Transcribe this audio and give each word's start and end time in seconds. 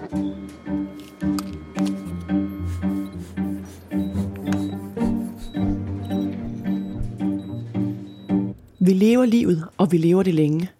Vi 0.00 0.04
lever 8.92 9.24
livet, 9.24 9.64
og 9.78 9.92
vi 9.92 9.98
lever 9.98 10.22
det 10.22 10.34
længe. 10.34 10.70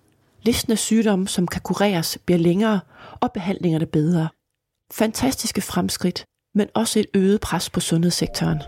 Listen 0.43 0.73
af 0.73 0.79
sygdomme, 0.79 1.29
som 1.29 1.47
kan 1.47 1.61
kureres, 1.61 2.19
bliver 2.27 2.39
længere, 2.39 2.81
og 3.21 3.33
behandlingerne 3.33 3.87
bedre. 3.87 4.29
Fantastiske 4.93 5.61
fremskridt, 5.61 6.25
men 6.55 6.69
også 6.75 6.99
et 6.99 7.07
øget 7.15 7.41
pres 7.41 7.71
på 7.71 7.81
sundhedssektoren. 7.81 8.59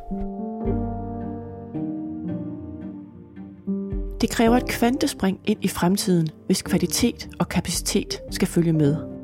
Det 4.20 4.30
kræver 4.30 4.56
et 4.56 4.68
kvantespring 4.68 5.40
ind 5.44 5.64
i 5.64 5.68
fremtiden, 5.68 6.28
hvis 6.46 6.62
kvalitet 6.62 7.28
og 7.38 7.48
kapacitet 7.48 8.20
skal 8.30 8.48
følge 8.48 8.72
med. 8.72 9.21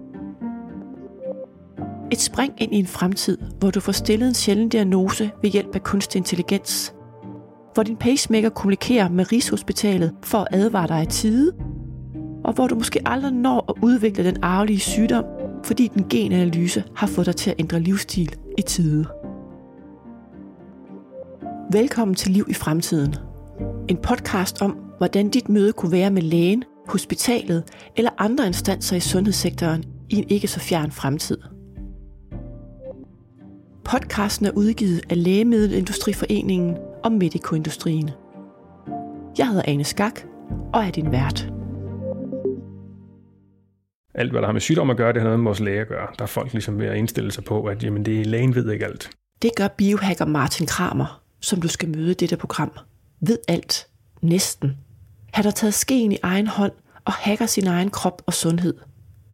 Et 2.13 2.21
spring 2.21 2.53
ind 2.59 2.75
i 2.75 2.79
en 2.79 2.87
fremtid, 2.87 3.39
hvor 3.59 3.71
du 3.71 3.81
får 3.81 3.93
stillet 3.93 4.29
en 4.29 4.35
sjælden 4.35 4.69
diagnose 4.69 5.31
ved 5.43 5.51
hjælp 5.51 5.75
af 5.75 5.83
kunstig 5.83 6.19
intelligens. 6.19 6.95
Hvor 7.75 7.83
din 7.83 7.97
pacemaker 7.97 8.49
kommunikerer 8.49 9.09
med 9.09 9.33
Rigshospitalet 9.33 10.15
for 10.23 10.39
at 10.39 10.49
advare 10.51 10.89
dig 10.89 11.03
i 11.03 11.07
tide. 11.07 11.53
Og 12.45 12.53
hvor 12.53 12.67
du 12.67 12.75
måske 12.75 13.01
aldrig 13.07 13.33
når 13.33 13.65
at 13.69 13.75
udvikle 13.83 14.25
den 14.25 14.37
arvelige 14.43 14.79
sygdom, 14.79 15.25
fordi 15.65 15.89
den 15.95 16.07
genanalyse 16.11 16.85
har 16.97 17.07
fået 17.07 17.27
dig 17.27 17.37
til 17.37 17.51
at 17.51 17.57
ændre 17.59 17.81
livsstil 17.81 18.37
i 18.59 18.63
tide. 18.63 19.07
Velkommen 21.73 22.15
til 22.15 22.31
Liv 22.31 22.47
i 22.49 22.55
fremtiden. 22.55 23.15
En 23.89 23.97
podcast 23.97 24.63
om, 24.63 24.77
hvordan 24.99 25.29
dit 25.29 25.49
møde 25.49 25.73
kunne 25.73 25.93
være 25.93 26.11
med 26.11 26.23
lægen, 26.23 26.65
hospitalet 26.89 27.65
eller 27.97 28.11
andre 28.19 28.47
instanser 28.47 28.97
i 28.97 29.01
sundhedssektoren 29.01 29.85
i 30.09 30.17
en 30.17 30.25
ikke 30.29 30.49
så 30.49 30.61
fjern 30.61 30.91
fremtid. 30.91 31.39
Podcasten 33.91 34.47
er 34.47 34.51
udgivet 34.51 35.01
af 35.11 35.25
Lægemiddelindustriforeningen 35.25 36.77
og 37.05 37.13
Medicoindustrien. 37.13 38.11
Jeg 39.39 39.49
hedder 39.49 39.63
Ane 39.67 39.85
Skak 39.85 40.21
og 40.75 40.85
er 40.85 40.91
din 40.91 41.13
vært. 41.13 41.53
Alt, 44.15 44.31
hvad 44.31 44.41
der 44.41 44.47
har 44.47 44.53
med 44.53 44.61
sygdom 44.61 44.91
at 44.91 44.97
gøre, 44.97 45.13
det 45.13 45.23
har 45.23 45.25
noget 45.25 45.41
med 45.41 45.45
vores 45.45 45.61
læge 45.61 45.81
at 45.81 45.89
gøre. 45.89 46.07
Der 46.19 46.23
er 46.23 46.27
folk 46.27 46.53
ligesom 46.53 46.79
ved 46.79 46.87
at 46.87 46.97
indstille 46.97 47.33
sig 47.33 47.45
på, 47.45 47.65
at 47.65 47.85
jamen, 47.85 48.05
det 48.05 48.21
er 48.21 48.25
lægen 48.25 48.55
ved 48.55 48.73
ikke 48.73 48.85
alt. 48.85 49.11
Det 49.43 49.51
gør 49.57 49.69
biohacker 49.69 50.25
Martin 50.25 50.67
Kramer, 50.67 51.23
som 51.41 51.61
du 51.61 51.69
skal 51.69 51.89
møde 51.89 52.11
i 52.11 52.15
dette 52.15 52.37
program. 52.37 52.73
Ved 53.21 53.39
alt. 53.49 53.87
Næsten. 54.23 54.77
Han 55.33 55.45
har 55.45 55.53
taget 55.53 55.75
skeen 55.75 56.13
i 56.13 56.19
egen 56.23 56.47
hånd 56.47 56.73
og 57.05 57.13
hacker 57.13 57.47
sin 57.47 57.67
egen 57.67 57.91
krop 57.91 58.23
og 58.27 58.35
sundhed. 58.35 58.75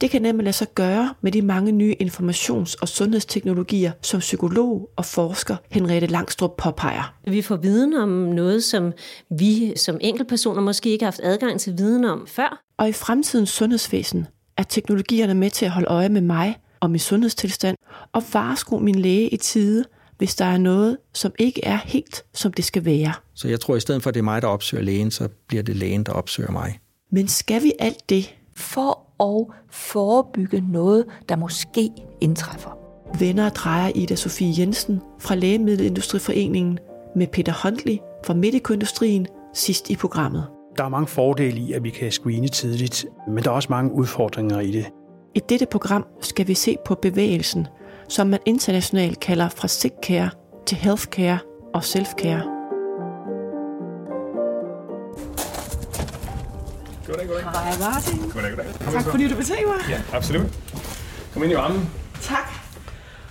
Det 0.00 0.11
kan 0.11 0.23
nemlig 0.23 0.45
lade 0.45 0.56
sig 0.56 0.67
gøre 0.75 1.14
med 1.23 1.33
de 1.33 1.42
mange 1.42 1.73
nye 1.73 1.95
informations- 2.03 2.75
og 2.81 2.89
sundhedsteknologier, 2.89 3.92
som 4.03 4.20
psykolog 4.20 4.91
og 4.97 5.05
forsker 5.05 5.56
Henriette 5.70 6.06
Langstrup 6.06 6.56
påpeger. 6.56 7.14
Vi 7.27 7.42
får 7.42 7.56
viden 7.56 7.95
om 7.95 8.09
noget, 8.09 8.64
som 8.64 8.92
vi 9.31 9.73
som 9.77 9.98
enkeltpersoner 10.01 10.61
måske 10.61 10.91
ikke 10.91 11.05
har 11.05 11.11
haft 11.11 11.20
adgang 11.23 11.61
til 11.61 11.78
viden 11.78 12.05
om 12.05 12.27
før. 12.27 12.62
Og 12.78 12.89
i 12.89 12.92
fremtidens 12.92 13.51
sundhedsvæsen 13.51 14.27
er 14.56 14.62
teknologierne 14.62 15.34
med 15.34 15.51
til 15.51 15.64
at 15.64 15.70
holde 15.70 15.89
øje 15.89 16.08
med 16.08 16.20
mig 16.20 16.56
og 16.81 16.91
min 16.91 16.98
sundhedstilstand 16.98 17.77
og 18.12 18.23
varesko 18.33 18.79
min 18.79 18.95
læge 18.95 19.29
i 19.29 19.36
tide, 19.36 19.84
hvis 20.19 20.34
der 20.34 20.45
er 20.45 20.58
noget, 20.58 20.97
som 21.14 21.33
ikke 21.39 21.64
er 21.64 21.79
helt, 21.84 22.25
som 22.34 22.53
det 22.53 22.64
skal 22.64 22.84
være. 22.84 23.12
Så 23.34 23.48
jeg 23.48 23.61
tror, 23.61 23.75
at 23.75 23.79
i 23.79 23.81
stedet 23.81 24.03
for, 24.03 24.11
at 24.11 24.14
det 24.14 24.20
er 24.20 24.25
mig, 24.25 24.42
der 24.42 24.48
opsøger 24.48 24.84
lægen, 24.84 25.11
så 25.11 25.29
bliver 25.48 25.62
det 25.62 25.77
lægen, 25.77 26.05
der 26.05 26.12
opsøger 26.12 26.51
mig. 26.51 26.79
Men 27.12 27.29
skal 27.29 27.62
vi 27.62 27.73
alt 27.79 28.08
det? 28.08 28.34
For 28.56 29.22
at 29.22 29.47
forebygge 29.70 30.64
noget, 30.72 31.05
der 31.28 31.36
måske 31.36 31.91
indtræffer. 32.20 32.70
Venner 33.19 33.48
drejer 33.48 33.92
Ida 33.94 34.14
Sofie 34.14 34.55
Jensen 34.58 35.00
fra 35.19 35.34
Lægemiddelindustriforeningen 35.34 36.78
med 37.16 37.27
Peter 37.27 37.52
Huntley 37.62 37.98
fra 38.27 38.34
Medicoindustrien 38.34 39.27
sidst 39.55 39.90
i 39.90 39.96
programmet. 39.96 40.46
Der 40.77 40.84
er 40.84 40.89
mange 40.89 41.06
fordele 41.06 41.61
i, 41.61 41.73
at 41.73 41.84
vi 41.84 41.90
kan 41.90 42.12
screene 42.12 42.48
tidligt, 42.48 43.06
men 43.29 43.45
der 43.45 43.51
er 43.51 43.55
også 43.55 43.68
mange 43.70 43.92
udfordringer 43.92 44.61
i 44.61 44.70
det. 44.70 44.86
I 45.34 45.40
dette 45.48 45.67
program 45.67 46.06
skal 46.20 46.48
vi 46.48 46.55
se 46.55 46.77
på 46.84 46.95
bevægelsen, 46.95 47.67
som 48.08 48.27
man 48.27 48.40
internationalt 48.46 49.20
kalder 49.20 49.48
fra 49.48 49.68
sick 49.68 49.95
care 50.02 50.30
til 50.67 50.79
healthcare 50.79 51.39
og 51.74 51.80
self-care. 51.80 52.64
Goddag, 57.07 57.27
goddag. 57.29 57.45
Hej 57.45 57.79
Martin. 57.81 58.19
Goddag, 58.19 58.51
goddag. 58.51 58.67
Kom 58.85 58.92
Tak 58.92 59.05
fordi 59.05 59.29
du 59.29 59.42
se 59.42 59.53
mig. 59.67 59.91
Ja, 59.91 60.17
absolut. 60.17 60.47
Kom 61.33 61.42
ind 61.42 61.53
i 61.53 61.57
varmen. 61.57 61.91
Tak. 62.23 62.53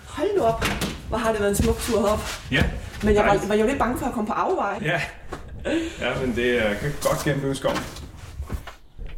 Hold 0.08 0.28
nu 0.38 0.44
op. 0.44 0.66
Hvor 1.10 1.18
har 1.18 1.32
det 1.32 1.40
været 1.40 1.50
en 1.50 1.64
smuk 1.64 1.78
tur 1.80 2.00
herop. 2.02 2.20
Ja. 2.52 2.64
Men 3.04 3.16
jeg 3.16 3.26
var, 3.26 3.48
var 3.48 3.56
jo 3.56 3.66
lidt 3.66 3.80
bange 3.80 4.00
for 4.00 4.06
at 4.06 4.14
komme 4.14 4.28
på 4.28 4.34
afveje. 4.34 4.80
Ja. 4.82 5.02
Ja, 6.02 6.20
men 6.26 6.36
det 6.36 6.66
er 6.66 6.74
kan 6.74 6.92
godt 7.02 7.24
gennemløbe 7.24 7.56
skoven. 7.56 7.78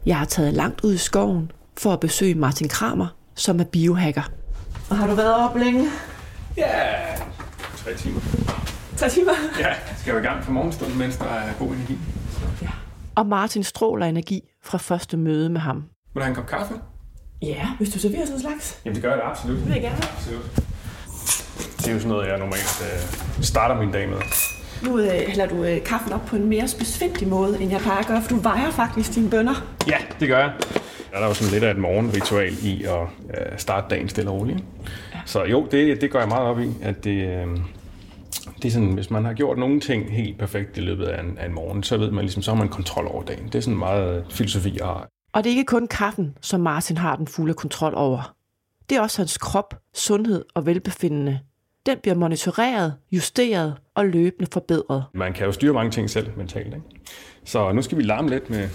Jeg 0.05 0.17
har 0.17 0.25
taget 0.25 0.53
langt 0.53 0.81
ud 0.81 0.93
i 0.93 0.97
skoven 0.97 1.51
for 1.77 1.93
at 1.93 1.99
besøge 1.99 2.35
Martin 2.35 2.69
Kramer, 2.69 3.07
som 3.35 3.59
er 3.59 3.63
biohacker. 3.63 4.23
Og 4.89 4.97
har 4.97 5.07
du 5.07 5.15
været 5.15 5.33
op 5.33 5.55
længe? 5.55 5.89
Ja. 6.57 6.71
Tre 7.83 7.95
timer. 7.97 8.21
Tre 8.97 9.09
timer. 9.09 9.31
Ja, 9.59 9.73
skal 9.97 10.11
jo 10.11 10.19
i 10.19 10.21
gang 10.21 10.43
for 10.43 10.51
morgenstunden, 10.51 10.97
mens 10.97 11.15
der 11.17 11.25
er 11.25 11.53
god 11.59 11.67
energi. 11.67 11.97
Og 13.15 13.25
Martin 13.25 13.63
stråler 13.63 14.05
energi 14.05 14.41
fra 14.63 14.77
første 14.77 15.17
møde 15.17 15.49
med 15.49 15.61
ham. 15.61 15.75
Vil 15.75 15.85
du 16.15 16.19
have 16.19 16.29
en 16.29 16.35
kop 16.35 16.47
kaffe? 16.47 16.73
Ja, 17.41 17.67
hvis 17.77 17.89
du 17.89 17.99
serverer 17.99 18.25
sådan 18.25 18.35
en 18.35 18.41
slags. 18.41 18.81
Jamen, 18.85 18.95
det 18.95 19.03
gør 19.03 19.09
jeg 19.09 19.17
da 19.17 19.23
absolut. 19.23 19.57
Det 19.57 19.65
vil 19.65 19.73
jeg 19.73 19.81
gerne. 19.81 19.97
Absolut. 19.97 20.45
Det 21.77 21.87
er 21.87 21.93
jo 21.93 21.99
sådan 21.99 22.11
noget, 22.11 22.27
jeg 22.27 22.37
normalt 22.37 22.83
øh, 23.37 23.43
starter 23.43 23.79
min 23.81 23.91
dag 23.91 24.09
med. 24.09 24.17
Nu 24.83 24.99
øh, 24.99 25.11
hælder 25.27 25.45
du 25.45 25.63
øh, 25.63 25.83
kaffen 25.83 26.13
op 26.13 26.25
på 26.25 26.35
en 26.35 26.49
mere 26.49 26.67
spidsfindig 26.67 27.27
måde, 27.27 27.61
end 27.61 27.71
jeg 27.71 27.81
plejer 27.81 27.99
at 27.99 28.05
gøre, 28.07 28.21
for 28.21 28.29
du 28.29 28.35
vejer 28.35 28.71
faktisk 28.71 29.15
dine 29.15 29.29
bønner. 29.29 29.53
Ja, 29.87 29.97
det 30.19 30.27
gør 30.27 30.39
jeg. 30.39 30.53
Der 31.11 31.17
er 31.17 31.19
der 31.19 31.27
jo 31.27 31.33
sådan 31.33 31.53
lidt 31.53 31.63
af 31.63 31.71
et 31.71 31.77
morgenritual 31.77 32.53
i 32.63 32.83
at 32.83 33.01
øh, 33.29 33.57
starte 33.57 33.87
dagen 33.89 34.09
stille 34.09 34.29
og 34.29 34.39
roligt. 34.39 34.63
Så 35.25 35.43
jo, 35.43 35.67
det, 35.71 36.01
det 36.01 36.11
går 36.11 36.19
jeg 36.19 36.27
meget 36.27 36.43
op 36.43 36.59
i, 36.59 36.73
at 36.81 37.03
det, 37.03 37.27
øh, 37.27 37.47
det 38.61 38.65
er 38.65 38.71
sådan, 38.71 38.91
hvis 38.93 39.09
man 39.09 39.25
har 39.25 39.33
gjort 39.33 39.57
nogle 39.57 39.79
ting 39.79 40.11
helt 40.11 40.39
perfekt 40.39 40.77
i 40.77 40.81
løbet 40.81 41.05
af 41.05 41.21
en, 41.23 41.37
af 41.37 41.45
en 41.45 41.53
morgen, 41.53 41.83
så 41.83 41.97
ved 41.97 42.11
man 42.11 42.23
ligesom, 42.25 42.43
så 42.43 42.51
har 42.51 42.57
man 42.57 42.69
kontrol 42.69 43.07
over 43.07 43.23
dagen. 43.23 43.45
Det 43.45 43.55
er 43.55 43.59
sådan 43.59 43.77
meget 43.79 44.25
filosofi, 44.29 44.77
jeg 44.77 44.85
har. 44.85 45.07
Og 45.33 45.43
det 45.43 45.49
er 45.51 45.57
ikke 45.57 45.65
kun 45.65 45.87
kaffen, 45.87 46.37
som 46.41 46.59
Martin 46.61 46.97
har 46.97 47.15
den 47.15 47.27
fulde 47.27 47.53
kontrol 47.53 47.93
over. 47.95 48.35
Det 48.89 48.97
er 48.97 49.01
også 49.01 49.21
hans 49.21 49.37
krop, 49.37 49.73
sundhed 49.95 50.45
og 50.53 50.65
velbefindende. 50.65 51.39
Den 51.85 51.97
bliver 52.01 52.15
monitoreret, 52.15 52.93
justeret 53.11 53.75
og 53.95 54.05
løbende 54.05 54.49
forbedret. 54.53 55.03
Man 55.13 55.33
kan 55.33 55.45
jo 55.45 55.51
styre 55.51 55.73
mange 55.73 55.91
ting 55.91 56.09
selv 56.09 56.29
mentalt, 56.37 56.65
ikke? 56.67 56.81
Så 57.45 57.71
nu 57.71 57.81
skal 57.81 57.97
vi 57.97 58.03
larme 58.03 58.29
lidt 58.29 58.49
med 58.49 58.69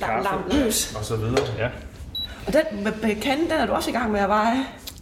Larm, 0.00 0.22
larm 0.22 0.42
løs. 0.52 0.94
og 0.98 1.04
så 1.04 1.16
videre. 1.16 1.44
Ja. 1.58 1.68
Og 2.46 2.52
den 2.52 2.84
med- 2.84 2.92
med 3.02 3.20
kanden, 3.22 3.44
den 3.44 3.52
er 3.52 3.66
du 3.66 3.72
også 3.72 3.90
i 3.90 3.92
gang 3.92 4.12
med 4.12 4.20
at 4.20 4.28
veje. 4.28 4.56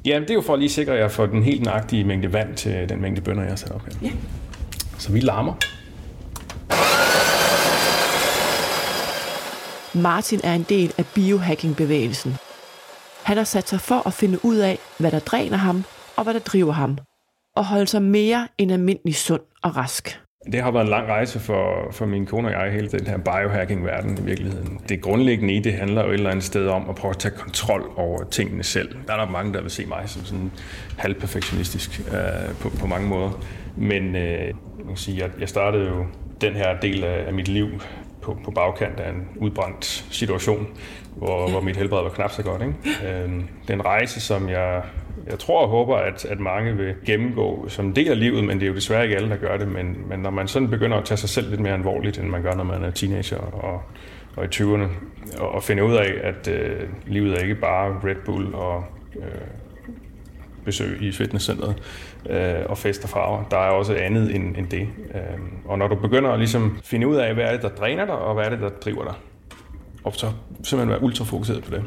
Ja, 0.09 0.21
det 0.21 0.31
er 0.31 0.35
jo 0.35 0.41
for 0.41 0.53
at 0.53 0.59
lige 0.59 0.69
sikre, 0.71 0.93
at 0.93 1.01
jeg 1.01 1.11
får 1.11 1.27
den 1.27 1.43
helt 1.43 1.63
nøjagtige 1.63 2.05
mængde 2.05 2.33
vand 2.33 2.57
til 2.57 2.89
den 2.89 3.01
mængde 3.01 3.21
bønner, 3.21 3.43
jeg 3.43 3.51
har 3.51 3.57
sat 3.57 3.71
op 3.71 3.83
her. 3.85 3.93
Ja. 4.03 4.11
Så 4.99 5.13
vi 5.13 5.21
larmer. 5.21 5.55
Martin 10.03 10.41
er 10.45 10.55
en 10.55 10.67
del 10.69 10.95
af 10.99 11.05
biohacking-bevægelsen. 11.15 12.37
Han 13.23 13.37
har 13.37 13.45
sat 13.45 13.69
sig 13.69 13.81
for 13.81 14.07
at 14.07 14.13
finde 14.13 14.45
ud 14.45 14.57
af, 14.57 14.79
hvad 14.99 15.11
der 15.11 15.19
dræner 15.19 15.57
ham 15.57 15.85
og 16.17 16.25
hvad 16.25 16.35
der 16.35 16.41
driver 16.41 16.73
ham. 16.73 16.99
Og 17.57 17.65
holde 17.65 17.87
sig 17.87 18.03
mere 18.03 18.49
end 18.59 18.73
almindelig 18.73 19.15
sund 19.15 19.43
og 19.63 19.77
rask. 19.77 20.21
Det 20.45 20.63
har 20.63 20.71
været 20.71 20.85
en 20.85 20.91
lang 20.91 21.09
rejse 21.09 21.41
for, 21.41 21.89
for 21.93 22.07
min 22.07 22.27
kone 22.27 22.49
og 22.49 22.53
jeg, 22.53 22.73
hele 22.73 22.89
den 22.89 23.07
her 23.07 23.19
biohacking-verden 23.19 24.19
i 24.19 24.23
virkeligheden. 24.23 24.81
Det 24.89 25.01
grundlæggende 25.01 25.55
i 25.55 25.61
det 25.61 25.73
handler 25.73 26.05
jo 26.05 26.09
et 26.09 26.15
eller 26.15 26.31
andet 26.31 26.45
sted 26.45 26.69
om 26.69 26.89
at 26.89 26.95
prøve 26.95 27.11
at 27.11 27.19
tage 27.19 27.35
kontrol 27.35 27.93
over 27.97 28.25
tingene 28.25 28.63
selv. 28.63 28.97
Der 29.07 29.13
er 29.13 29.25
der 29.25 29.31
mange, 29.31 29.53
der 29.53 29.61
vil 29.61 29.71
se 29.71 29.87
mig 29.87 30.03
som 30.07 30.25
sådan 30.25 30.53
halvperfektionistisk 30.99 32.01
øh, 32.01 32.55
på, 32.61 32.69
på 32.81 32.87
mange 32.87 33.09
måder. 33.09 33.45
Men 33.77 34.17
øh, 34.17 34.55
kan 34.89 34.97
sige, 34.97 35.23
jeg, 35.23 35.31
jeg 35.41 35.49
startede 35.49 35.89
jo 35.89 36.07
den 36.41 36.55
her 36.55 36.81
del 36.81 37.05
af, 37.05 37.27
af 37.27 37.35
mit 37.35 37.49
liv 37.49 37.69
på, 38.23 38.39
på 38.45 38.51
bagkant 38.51 39.01
af 39.01 39.11
en 39.11 39.29
udbrændt 39.37 39.85
situation, 40.11 40.67
hvor, 41.17 41.51
hvor 41.51 41.61
mit 41.61 41.77
helbred 41.77 42.03
var 42.03 42.11
knap 42.11 42.31
så 42.31 42.43
godt. 42.43 42.63
Ikke? 42.63 42.75
Øh, 43.09 43.29
det 43.63 43.71
er 43.71 43.75
en 43.75 43.85
rejse, 43.85 44.21
som 44.21 44.49
jeg, 44.49 44.83
jeg 45.27 45.39
tror 45.39 45.63
og 45.63 45.69
håber, 45.69 45.97
at, 45.97 46.25
at 46.25 46.41
mange 46.41 46.77
vil 46.77 46.95
gennemgå 47.07 47.69
som 47.69 47.87
en 47.87 47.97
del 47.97 48.09
af 48.09 48.19
livet, 48.19 48.45
men 48.45 48.61
det 48.61 48.63
er 48.63 48.69
jo 48.69 48.75
desværre 48.75 49.05
ikke 49.05 49.17
alle, 49.17 49.29
der 49.29 49.37
gør 49.37 49.57
det. 49.57 49.69
Men, 49.69 49.97
men 50.09 50.21
når 50.21 50.31
man 50.31 50.49
sådan 50.49 50.71
begynder 50.71 50.97
at 50.97 51.05
tage 51.05 51.19
sig 51.19 51.29
selv 51.29 51.51
lidt 51.51 51.61
mere 51.61 51.75
alvorligt, 51.75 52.19
end 52.19 52.29
man 52.29 52.43
gør, 52.43 52.55
når 52.55 52.65
man 52.65 52.85
er 52.85 52.91
teenager 52.91 53.39
og, 53.39 53.83
og 54.37 54.45
i 54.45 54.49
20'erne, 54.49 54.89
og, 55.39 55.49
og 55.49 55.63
finde 55.63 55.85
ud 55.85 55.95
af, 55.95 56.15
at 56.23 56.49
øh, 56.49 56.81
livet 57.07 57.35
er 57.35 57.39
ikke 57.43 57.55
bare 57.55 58.01
Red 58.05 58.17
Bull 58.25 58.55
og 58.55 58.85
øh, 59.17 59.23
besøg 60.65 61.03
i 61.03 61.13
fitnesscenteret 61.13 61.75
øh, 62.31 62.55
og 62.67 62.79
fest 62.79 63.05
og 63.05 63.11
farver. 63.11 63.45
Der 63.51 63.57
er 63.57 63.71
også 63.71 63.95
andet 63.95 64.35
end, 64.35 64.57
end 64.57 64.67
det. 64.69 64.89
Øh, 65.15 65.39
og 65.65 65.79
når 65.79 65.89
du 65.89 65.95
begynder 65.95 66.31
at 66.31 66.39
ligesom 66.39 66.79
finde 66.85 67.09
ud 67.09 67.17
af, 67.17 67.35
hvad 67.35 67.45
er 67.45 67.53
det, 67.53 67.63
der 67.63 67.69
dræner 67.69 68.05
dig, 68.05 68.15
og 68.15 68.35
hvad 68.35 68.45
er 68.45 68.51
det, 68.51 68.61
der 68.61 68.69
driver 68.69 69.05
dig, 69.05 69.15
og 70.05 70.15
så 70.15 70.27
simpelthen 70.63 70.89
være 70.89 71.03
ultra 71.03 71.25
fokuseret 71.25 71.65
på 71.65 71.71
det, 71.71 71.85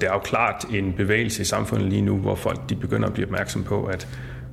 der 0.00 0.08
er 0.08 0.12
jo 0.12 0.18
klart 0.18 0.64
en 0.70 0.92
bevægelse 0.92 1.42
i 1.42 1.44
samfundet 1.44 1.88
lige 1.88 2.02
nu, 2.02 2.16
hvor 2.16 2.34
folk 2.34 2.68
de 2.68 2.74
begynder 2.74 3.08
at 3.08 3.14
blive 3.14 3.26
opmærksom 3.26 3.64
på, 3.64 3.84
at 3.84 4.08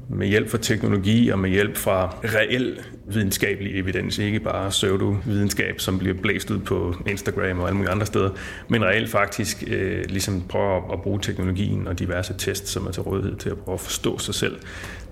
med 0.09 0.27
hjælp 0.27 0.49
fra 0.49 0.57
teknologi 0.57 1.29
og 1.29 1.39
med 1.39 1.49
hjælp 1.49 1.77
fra 1.77 2.15
reel 2.23 2.79
videnskabelig 3.05 3.79
evidens, 3.79 4.17
ikke 4.17 4.39
bare 4.39 4.69
pseudo-videnskab, 4.69 5.79
som 5.79 5.99
bliver 5.99 6.15
blæst 6.21 6.51
ud 6.51 6.59
på 6.59 6.95
Instagram 7.07 7.59
og 7.59 7.67
alle 7.67 7.77
mulige 7.77 7.91
andre 7.91 8.05
steder, 8.05 8.29
men 8.67 8.85
reelt 8.85 9.09
faktisk 9.09 9.63
øh, 9.67 10.05
ligesom 10.09 10.43
prøve 10.49 10.75
at, 10.77 10.83
at 10.93 11.01
bruge 11.01 11.19
teknologien 11.21 11.87
og 11.87 11.99
diverse 11.99 12.33
tests, 12.37 12.69
som 12.71 12.87
er 12.87 12.91
til 12.91 13.03
rådighed 13.03 13.35
til 13.35 13.49
at 13.49 13.57
prøve 13.57 13.73
at 13.73 13.79
forstå 13.79 14.17
sig 14.17 14.35
selv. 14.35 14.55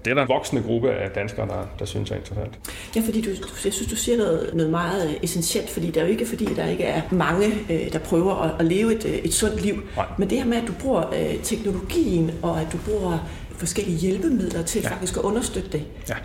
Det 0.06 0.12
er 0.12 0.16
der 0.16 0.22
en 0.22 0.28
voksende 0.30 0.64
gruppe 0.64 0.92
af 0.92 1.10
danskere, 1.10 1.48
der, 1.48 1.68
der 1.80 1.86
synes 1.86 2.12
er 2.12 2.16
interessant. 2.16 2.60
Ja, 2.96 3.02
fordi 3.02 3.22
du, 3.22 3.30
jeg 3.66 3.74
synes, 3.74 3.90
du 3.90 3.96
siger 3.96 4.18
noget, 4.18 4.50
noget 4.54 4.72
meget 4.72 5.10
øh, 5.10 5.16
essentielt, 5.24 5.70
fordi 5.70 5.88
det 5.88 5.98
er 5.98 6.02
jo 6.02 6.12
ikke 6.12 6.26
fordi, 6.26 6.46
der 6.46 6.68
ikke 6.68 6.84
er 6.84 7.02
mange, 7.12 7.48
øh, 7.70 7.94
der 7.94 8.00
prøver 8.00 8.36
at, 8.36 8.52
at 8.60 8.66
leve 8.66 8.96
et, 8.96 9.06
øh, 9.06 9.12
et 9.12 9.34
sundt 9.34 9.62
liv. 9.62 9.84
Nej. 9.96 10.06
Men 10.18 10.30
det 10.30 10.38
her 10.38 10.46
med, 10.46 10.58
at 10.58 10.68
du 10.68 10.74
bruger 10.82 11.14
øh, 11.14 11.44
teknologien, 11.44 12.32
og 12.42 12.62
at 12.62 12.68
du 12.72 12.78
bruger 12.78 13.30
forskellige 13.60 13.98
hjælpemidler 13.98 14.64
til 14.64 14.82
ja. 14.82 14.90
faktisk 14.90 15.18
at 15.18 15.22
understøtte 15.22 15.70
det. 15.70 15.84
Ja. 16.10 16.16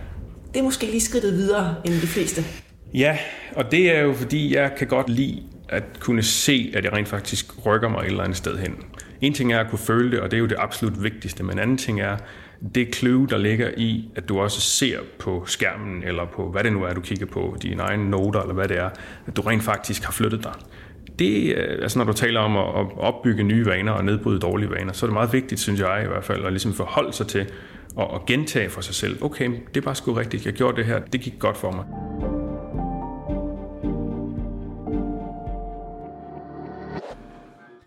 Det 0.53 0.61
er 0.61 0.65
måske 0.65 0.87
lige 0.87 1.01
skridtet 1.01 1.33
videre 1.33 1.75
end 1.85 1.95
de 1.95 2.07
fleste. 2.07 2.45
Ja, 2.95 3.19
og 3.57 3.71
det 3.71 3.97
er 3.97 4.01
jo 4.01 4.15
fordi, 4.15 4.55
jeg 4.55 4.73
kan 4.79 4.87
godt 4.87 5.09
lide 5.09 5.43
at 5.69 5.83
kunne 6.01 6.23
se, 6.23 6.73
at 6.75 6.85
jeg 6.85 6.93
rent 6.93 7.09
faktisk 7.09 7.67
rykker 7.67 7.89
mig 7.89 8.01
et 8.01 8.07
eller 8.07 8.25
andet 8.25 8.37
sted 8.37 8.59
hen. 8.59 8.75
En 9.21 9.35
ting 9.35 9.53
er 9.53 9.61
at 9.61 9.71
kunne 9.71 9.79
føle 9.79 10.11
det, 10.11 10.21
og 10.21 10.31
det 10.31 10.37
er 10.37 10.41
jo 10.41 10.47
det 10.47 10.57
absolut 10.59 11.03
vigtigste, 11.03 11.43
men 11.43 11.53
en 11.53 11.59
anden 11.59 11.79
ting 11.79 12.01
er 12.01 12.17
det 12.75 12.95
clue, 12.95 13.27
der 13.27 13.39
ligger 13.39 13.71
i, 13.77 14.09
at 14.17 14.29
du 14.29 14.41
også 14.41 14.61
ser 14.61 14.99
på 15.19 15.45
skærmen, 15.47 16.03
eller 16.03 16.25
på 16.37 16.51
hvad 16.51 16.65
det 16.65 16.73
nu 16.73 16.83
er, 16.83 16.95
du 16.95 17.01
kigger 17.01 17.27
på, 17.27 17.57
dine 17.63 17.83
egne 17.83 18.11
noter, 18.11 18.41
eller 18.41 18.55
hvad 18.55 18.69
det 18.69 18.79
er, 18.79 18.91
at 19.27 19.37
du 19.37 19.43
rent 19.43 19.63
faktisk 19.63 20.05
har 20.05 20.13
flyttet 20.13 20.45
dig 20.45 20.53
det, 21.19 21.55
øh, 21.57 21.79
altså 21.83 21.99
når 21.99 22.05
du 22.07 22.13
taler 22.13 22.41
om 22.41 22.57
at 22.57 22.99
opbygge 22.99 23.43
nye 23.43 23.67
vaner 23.67 23.93
og 23.93 24.05
nedbryde 24.05 24.41
dårlige 24.41 24.71
vaner, 24.71 24.93
så 24.93 25.07
er 25.07 25.09
det 25.09 25.15
meget 25.15 25.33
vigtigt, 25.33 25.61
synes 25.61 25.81
jeg 25.81 26.03
i 26.05 26.09
hvert 26.09 26.25
fald, 26.25 26.45
at 26.45 26.53
ligesom 26.53 26.73
forholde 26.73 27.13
sig 27.13 27.27
til 27.27 27.47
og, 27.97 28.11
og 28.11 28.27
gentage 28.27 28.71
for 28.71 28.81
sig 28.81 28.95
selv, 28.95 29.25
okay, 29.25 29.51
det 29.69 29.77
er 29.77 29.81
bare 29.81 29.95
sgu 29.95 30.13
rigtigt, 30.13 30.47
jeg 30.47 30.55
gjorde 30.55 30.77
det 30.77 30.87
her, 30.87 30.99
det 30.99 31.21
gik 31.21 31.39
godt 31.39 31.57
for 31.57 31.71
mig. 31.71 31.85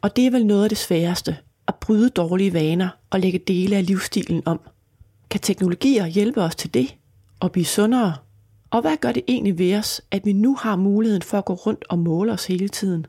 Og 0.01 0.15
det 0.15 0.25
er 0.25 0.31
vel 0.31 0.45
noget 0.45 0.63
af 0.63 0.69
det 0.69 0.77
sværeste, 0.77 1.37
at 1.67 1.75
bryde 1.75 2.09
dårlige 2.09 2.53
vaner 2.53 2.89
og 3.09 3.19
lægge 3.19 3.39
dele 3.39 3.75
af 3.75 3.85
livsstilen 3.85 4.43
om. 4.45 4.59
Kan 5.29 5.39
teknologier 5.39 6.05
hjælpe 6.05 6.41
os 6.41 6.55
til 6.55 6.73
det 6.73 6.95
og 7.39 7.51
blive 7.51 7.65
sundere? 7.65 8.13
Og 8.71 8.81
hvad 8.81 8.97
gør 8.97 9.11
det 9.11 9.23
egentlig 9.27 9.57
ved 9.57 9.75
os, 9.75 10.01
at 10.11 10.25
vi 10.25 10.33
nu 10.33 10.55
har 10.55 10.75
muligheden 10.75 11.21
for 11.21 11.37
at 11.37 11.45
gå 11.45 11.53
rundt 11.53 11.85
og 11.89 11.99
måle 11.99 12.31
os 12.31 12.45
hele 12.45 12.69
tiden? 12.69 13.05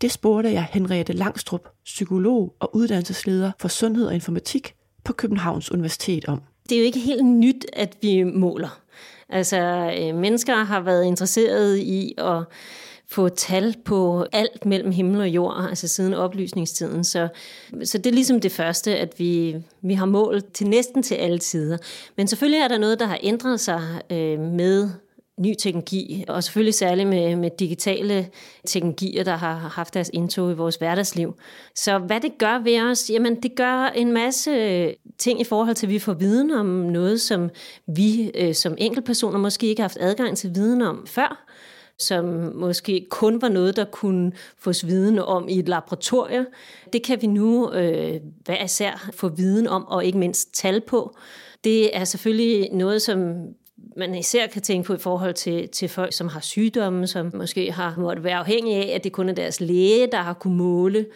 Det 0.00 0.12
spurgte 0.12 0.52
jeg 0.52 0.66
Henriette 0.72 1.12
Langstrup, 1.12 1.68
psykolog 1.84 2.54
og 2.60 2.76
uddannelsesleder 2.76 3.52
for 3.58 3.68
sundhed 3.68 4.06
og 4.06 4.14
informatik 4.14 4.74
på 5.04 5.12
Københavns 5.12 5.72
Universitet 5.72 6.24
om. 6.24 6.42
Det 6.68 6.74
er 6.74 6.80
jo 6.80 6.84
ikke 6.84 6.98
helt 6.98 7.24
nyt, 7.24 7.66
at 7.72 7.96
vi 8.02 8.22
måler. 8.22 8.80
Altså, 9.28 9.58
øh, 9.98 10.14
mennesker 10.14 10.64
har 10.64 10.80
været 10.80 11.04
interesseret 11.04 11.78
i 11.78 12.14
at 12.18 12.44
få 13.14 13.28
tal 13.28 13.74
på 13.84 14.26
alt 14.32 14.66
mellem 14.66 14.92
himmel 14.92 15.20
og 15.20 15.28
jord, 15.28 15.66
altså 15.68 15.88
siden 15.88 16.14
oplysningstiden. 16.14 17.04
Så, 17.04 17.28
så 17.84 17.98
det 17.98 18.06
er 18.06 18.14
ligesom 18.14 18.40
det 18.40 18.52
første, 18.52 18.96
at 18.96 19.14
vi, 19.18 19.56
vi 19.82 19.94
har 19.94 20.06
målt 20.06 20.52
til 20.52 20.66
næsten 20.66 21.02
til 21.02 21.14
alle 21.14 21.38
tider. 21.38 21.78
Men 22.16 22.28
selvfølgelig 22.28 22.60
er 22.60 22.68
der 22.68 22.78
noget, 22.78 23.00
der 23.00 23.06
har 23.06 23.18
ændret 23.22 23.60
sig 23.60 23.82
øh, 24.10 24.40
med 24.40 24.90
ny 25.38 25.54
teknologi, 25.58 26.24
og 26.28 26.44
selvfølgelig 26.44 26.74
særligt 26.74 27.08
med, 27.08 27.36
med 27.36 27.50
digitale 27.58 28.28
teknologier, 28.66 29.24
der 29.24 29.36
har 29.36 29.54
haft 29.54 29.94
deres 29.94 30.10
indtog 30.12 30.50
i 30.50 30.54
vores 30.54 30.76
hverdagsliv. 30.76 31.34
Så 31.74 31.98
hvad 31.98 32.20
det 32.20 32.38
gør 32.38 32.58
ved 32.58 32.80
os? 32.80 33.10
Jamen, 33.10 33.42
det 33.42 33.54
gør 33.56 33.84
en 33.94 34.12
masse 34.12 34.50
øh, 34.50 34.92
ting 35.18 35.40
i 35.40 35.44
forhold 35.44 35.74
til, 35.74 35.86
at 35.86 35.90
vi 35.90 35.98
får 35.98 36.12
viden 36.12 36.50
om 36.50 36.66
noget, 36.66 37.20
som 37.20 37.50
vi 37.86 38.30
øh, 38.34 38.54
som 38.54 38.74
enkeltpersoner 38.78 39.38
måske 39.38 39.66
ikke 39.66 39.82
har 39.82 39.88
haft 39.88 39.98
adgang 40.00 40.36
til 40.36 40.54
viden 40.54 40.82
om 40.82 41.06
før 41.06 41.44
som 41.98 42.24
måske 42.54 43.06
kun 43.10 43.42
var 43.42 43.48
noget, 43.48 43.76
der 43.76 43.84
kunne 43.84 44.32
fås 44.58 44.86
viden 44.86 45.18
om 45.18 45.48
i 45.48 45.58
et 45.58 45.68
laboratorie. 45.68 46.46
Det 46.92 47.02
kan 47.02 47.22
vi 47.22 47.26
nu 47.26 47.72
øh, 47.72 48.20
hver 48.44 48.64
især 48.64 49.10
få 49.14 49.28
viden 49.28 49.66
om, 49.66 49.88
og 49.88 50.04
ikke 50.04 50.18
mindst 50.18 50.54
tal 50.54 50.80
på. 50.80 51.16
Det 51.64 51.96
er 51.96 52.04
selvfølgelig 52.04 52.68
noget, 52.72 53.02
som 53.02 53.18
man 53.96 54.14
især 54.14 54.46
kan 54.46 54.62
tænke 54.62 54.86
på 54.86 54.94
i 54.94 54.98
forhold 54.98 55.34
til, 55.34 55.68
til 55.68 55.88
folk, 55.88 56.12
som 56.12 56.28
har 56.28 56.40
sygdomme, 56.40 57.06
som 57.06 57.30
måske 57.34 57.72
har 57.72 57.94
måttet 57.98 58.24
være 58.24 58.36
afhængige 58.36 58.76
af, 58.76 58.94
at 58.94 59.04
det 59.04 59.12
kun 59.12 59.28
er 59.28 59.32
deres 59.32 59.60
læge, 59.60 60.06
der 60.06 60.18
har 60.18 60.32
kunne 60.32 60.56
måle 60.56 61.06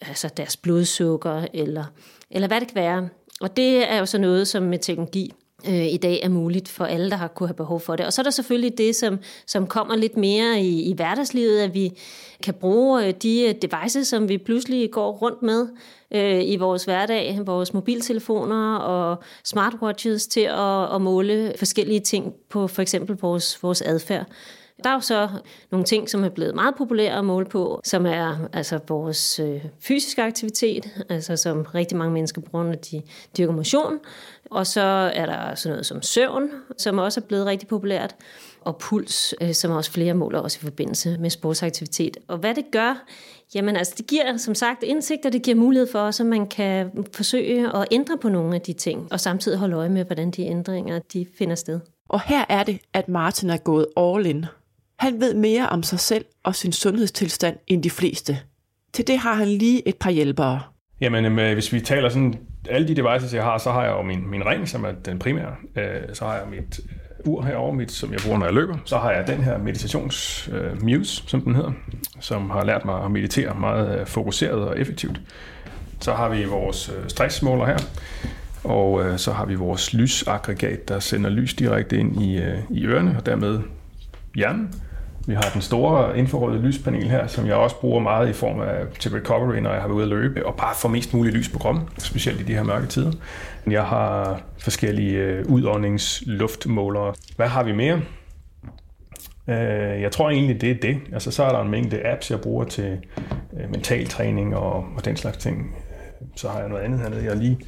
altså 0.00 0.28
deres 0.36 0.56
blodsukker, 0.56 1.46
eller, 1.54 1.84
eller 2.30 2.48
hvad 2.48 2.60
det 2.60 2.68
kan 2.68 2.74
være. 2.74 3.08
Og 3.40 3.56
det 3.56 3.90
er 3.92 3.98
jo 3.98 4.06
så 4.06 4.18
noget, 4.18 4.48
som 4.48 4.62
med 4.62 4.78
teknologi 4.78 5.32
øh, 5.68 5.86
i 5.86 5.96
dag 5.96 6.20
er 6.22 6.28
muligt 6.28 6.68
for 6.68 6.84
alle, 6.84 7.10
der 7.10 7.16
har 7.16 7.28
kunne 7.28 7.48
have 7.48 7.54
behov 7.54 7.80
for 7.80 7.96
det. 7.96 8.06
Og 8.06 8.12
så 8.12 8.20
er 8.20 8.22
der 8.22 8.30
selvfølgelig 8.30 8.78
det, 8.78 8.96
som, 8.96 9.18
som 9.46 9.66
kommer 9.66 9.96
lidt 9.96 10.16
mere 10.16 10.60
i, 10.60 10.82
i 10.82 10.92
hverdagslivet, 10.92 11.60
at 11.60 11.74
vi 11.74 11.92
kan 12.42 12.54
bruge 12.54 13.06
øh, 13.06 13.14
de 13.22 13.42
øh, 13.42 13.54
devices, 13.62 14.08
som 14.08 14.28
vi 14.28 14.38
pludselig 14.38 14.90
går 14.90 15.12
rundt 15.12 15.42
med 15.42 15.68
øh, 16.10 16.42
i 16.44 16.56
vores 16.56 16.84
hverdag, 16.84 17.40
vores 17.44 17.74
mobiltelefoner 17.74 18.76
og 18.76 19.22
smartwatches 19.44 20.26
til 20.26 20.40
at, 20.40 20.94
at 20.94 21.00
måle 21.00 21.52
forskellige 21.58 22.00
ting 22.00 22.34
på 22.50 22.66
for 22.66 22.82
eksempel 22.82 23.16
vores, 23.16 23.62
vores 23.62 23.82
adfærd. 23.82 24.26
Der 24.84 24.90
er 24.90 24.94
jo 24.94 25.00
så 25.00 25.28
nogle 25.70 25.84
ting, 25.84 26.10
som 26.10 26.24
er 26.24 26.28
blevet 26.28 26.54
meget 26.54 26.74
populære 26.78 27.18
at 27.18 27.24
måle 27.24 27.46
på, 27.46 27.80
som 27.84 28.06
er 28.06 28.48
altså 28.52 28.78
vores 28.88 29.40
øh, 29.40 29.64
fysiske 29.80 30.22
aktivitet, 30.22 31.04
altså 31.08 31.36
som 31.36 31.62
rigtig 31.62 31.96
mange 31.98 32.12
mennesker 32.12 32.40
bruger, 32.40 32.64
når 32.64 32.74
de 32.74 33.02
dyrker 33.38 33.52
motion. 33.52 33.98
Og 34.50 34.66
så 34.66 34.80
er 35.14 35.26
der 35.26 35.54
sådan 35.54 35.72
noget 35.72 35.86
som 35.86 36.02
søvn, 36.02 36.50
som 36.78 36.98
også 36.98 37.20
er 37.20 37.24
blevet 37.24 37.46
rigtig 37.46 37.68
populært, 37.68 38.14
og 38.60 38.76
puls, 38.76 39.34
øh, 39.40 39.54
som 39.54 39.72
også 39.72 39.90
flere 39.90 40.14
måler 40.14 40.38
også 40.38 40.58
i 40.62 40.64
forbindelse 40.64 41.16
med 41.20 41.30
sportsaktivitet. 41.30 42.16
Og 42.28 42.38
hvad 42.38 42.54
det 42.54 42.64
gør, 42.72 43.04
jamen 43.54 43.76
altså 43.76 43.94
det 43.96 44.06
giver 44.06 44.36
som 44.36 44.54
sagt 44.54 44.82
indsigt, 44.82 45.26
og 45.26 45.32
det 45.32 45.42
giver 45.42 45.56
mulighed 45.56 45.86
for 45.92 45.98
os, 45.98 46.20
at 46.20 46.26
man 46.26 46.46
kan 46.46 46.90
forsøge 47.12 47.76
at 47.76 47.88
ændre 47.90 48.18
på 48.18 48.28
nogle 48.28 48.54
af 48.54 48.60
de 48.60 48.72
ting, 48.72 49.12
og 49.12 49.20
samtidig 49.20 49.58
holde 49.58 49.76
øje 49.76 49.88
med, 49.88 50.04
hvordan 50.04 50.30
de 50.30 50.42
ændringer 50.42 50.98
de 50.98 51.26
finder 51.38 51.54
sted. 51.54 51.80
Og 52.08 52.20
her 52.20 52.44
er 52.48 52.62
det, 52.62 52.80
at 52.92 53.08
Martin 53.08 53.50
er 53.50 53.56
gået 53.56 53.86
all 53.96 54.26
in. 54.26 54.44
Han 54.98 55.20
ved 55.20 55.34
mere 55.34 55.68
om 55.68 55.82
sig 55.82 56.00
selv 56.00 56.24
og 56.44 56.54
sin 56.54 56.72
sundhedstilstand 56.72 57.56
end 57.66 57.82
de 57.82 57.90
fleste. 57.90 58.38
Til 58.92 59.06
det 59.06 59.18
har 59.18 59.34
han 59.34 59.48
lige 59.48 59.88
et 59.88 59.96
par 59.96 60.10
hjælpere. 60.10 60.60
Jamen, 61.00 61.38
øh, 61.38 61.52
hvis 61.52 61.72
vi 61.72 61.80
taler 61.80 62.08
sådan, 62.08 62.34
alle 62.68 62.88
de 62.88 62.94
devices, 62.94 63.34
jeg 63.34 63.42
har, 63.42 63.58
så 63.58 63.72
har 63.72 63.82
jeg 63.82 63.92
jo 63.92 64.02
min, 64.02 64.30
min 64.30 64.46
ring, 64.46 64.68
som 64.68 64.84
er 64.84 64.92
den 64.92 65.18
primære. 65.18 65.54
Øh, 65.76 65.84
så 66.12 66.24
har 66.24 66.34
jeg 66.34 66.46
mit 66.50 66.80
øh, 66.84 67.32
ur 67.32 67.42
herovre, 67.42 67.76
mit, 67.76 67.92
som 67.92 68.12
jeg 68.12 68.20
bruger, 68.24 68.38
når 68.38 68.46
jeg 68.46 68.54
løber. 68.54 68.76
Så 68.84 68.98
har 68.98 69.10
jeg 69.10 69.26
den 69.26 69.42
her 69.42 69.58
meditations 69.58 70.48
uh, 70.48 70.82
Muse, 70.82 71.22
som 71.26 71.40
den 71.40 71.54
hedder, 71.54 71.72
som 72.20 72.50
har 72.50 72.64
lært 72.64 72.84
mig 72.84 73.04
at 73.04 73.10
meditere 73.10 73.54
meget 73.54 74.08
fokuseret 74.08 74.68
og 74.68 74.80
effektivt. 74.80 75.20
Så 76.00 76.14
har 76.14 76.28
vi 76.28 76.44
vores 76.44 76.92
stressmåler 77.08 77.66
her, 77.66 77.78
og 78.64 78.92
uh, 78.92 79.16
så 79.16 79.32
har 79.32 79.44
vi 79.44 79.54
vores 79.54 79.94
lysaggregat, 79.94 80.88
der 80.88 81.00
sender 81.00 81.30
lys 81.30 81.54
direkte 81.54 81.98
ind 81.98 82.22
i, 82.22 82.38
uh, 82.38 82.76
i 82.76 82.86
ørerne, 82.86 83.14
og 83.18 83.26
dermed 83.26 83.60
hjernen. 84.34 84.74
Vi 85.26 85.34
har 85.34 85.50
den 85.52 85.62
store 85.62 86.18
infrarøde 86.18 86.62
lyspanel 86.62 87.08
her, 87.08 87.26
som 87.26 87.46
jeg 87.46 87.54
også 87.54 87.76
bruger 87.76 88.00
meget 88.00 88.28
i 88.28 88.32
form 88.32 88.60
af 88.60 88.86
til 88.98 89.10
recovery, 89.10 89.56
når 89.56 89.72
jeg 89.72 89.80
har 89.80 89.88
været 89.88 89.96
ude 89.96 90.02
at 90.02 90.08
løbe, 90.08 90.46
og 90.46 90.54
bare 90.54 90.74
få 90.76 90.88
mest 90.88 91.14
muligt 91.14 91.36
lys 91.36 91.48
på 91.48 91.58
kroppen, 91.58 91.88
specielt 91.98 92.40
i 92.40 92.42
de 92.42 92.54
her 92.54 92.62
mørke 92.62 92.86
tider. 92.86 93.12
Jeg 93.70 93.84
har 93.84 94.40
forskellige 94.58 95.18
øh, 95.18 95.46
udåndingsluftmålere. 95.46 97.14
Hvad 97.36 97.46
har 97.46 97.62
vi 97.62 97.72
mere? 97.72 98.00
Øh, 99.48 100.02
jeg 100.02 100.12
tror 100.12 100.30
egentlig, 100.30 100.60
det 100.60 100.70
er 100.70 100.74
det. 100.82 100.96
Altså, 101.12 101.30
så 101.30 101.42
er 101.42 101.48
der 101.48 101.62
en 101.62 101.70
mængde 101.70 102.06
apps, 102.06 102.30
jeg 102.30 102.40
bruger 102.40 102.64
til 102.64 102.98
øh, 103.60 103.70
mental 103.70 104.06
træning 104.06 104.56
og, 104.56 104.84
og 104.96 105.04
den 105.04 105.16
slags 105.16 105.36
ting. 105.36 105.74
Så 106.36 106.48
har 106.48 106.60
jeg 106.60 106.68
noget 106.68 106.82
andet 106.82 107.00
hernede, 107.00 107.24
jeg 107.24 107.36
lige, 107.36 107.58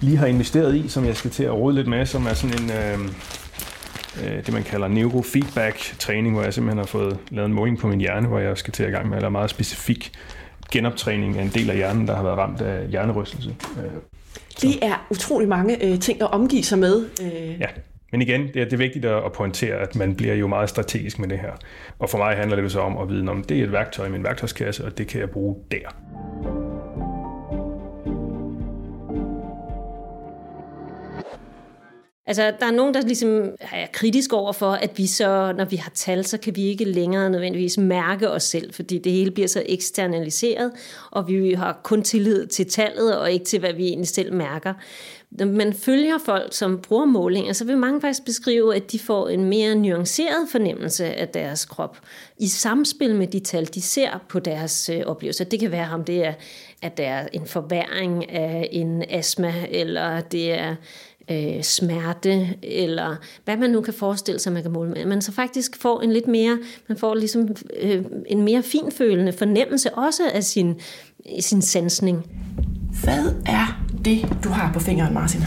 lige 0.00 0.16
har 0.16 0.26
investeret 0.26 0.74
i, 0.74 0.88
som 0.88 1.04
jeg 1.04 1.16
skal 1.16 1.30
til 1.30 1.44
at 1.44 1.52
rode 1.52 1.74
lidt 1.74 1.88
med, 1.88 2.06
som 2.06 2.26
er 2.26 2.34
sådan 2.34 2.62
en... 2.62 2.70
Øh, 2.70 3.08
Øh, 4.24 4.46
det, 4.46 4.52
man 4.52 4.62
kalder 4.62 4.88
neurofeedback-træning, 4.88 6.34
hvor 6.34 6.42
jeg 6.42 6.54
simpelthen 6.54 6.78
har 6.78 6.86
fået 6.86 7.18
lavet 7.30 7.46
en 7.46 7.54
måling 7.54 7.78
på 7.78 7.88
min 7.88 8.00
hjerne, 8.00 8.28
hvor 8.28 8.38
jeg 8.38 8.58
skal 8.58 8.72
til 8.72 8.82
at 8.82 8.92
gang 8.92 9.08
med 9.08 9.20
lave 9.20 9.30
meget 9.30 9.50
specifik 9.50 10.12
genoptræning 10.72 11.38
af 11.38 11.42
en 11.42 11.50
del 11.54 11.70
af 11.70 11.76
hjernen, 11.76 12.08
der 12.08 12.16
har 12.16 12.22
været 12.22 12.38
ramt 12.38 12.60
af 12.60 12.88
hjernerystelse. 12.88 13.54
Øh, 13.78 13.84
det 14.62 14.84
er 14.84 15.06
utrolig 15.10 15.48
mange 15.48 15.84
øh, 15.84 16.00
ting 16.00 16.22
at 16.22 16.30
omgive 16.30 16.62
sig 16.62 16.78
med. 16.78 17.06
Ja, 17.60 17.66
men 18.12 18.22
igen, 18.22 18.40
det 18.40 18.56
er, 18.56 18.64
det 18.64 18.72
er 18.72 18.76
vigtigt 18.76 19.04
at 19.04 19.32
pointere, 19.32 19.74
at 19.74 19.96
man 19.96 20.14
bliver 20.14 20.34
jo 20.34 20.46
meget 20.46 20.68
strategisk 20.68 21.18
med 21.18 21.28
det 21.28 21.38
her. 21.38 21.52
Og 21.98 22.10
for 22.10 22.18
mig 22.18 22.36
handler 22.36 22.56
det 22.56 22.72
så 22.72 22.80
om 22.80 22.98
at 22.98 23.08
vide, 23.08 23.28
om 23.28 23.44
det 23.44 23.58
er 23.58 23.64
et 23.64 23.72
værktøj 23.72 24.06
i 24.06 24.10
min 24.10 24.24
værktøjskasse, 24.24 24.84
og 24.84 24.98
det 24.98 25.06
kan 25.06 25.20
jeg 25.20 25.30
bruge 25.30 25.56
der. 25.70 26.67
Altså, 32.28 32.52
der 32.60 32.66
er 32.66 32.70
nogen, 32.70 32.94
der 32.94 33.00
ligesom 33.00 33.50
er 33.60 33.86
kritisk 33.92 34.32
over 34.32 34.52
for, 34.52 34.70
at 34.70 34.98
vi 34.98 35.06
så, 35.06 35.52
når 35.56 35.64
vi 35.64 35.76
har 35.76 35.90
tal, 35.94 36.24
så 36.24 36.38
kan 36.38 36.56
vi 36.56 36.62
ikke 36.62 36.84
længere 36.84 37.30
nødvendigvis 37.30 37.78
mærke 37.78 38.30
os 38.30 38.42
selv, 38.42 38.74
fordi 38.74 38.98
det 38.98 39.12
hele 39.12 39.30
bliver 39.30 39.48
så 39.48 39.62
eksternaliseret, 39.66 40.72
og 41.10 41.28
vi 41.28 41.52
har 41.52 41.80
kun 41.82 42.02
tillid 42.02 42.46
til 42.46 42.70
tallet, 42.70 43.18
og 43.18 43.32
ikke 43.32 43.44
til, 43.44 43.60
hvad 43.60 43.72
vi 43.72 43.86
egentlig 43.86 44.08
selv 44.08 44.32
mærker. 44.32 44.74
Når 45.30 45.46
man 45.46 45.72
følger 45.72 46.18
folk, 46.24 46.54
som 46.54 46.78
bruger 46.78 47.04
målinger, 47.04 47.52
så 47.52 47.64
vil 47.64 47.78
mange 47.78 48.00
faktisk 48.00 48.24
beskrive, 48.24 48.76
at 48.76 48.92
de 48.92 48.98
får 48.98 49.28
en 49.28 49.44
mere 49.44 49.74
nuanceret 49.74 50.48
fornemmelse 50.50 51.04
af 51.04 51.28
deres 51.28 51.64
krop 51.64 51.98
i 52.38 52.48
samspil 52.48 53.14
med 53.14 53.26
de 53.26 53.40
tal, 53.40 53.66
de 53.74 53.82
ser 53.82 54.24
på 54.28 54.38
deres 54.38 54.88
øh, 54.88 55.00
oplevelser. 55.06 55.44
Det 55.44 55.60
kan 55.60 55.72
være, 55.72 55.90
om 55.92 56.04
det 56.04 56.24
er, 56.24 56.34
at 56.82 56.96
der 56.96 57.04
er 57.04 57.28
en 57.32 57.46
forværing 57.46 58.30
af 58.30 58.68
en 58.72 59.04
astma, 59.10 59.54
eller 59.70 60.20
det 60.20 60.52
er 60.52 60.74
øh, 61.30 61.62
smerte, 61.62 62.48
eller 62.62 63.16
hvad 63.44 63.56
man 63.56 63.70
nu 63.70 63.80
kan 63.80 63.94
forestille 63.94 64.38
sig, 64.40 64.52
man 64.52 64.62
kan 64.62 64.72
måle 64.72 64.90
med. 64.90 65.06
Man 65.06 65.22
så 65.22 65.32
faktisk 65.32 65.76
får 65.82 66.00
en 66.00 66.12
lidt 66.12 66.26
mere, 66.26 66.58
man 66.88 66.98
får 66.98 67.14
ligesom 67.14 67.48
øh, 67.80 68.04
en 68.26 68.42
mere 68.42 68.62
finfølende 68.62 69.32
fornemmelse 69.32 69.94
også 69.94 70.22
af 70.34 70.44
sin, 70.44 70.80
sin 71.40 71.62
sansning. 71.62 72.26
Hvad 73.04 73.34
er 73.46 73.84
det, 74.04 74.36
du 74.44 74.48
har 74.48 74.72
på 74.72 74.80
fingeren, 74.80 75.14
Martin? 75.14 75.40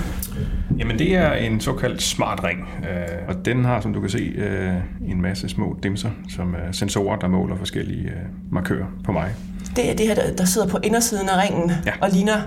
Jamen 0.78 1.00
det 1.00 1.16
er 1.16 1.34
en 1.34 1.60
såkaldt 1.60 2.02
smart 2.02 2.44
ring, 2.44 2.60
øh, 2.90 3.28
og 3.28 3.46
den 3.46 3.66
har, 3.66 3.82
som 3.82 3.94
du 3.94 4.02
kan 4.02 4.10
se, 4.10 4.18
øh, 4.18 4.74
en 5.12 5.22
masse 5.22 5.50
små 5.50 5.78
dimser, 5.84 6.10
som 6.30 6.54
er 6.54 6.72
sensorer, 6.72 7.20
der 7.20 7.28
måler 7.28 7.56
forskellige 7.56 8.04
øh, 8.04 8.16
markører 8.52 8.86
på 9.04 9.12
mig. 9.12 9.36
Det 9.76 9.92
er 9.92 9.96
det 9.96 10.08
her, 10.08 10.16
der, 10.16 10.36
der 10.36 10.46
sidder 10.46 10.68
på 10.68 10.78
indersiden 10.84 11.30
af 11.30 11.44
ringen 11.44 11.72
Ja. 11.86 11.92
og 12.02 12.10
ligner 12.14 12.42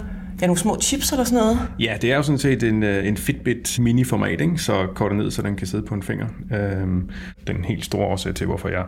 ja, 0.44 0.46
nogle 0.46 0.58
små 0.58 0.78
chips 0.80 1.12
eller 1.12 1.24
sådan 1.24 1.38
noget. 1.38 1.58
Ja, 1.78 1.96
det 2.02 2.12
er 2.12 2.16
jo 2.16 2.22
sådan 2.22 2.38
set 2.38 2.62
en, 2.62 2.82
øh, 2.82 3.06
en 3.06 3.16
Fitbit 3.16 3.78
mini-format, 3.78 4.40
ikke? 4.40 4.58
så 4.58 4.86
kortet 4.94 5.18
ned, 5.18 5.30
så 5.30 5.42
den 5.42 5.56
kan 5.56 5.66
sidde 5.66 5.86
på 5.86 5.94
en 5.94 6.02
finger. 6.02 6.26
Øhm, 6.54 7.10
den 7.46 7.64
helt 7.64 7.84
store 7.84 8.06
årsag 8.06 8.34
til, 8.34 8.46
hvorfor 8.46 8.68
jeg, 8.68 8.84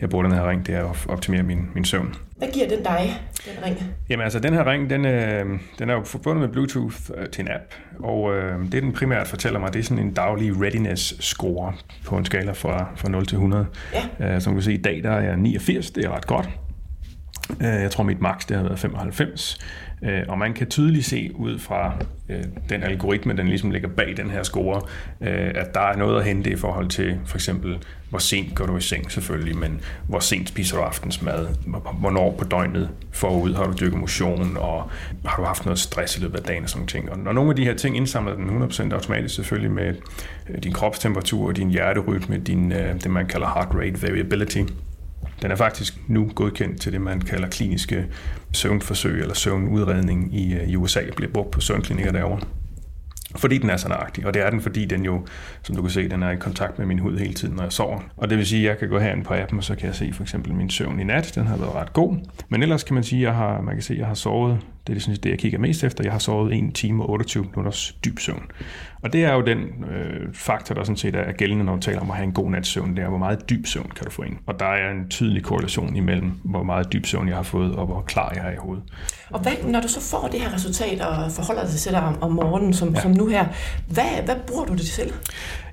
jeg 0.00 0.10
bruger 0.10 0.24
den 0.24 0.32
her 0.32 0.48
ring, 0.50 0.66
det 0.66 0.74
er 0.74 0.84
at 0.90 1.06
optimere 1.08 1.42
min, 1.42 1.58
min 1.74 1.84
søvn. 1.84 2.14
Hvad 2.36 2.48
giver 2.54 2.68
den 2.68 2.82
dig, 2.82 3.22
den 3.44 3.64
ring? 3.64 3.76
Jamen 4.10 4.24
altså, 4.24 4.38
den 4.38 4.54
her 4.54 4.66
ring, 4.70 4.90
den, 4.90 5.04
øh, 5.04 5.44
den 5.78 5.90
er 5.90 5.94
jo 5.94 6.02
forbundet 6.04 6.40
med 6.40 6.48
Bluetooth 6.48 6.96
øh, 7.16 7.28
til 7.28 7.42
en 7.42 7.48
app, 7.50 7.74
og 7.98 8.34
øh, 8.36 8.72
det 8.72 8.82
den 8.82 8.92
primært 8.92 9.28
fortæller 9.28 9.60
mig, 9.60 9.72
det 9.72 9.78
er 9.78 9.84
sådan 9.84 10.04
en 10.04 10.12
daglig 10.14 10.60
readiness 10.62 11.24
score 11.24 11.72
på 12.04 12.16
en 12.16 12.24
skala 12.24 12.52
fra, 12.52 12.88
fra 12.96 13.08
0 13.08 13.26
til 13.26 13.36
100. 13.36 13.66
Ja. 14.20 14.34
Øh, 14.34 14.40
som 14.40 14.52
du 14.52 14.56
kan 14.56 14.62
se, 14.64 14.72
i 14.72 14.82
dag 14.82 15.00
der 15.02 15.10
er 15.10 15.20
jeg 15.20 15.36
89, 15.36 15.90
det 15.90 16.04
er 16.04 16.10
ret 16.16 16.26
godt. 16.26 16.48
Øh, 17.60 17.66
Jeg 17.66 17.90
tror, 17.90 18.04
mit 18.04 18.20
max 18.20 18.46
det 18.46 18.56
har 18.56 18.64
været 18.64 18.78
95. 18.78 19.58
Øh, 20.02 20.22
Og 20.28 20.38
man 20.38 20.52
kan 20.54 20.66
tydeligt 20.66 21.04
se 21.06 21.30
ud 21.34 21.58
fra 21.58 21.94
øh, 22.28 22.44
den 22.68 22.82
algoritme, 22.82 23.36
den 23.36 23.48
ligesom 23.48 23.70
ligger 23.70 23.88
bag 23.88 24.14
den 24.16 24.30
her 24.30 24.42
score, 24.42 24.80
øh, 25.20 25.50
at 25.54 25.74
der 25.74 25.80
er 25.80 25.96
noget 25.96 26.18
at 26.18 26.24
hente 26.26 26.50
i 26.50 26.56
forhold 26.56 26.88
til 26.88 27.18
for 27.26 27.36
eksempel, 27.36 27.78
hvor 28.10 28.18
sent 28.18 28.54
går 28.54 28.66
du 28.66 28.76
i 28.76 28.80
seng 28.80 29.12
selvfølgelig, 29.12 29.56
men 29.56 29.80
hvor 30.06 30.18
sent 30.18 30.48
spiser 30.48 30.76
du 30.76 30.82
aftensmad, 30.82 31.46
Hvor- 31.66 31.96
hvornår 32.00 32.34
på 32.38 32.44
døgnet 32.44 32.90
forud 33.12 33.54
har 33.54 33.64
du 33.64 33.72
dyrket 33.80 33.98
motion, 33.98 34.56
og 34.56 34.90
har 35.24 35.36
du 35.36 35.42
haft 35.44 35.64
noget 35.64 35.78
stress 35.78 36.18
i 36.18 36.20
løbet 36.20 36.38
af 36.38 36.42
dagen 36.44 36.62
og 36.62 36.70
sådan 36.70 36.86
ting. 36.86 37.10
Og 37.10 37.18
når 37.18 37.32
nogle 37.32 37.50
af 37.50 37.56
de 37.56 37.64
her 37.64 37.74
ting 37.74 37.96
indsamler 37.96 38.34
den 38.34 38.62
100% 38.62 38.92
automatisk 38.92 39.34
selvfølgelig 39.34 39.70
med 39.70 39.94
øh, 40.50 40.62
din 40.62 40.72
kropstemperatur, 40.72 41.52
din 41.52 41.70
hjerterytme, 41.70 42.38
din, 42.38 42.72
øh, 42.72 42.94
det 42.94 43.10
man 43.10 43.26
kalder 43.26 43.46
heart 43.46 43.68
rate 43.74 44.02
variability, 44.02 44.62
den 45.42 45.50
er 45.50 45.56
faktisk 45.56 45.94
nu 46.08 46.30
godkendt 46.34 46.80
til 46.80 46.92
det, 46.92 47.00
man 47.00 47.20
kalder 47.20 47.48
kliniske 47.48 48.06
søvnforsøg 48.52 49.20
eller 49.20 49.34
søvnudredning 49.34 50.34
i, 50.34 50.54
øh, 50.54 50.68
i 50.68 50.76
USA, 50.76 51.00
bliver 51.16 51.32
brugt 51.32 51.50
på 51.50 51.60
søvnklinikker 51.60 52.12
derovre. 52.12 52.40
Fordi 53.36 53.58
den 53.58 53.70
er 53.70 53.76
så 53.76 53.88
nøjagtig, 53.88 54.26
og 54.26 54.34
det 54.34 54.42
er 54.42 54.50
den, 54.50 54.60
fordi 54.60 54.84
den 54.84 55.04
jo, 55.04 55.26
som 55.62 55.76
du 55.76 55.82
kan 55.82 55.90
se, 55.90 56.08
den 56.08 56.22
er 56.22 56.30
i 56.30 56.36
kontakt 56.36 56.78
med 56.78 56.86
min 56.86 56.98
hud 56.98 57.18
hele 57.18 57.34
tiden, 57.34 57.54
når 57.54 57.62
jeg 57.62 57.72
sover. 57.72 58.00
Og 58.16 58.30
det 58.30 58.38
vil 58.38 58.46
sige, 58.46 58.62
at 58.62 58.68
jeg 58.68 58.78
kan 58.78 58.88
gå 58.88 58.98
herind 58.98 59.24
på 59.24 59.34
appen, 59.34 59.58
og 59.58 59.64
så 59.64 59.74
kan 59.74 59.86
jeg 59.86 59.94
se 59.94 60.12
for 60.12 60.22
eksempel 60.22 60.54
min 60.54 60.70
søvn 60.70 61.00
i 61.00 61.04
nat, 61.04 61.32
den 61.34 61.46
har 61.46 61.56
været 61.56 61.74
ret 61.74 61.92
god. 61.92 62.16
Men 62.48 62.62
ellers 62.62 62.84
kan 62.84 62.94
man 62.94 63.04
sige, 63.04 63.20
at 63.20 63.26
jeg 63.26 63.34
har, 63.34 63.60
man 63.60 63.74
kan 63.74 63.82
se, 63.82 63.92
at 63.92 63.98
jeg 63.98 64.06
har 64.06 64.14
sovet, 64.14 64.58
det 64.86 64.96
er 64.96 65.00
sådan 65.00 65.14
set 65.14 65.24
det, 65.24 65.30
jeg 65.30 65.38
kigger 65.38 65.58
mest 65.58 65.84
efter, 65.84 66.04
jeg 66.04 66.12
har 66.12 66.18
sovet 66.18 66.64
1 66.64 66.74
time 66.74 67.02
og 67.02 67.10
28 67.10 67.44
minutters 67.44 67.96
dyb 68.04 68.18
søvn. 68.18 68.42
Og 69.02 69.12
det 69.12 69.24
er 69.24 69.34
jo 69.34 69.40
den 69.40 69.58
øh, 69.90 70.34
faktor, 70.34 70.74
der 70.74 70.84
sådan 70.84 70.96
set 70.96 71.14
er 71.14 71.32
gældende, 71.32 71.64
når 71.64 71.74
du 71.74 71.80
taler 71.80 72.00
om 72.00 72.10
at 72.10 72.16
have 72.16 72.24
en 72.24 72.32
god 72.32 72.50
nats 72.50 72.68
søvn, 72.68 72.96
det 72.96 73.04
er, 73.04 73.08
hvor 73.08 73.18
meget 73.18 73.50
dyb 73.50 73.66
søvn 73.66 73.90
kan 73.96 74.04
du 74.04 74.10
få 74.10 74.22
ind. 74.22 74.36
Og 74.46 74.60
der 74.60 74.66
er 74.66 74.90
en 74.90 75.08
tydelig 75.08 75.42
korrelation 75.42 75.96
imellem, 75.96 76.32
hvor 76.44 76.62
meget 76.62 76.92
dyb 76.92 77.06
søvn 77.06 77.28
jeg 77.28 77.36
har 77.36 77.42
fået, 77.42 77.76
og 77.76 77.86
hvor 77.86 78.00
klar 78.00 78.32
jeg 78.34 78.46
er 78.46 78.52
i 78.52 78.56
hovedet. 78.58 78.84
Og 79.30 79.40
hvad, 79.40 79.52
når 79.64 79.80
du 79.80 79.88
så 79.88 80.00
får 80.00 80.28
det 80.32 80.40
her 80.40 80.54
resultat 80.54 81.00
og 81.00 81.32
forholder 81.32 81.62
dig 81.62 81.70
til 81.70 81.92
det 81.92 82.00
om, 82.00 82.22
om 82.22 82.32
morgenen, 82.32 82.72
som, 82.72 82.94
ja. 82.94 83.00
som 83.00 83.10
nu 83.10 83.26
her, 83.26 83.46
hvad, 83.88 84.24
hvad 84.24 84.36
bruger 84.46 84.64
du 84.64 84.72
det 84.72 84.86
til? 84.86 85.12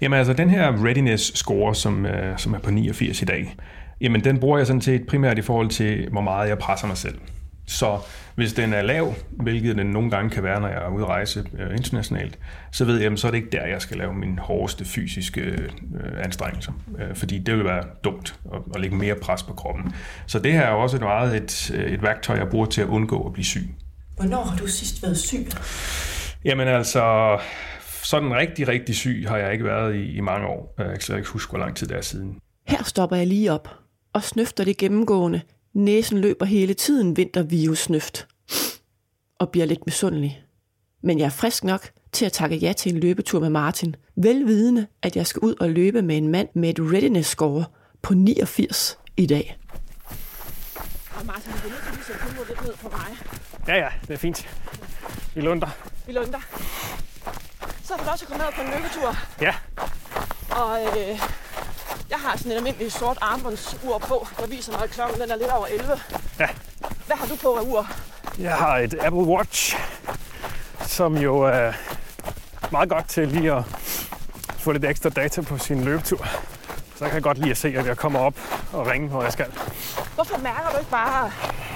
Jamen 0.01 0.19
altså, 0.19 0.33
den 0.33 0.49
her 0.49 0.85
readiness 0.85 1.37
score, 1.37 1.75
som, 1.75 2.05
øh, 2.05 2.37
som 2.37 2.53
er 2.53 2.59
på 2.59 2.71
89 2.71 3.21
i 3.21 3.25
dag, 3.25 3.55
jamen 4.01 4.23
den 4.23 4.39
bruger 4.39 4.57
jeg 4.57 4.67
sådan 4.67 4.81
set 4.81 5.07
primært 5.07 5.37
i 5.37 5.41
forhold 5.41 5.69
til, 5.69 6.09
hvor 6.11 6.21
meget 6.21 6.49
jeg 6.49 6.57
presser 6.57 6.87
mig 6.87 6.97
selv. 6.97 7.15
Så 7.67 7.99
hvis 8.35 8.53
den 8.53 8.73
er 8.73 8.81
lav, 8.81 9.13
hvilket 9.29 9.77
den 9.77 9.87
nogle 9.87 10.11
gange 10.11 10.29
kan 10.29 10.43
være, 10.43 10.61
når 10.61 10.67
jeg 10.67 10.77
er 10.77 10.89
ude 10.89 11.03
at 11.03 11.09
rejse 11.09 11.45
øh, 11.59 11.71
internationalt, 11.71 12.39
så 12.71 12.85
ved 12.85 12.97
jeg, 12.97 13.19
så 13.19 13.27
er 13.27 13.31
det 13.31 13.37
ikke 13.37 13.49
der, 13.51 13.65
jeg 13.65 13.81
skal 13.81 13.97
lave 13.97 14.13
min 14.13 14.39
hårdeste 14.39 14.85
fysiske 14.85 15.41
øh, 15.41 15.69
anstrengelser. 16.23 16.71
Øh, 16.99 17.15
fordi 17.15 17.39
det 17.39 17.55
vil 17.55 17.65
være 17.65 17.83
dumt 18.03 18.39
at, 18.53 18.59
at 18.75 18.81
lægge 18.81 18.95
mere 18.95 19.15
pres 19.15 19.43
på 19.43 19.53
kroppen. 19.53 19.93
Så 20.27 20.39
det 20.39 20.53
her 20.53 20.61
er 20.61 20.71
også 20.71 20.97
et 20.97 21.01
meget 21.01 21.35
et, 21.35 21.71
øh, 21.73 21.91
et 21.91 22.01
værktøj, 22.01 22.35
jeg 22.35 22.47
bruger 22.49 22.65
til 22.65 22.81
at 22.81 22.87
undgå 22.87 23.25
at 23.27 23.33
blive 23.33 23.45
syg. 23.45 23.75
Hvornår 24.15 24.43
har 24.43 24.57
du 24.57 24.67
sidst 24.67 25.03
været 25.03 25.17
syg? 25.17 25.47
Jamen 26.45 26.67
altså, 26.67 27.37
sådan 28.03 28.35
rigtig, 28.35 28.67
rigtig 28.67 28.95
syg 28.95 29.25
har 29.27 29.37
jeg 29.37 29.53
ikke 29.53 29.65
været 29.65 29.95
i, 29.95 30.15
i 30.15 30.19
mange 30.19 30.47
år. 30.47 30.75
Jeg 30.77 30.87
kan 30.87 31.01
slet 31.01 31.17
ikke 31.17 31.29
huske, 31.29 31.49
hvor 31.49 31.59
lang 31.59 31.75
tid 31.75 31.87
det 31.87 31.97
er 31.97 32.01
siden. 32.01 32.39
Her 32.67 32.83
stopper 32.83 33.15
jeg 33.15 33.27
lige 33.27 33.51
op 33.51 33.69
og 34.13 34.23
snøfter 34.23 34.63
det 34.63 34.77
gennemgående. 34.77 35.41
Næsen 35.73 36.17
løber 36.17 36.45
hele 36.45 36.73
tiden 36.73 37.17
vintervirussnøft 37.17 38.27
og 39.39 39.49
bliver 39.49 39.65
lidt 39.65 39.85
misundelig. 39.85 40.43
Men 41.03 41.19
jeg 41.19 41.25
er 41.25 41.29
frisk 41.29 41.63
nok 41.63 41.89
til 42.11 42.25
at 42.25 42.31
takke 42.31 42.55
ja 42.55 42.73
til 42.73 42.93
en 42.93 42.99
løbetur 42.99 43.39
med 43.39 43.49
Martin, 43.49 43.95
velvidende, 44.15 44.87
at 45.01 45.15
jeg 45.15 45.27
skal 45.27 45.39
ud 45.39 45.55
og 45.59 45.69
løbe 45.69 46.01
med 46.01 46.17
en 46.17 46.27
mand 46.27 46.49
med 46.53 46.69
et 46.69 46.79
readiness 46.79 47.29
score 47.29 47.65
på 48.01 48.13
89 48.13 48.97
i 49.17 49.25
dag. 49.25 49.57
Og 51.19 51.25
Martin, 51.25 51.51
du 51.51 51.67
er 51.67 51.71
nødt 51.71 51.83
til 51.83 51.91
lige 51.91 51.99
at 51.99 52.05
sætte 52.05 52.21
tempoet 52.27 52.47
lidt 52.47 52.63
ned 52.63 52.73
for 52.75 52.89
mig. 52.89 53.17
Ja, 53.67 53.75
ja, 53.75 53.89
det 54.07 54.13
er 54.13 54.17
fint. 54.17 54.47
Vi 55.35 55.41
lunder. 55.41 55.69
Vi 56.07 56.11
lunder. 56.11 56.39
Så 57.83 57.93
har 57.95 58.03
du 58.05 58.09
også 58.09 58.25
kommet 58.25 58.45
ned 58.45 58.53
på 58.55 58.61
en 58.61 58.67
løbetur, 58.67 59.15
Ja, 59.41 59.55
og 60.49 60.81
øh, 60.99 61.19
jeg 62.09 62.17
har 62.19 62.37
sådan 62.37 62.51
et 62.51 62.55
almindeligt 62.55 62.93
sort 62.93 63.17
armbåndsur 63.21 63.97
på, 63.97 64.27
der 64.39 64.47
viser 64.47 64.71
mig, 64.71 64.83
at 64.83 64.89
klokken 64.89 65.21
den 65.21 65.31
er 65.31 65.35
lidt 65.35 65.49
over 65.49 65.65
11. 65.67 65.99
Ja. 66.39 66.47
Hvad 67.05 67.15
har 67.17 67.27
du 67.27 67.35
på 67.35 67.55
af 67.55 67.61
ur? 67.61 67.87
jeg 68.39 68.55
har 68.55 68.77
et 68.77 68.93
Apple 68.93 69.21
Watch, 69.21 69.77
som 70.81 71.17
jo 71.17 71.41
er 71.41 71.73
meget 72.71 72.89
godt 72.89 73.07
til 73.07 73.27
lige 73.27 73.53
at 73.53 73.63
få 74.59 74.71
lidt 74.71 74.85
ekstra 74.85 75.09
data 75.09 75.41
på 75.41 75.57
sin 75.57 75.83
løbetur. 75.83 76.27
Så 76.95 77.05
jeg 77.05 77.11
kan 77.11 77.21
godt 77.21 77.37
lide 77.37 77.51
at 77.51 77.57
se, 77.57 77.67
at 77.67 77.85
jeg 77.85 77.97
kommer 77.97 78.19
op 78.19 78.33
og 78.73 78.87
ringe, 78.87 79.07
hvor 79.07 79.23
jeg 79.23 79.31
skal. 79.33 79.45
Hvorfor 80.15 80.37
mærker 80.37 80.69
du 80.71 80.77
ikke 80.77 80.91
bare 80.91 81.31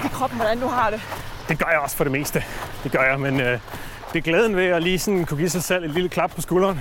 i 0.06 0.08
kroppen, 0.08 0.40
hvordan 0.40 0.60
du 0.60 0.68
har 0.68 0.90
det? 0.90 1.02
Det 1.50 1.60
gør 1.60 1.72
jeg 1.72 1.80
også 1.80 1.96
for 1.96 2.04
det 2.04 2.12
meste. 2.12 2.44
Det 2.84 2.92
gør 2.92 3.04
jeg, 3.04 3.20
men 3.20 3.40
øh, 3.40 3.60
det 4.14 4.20
er 4.20 4.24
glæden 4.24 4.56
ved 4.56 4.66
at 4.66 4.84
lige 4.84 5.00
sådan 5.00 5.26
kunne 5.26 5.38
give 5.38 5.50
sig 5.50 5.64
selv 5.64 5.84
et 5.84 5.90
lille 5.90 6.10
klap 6.10 6.32
på 6.36 6.42
skulderen, 6.42 6.80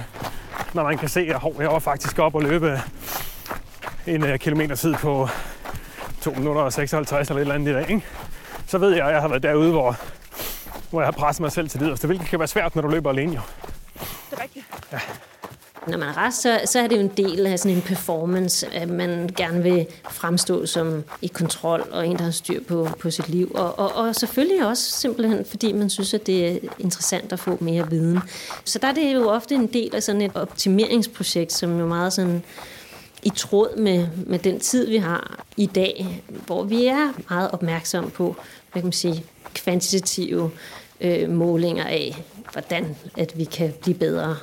når 0.75 0.83
man 0.83 0.99
kan 0.99 1.09
se, 1.09 1.21
at 1.21 1.37
hov, 1.37 1.55
jeg 1.59 1.71
var 1.71 1.79
faktisk 1.79 2.19
op 2.19 2.35
og 2.35 2.43
løbe 2.43 2.81
en 4.07 4.25
øh, 4.25 4.39
kilometer 4.39 4.75
tid 4.75 4.95
på 4.95 5.29
2 6.21 6.31
minutter 6.31 6.63
og 6.63 6.73
56 6.73 7.29
eller 7.29 7.37
et 7.37 7.41
eller 7.41 7.55
andet 7.55 7.71
i 7.71 7.75
dag. 7.75 7.91
Ikke? 7.91 8.07
Så 8.67 8.79
ved 8.79 8.95
jeg, 8.95 9.07
at 9.07 9.13
jeg 9.13 9.21
har 9.21 9.29
været 9.29 9.43
derude, 9.43 9.71
hvor, 9.71 9.97
hvor 10.91 11.01
jeg 11.01 11.07
har 11.07 11.13
presset 11.13 11.41
mig 11.41 11.53
selv 11.53 11.69
til 11.69 11.81
det 11.81 11.87
yderste, 11.89 12.07
hvilket 12.07 12.29
kan 12.29 12.39
være 12.39 12.49
svært, 12.49 12.75
når 12.75 12.83
du 12.83 12.89
løber 12.89 13.11
alene. 13.11 13.35
Jo. 13.35 13.41
Det 14.31 14.39
er 14.39 14.43
rigtigt. 14.43 14.67
Når 15.87 15.99
man 15.99 16.09
er 16.09 16.27
rest, 16.27 16.43
så, 16.43 16.61
så 16.65 16.81
er 16.81 16.87
det 16.87 16.97
jo 16.97 17.01
en 17.01 17.13
del 17.17 17.47
af 17.47 17.59
sådan 17.59 17.77
en 17.77 17.83
performance, 17.83 18.75
at 18.75 18.89
man 18.89 19.31
gerne 19.37 19.63
vil 19.63 19.87
fremstå 20.11 20.67
som 20.67 21.05
i 21.23 21.27
kontrol 21.27 21.89
og 21.91 22.07
en, 22.07 22.19
der 22.19 22.25
har 22.25 22.31
styr 22.31 22.61
på, 22.69 22.89
på 23.01 23.11
sit 23.11 23.29
liv. 23.29 23.53
Og, 23.55 23.79
og, 23.79 23.95
og 23.95 24.15
selvfølgelig 24.15 24.67
også 24.67 24.91
simpelthen, 24.91 25.45
fordi 25.45 25.73
man 25.73 25.91
synes, 25.91 26.15
at 26.15 26.27
det 26.27 26.49
er 26.49 26.59
interessant 26.79 27.33
at 27.33 27.41
få 27.41 27.59
mere 27.61 27.91
viden. 27.91 28.21
Så 28.65 28.79
der 28.79 28.89
er 28.89 28.93
det 28.93 29.15
jo 29.15 29.29
ofte 29.29 29.55
en 29.55 29.67
del 29.67 29.95
af 29.95 30.03
sådan 30.03 30.21
et 30.21 30.37
optimeringsprojekt, 30.37 31.53
som 31.53 31.79
jo 31.79 31.87
meget 31.87 32.13
sådan 32.13 32.43
i 33.23 33.31
tråd 33.31 33.77
med, 33.77 34.09
med 34.27 34.39
den 34.39 34.61
tid, 34.61 34.89
vi 34.89 34.97
har 34.97 35.45
i 35.57 35.67
dag, 35.67 36.23
hvor 36.47 36.63
vi 36.65 36.87
er 36.87 37.13
meget 37.31 37.51
opmærksom 37.51 38.11
på, 38.11 38.37
hvad 38.73 38.83
kan 38.83 38.87
man 38.87 38.93
sige, 38.93 39.25
kvantitative 39.55 40.51
øh, 41.01 41.31
målinger 41.31 41.85
af, 41.85 42.25
hvordan 42.53 42.97
at 43.17 43.39
vi 43.39 43.45
kan 43.45 43.73
blive 43.83 43.99
bedre 43.99 44.37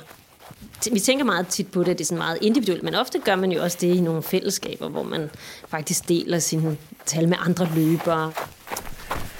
vi 0.92 1.00
tænker 1.00 1.24
meget 1.24 1.48
tit 1.48 1.70
på 1.72 1.80
det, 1.80 1.90
at 1.90 1.98
det 1.98 2.04
er 2.04 2.06
sådan 2.06 2.18
meget 2.18 2.38
individuelt, 2.42 2.82
men 2.82 2.94
ofte 2.94 3.18
gør 3.18 3.36
man 3.36 3.52
jo 3.52 3.62
også 3.62 3.78
det 3.80 3.94
i 3.94 4.00
nogle 4.00 4.22
fællesskaber, 4.22 4.88
hvor 4.88 5.02
man 5.02 5.30
faktisk 5.68 6.08
deler 6.08 6.38
sine 6.38 6.76
tal 7.06 7.28
med 7.28 7.36
andre 7.46 7.68
løbere. 7.74 8.32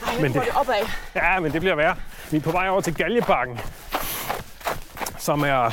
Ej, 0.06 0.20
Men 0.20 0.32
det... 0.32 0.42
det 0.42 0.56
opad. 0.56 0.74
Ja, 1.14 1.40
men 1.40 1.52
det 1.52 1.60
bliver 1.60 1.74
værre. 1.74 1.96
Vi 2.30 2.36
er 2.36 2.40
på 2.40 2.50
vej 2.50 2.68
over 2.68 2.80
til 2.80 2.94
Galjebakken, 2.94 3.58
som 5.18 5.42
er 5.42 5.70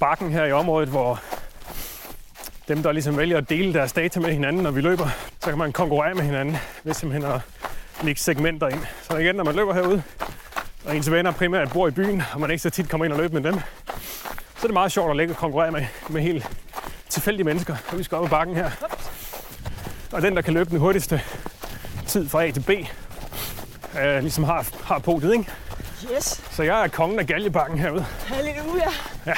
bakken 0.00 0.32
her 0.32 0.44
i 0.44 0.52
området, 0.52 0.88
hvor 0.88 1.22
dem, 2.68 2.82
der 2.82 2.92
ligesom 2.92 3.16
vælger 3.16 3.38
at 3.38 3.48
dele 3.48 3.74
deres 3.74 3.92
data 3.92 4.20
med 4.20 4.32
hinanden, 4.32 4.62
når 4.62 4.70
vi 4.70 4.80
løber, 4.80 5.08
så 5.40 5.50
kan 5.50 5.58
man 5.58 5.72
konkurrere 5.72 6.14
med 6.14 6.22
hinanden 6.22 6.56
ved 6.84 6.94
simpelthen 6.94 7.32
at 7.32 7.40
lægge 8.02 8.20
segmenter 8.20 8.68
ind. 8.68 8.80
Så 9.10 9.16
igen, 9.16 9.34
når 9.34 9.44
man 9.44 9.54
løber 9.54 9.74
herude, 9.74 10.02
og 10.84 10.96
ens 10.96 11.10
venner 11.10 11.30
primært 11.30 11.72
bor 11.72 11.88
i 11.88 11.90
byen, 11.90 12.22
og 12.34 12.40
man 12.40 12.50
ikke 12.50 12.62
så 12.62 12.70
tit 12.70 12.88
kommer 12.88 13.04
ind 13.04 13.12
og 13.12 13.18
løber 13.18 13.40
med 13.40 13.52
dem, 13.52 13.60
så 14.56 14.62
er 14.62 14.66
det 14.66 14.72
meget 14.72 14.92
sjovt 14.92 15.10
at 15.10 15.16
lægge 15.16 15.32
og 15.32 15.36
konkurrere 15.36 15.70
med, 15.70 15.86
med 16.08 16.22
helt 16.22 16.50
tilfældige 17.08 17.44
mennesker. 17.44 17.76
Og 17.88 17.98
vi 17.98 18.02
skal 18.02 18.18
op 18.18 18.24
ad 18.24 18.30
bakken 18.30 18.56
her. 18.56 18.70
Og 20.12 20.22
den, 20.22 20.36
der 20.36 20.42
kan 20.42 20.54
løbe 20.54 20.70
den 20.70 20.78
hurtigste 20.78 21.22
tid 22.06 22.28
fra 22.28 22.44
A 22.44 22.50
til 22.50 22.60
B, 22.60 22.70
øh, 24.00 24.20
ligesom 24.20 24.44
har, 24.44 24.66
har 24.84 24.98
podiet, 24.98 25.32
ikke? 25.32 25.50
Yes. 26.14 26.42
Så 26.50 26.62
jeg 26.62 26.84
er 26.84 26.88
kongen 26.88 27.18
af 27.18 27.26
galjebakken 27.26 27.78
herude. 27.78 28.02
Halleluja. 28.26 28.88
Ja. 29.26 29.32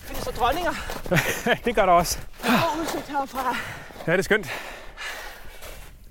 Findes 0.00 0.24
der 0.24 0.30
dronninger? 0.32 0.72
det 1.64 1.74
gør 1.74 1.86
der 1.86 1.92
også. 1.92 2.18
God 2.42 2.80
udsigt 2.80 3.08
herfra. 3.08 3.56
Ja, 4.06 4.12
det 4.12 4.18
er 4.18 4.22
skønt. 4.22 4.44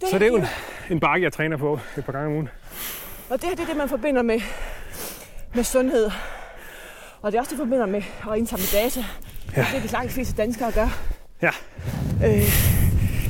Det 0.02 0.10
Så 0.12 0.20
det 0.20 0.24
er 0.26 0.28
jo 0.28 0.36
en, 0.36 0.48
en 0.90 1.00
bakke, 1.00 1.24
jeg 1.24 1.34
træner 1.34 1.58
på 1.58 1.80
et 1.98 2.06
par 2.06 2.12
gange 2.12 2.28
om 2.28 2.34
ugen. 2.34 2.50
Og 3.30 3.42
det 3.42 3.50
her 3.50 3.56
det 3.56 3.64
er 3.64 3.68
det, 3.68 3.78
man 3.78 3.90
forbinder 3.90 4.22
med, 4.22 4.42
med 5.54 5.64
sundhed. 5.64 6.12
Og 7.22 7.32
det 7.32 7.38
er 7.38 7.42
også 7.42 7.50
det, 7.50 7.58
forbinder 7.58 7.86
med 7.86 8.02
at 8.32 8.38
indsamle 8.38 8.66
data. 8.74 9.06
Ja. 9.56 9.66
Det 9.72 9.78
er 9.78 9.82
de 9.82 9.88
langt 9.88 10.12
fleste 10.12 10.34
danskere 10.38 10.72
gør. 10.72 10.88
Ja. 11.42 11.52
Øh, 12.26 12.44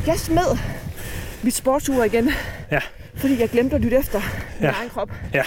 jeg 0.07 0.19
smed 0.19 0.57
mit 1.43 1.53
sportsur 1.55 2.03
igen, 2.03 2.29
Ja, 2.71 2.79
fordi 3.15 3.39
jeg 3.41 3.49
glemte 3.49 3.75
at 3.75 3.81
lytte 3.81 3.97
efter 3.97 4.19
min 4.59 4.61
Ja. 4.69 4.71
egen 4.71 4.89
krop. 4.89 5.11
ja. 5.33 5.43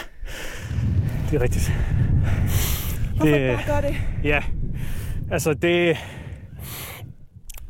Det 1.31 1.37
er 1.37 1.43
rigtigt. 1.43 1.73
Hvorfor 3.17 3.27
Det- 3.27 3.41
det... 3.41 3.57
bare 3.67 3.81
gøre 3.83 3.91
det? 3.91 3.97
Ja, 4.25 4.43
altså 5.31 5.55
det, 5.55 5.97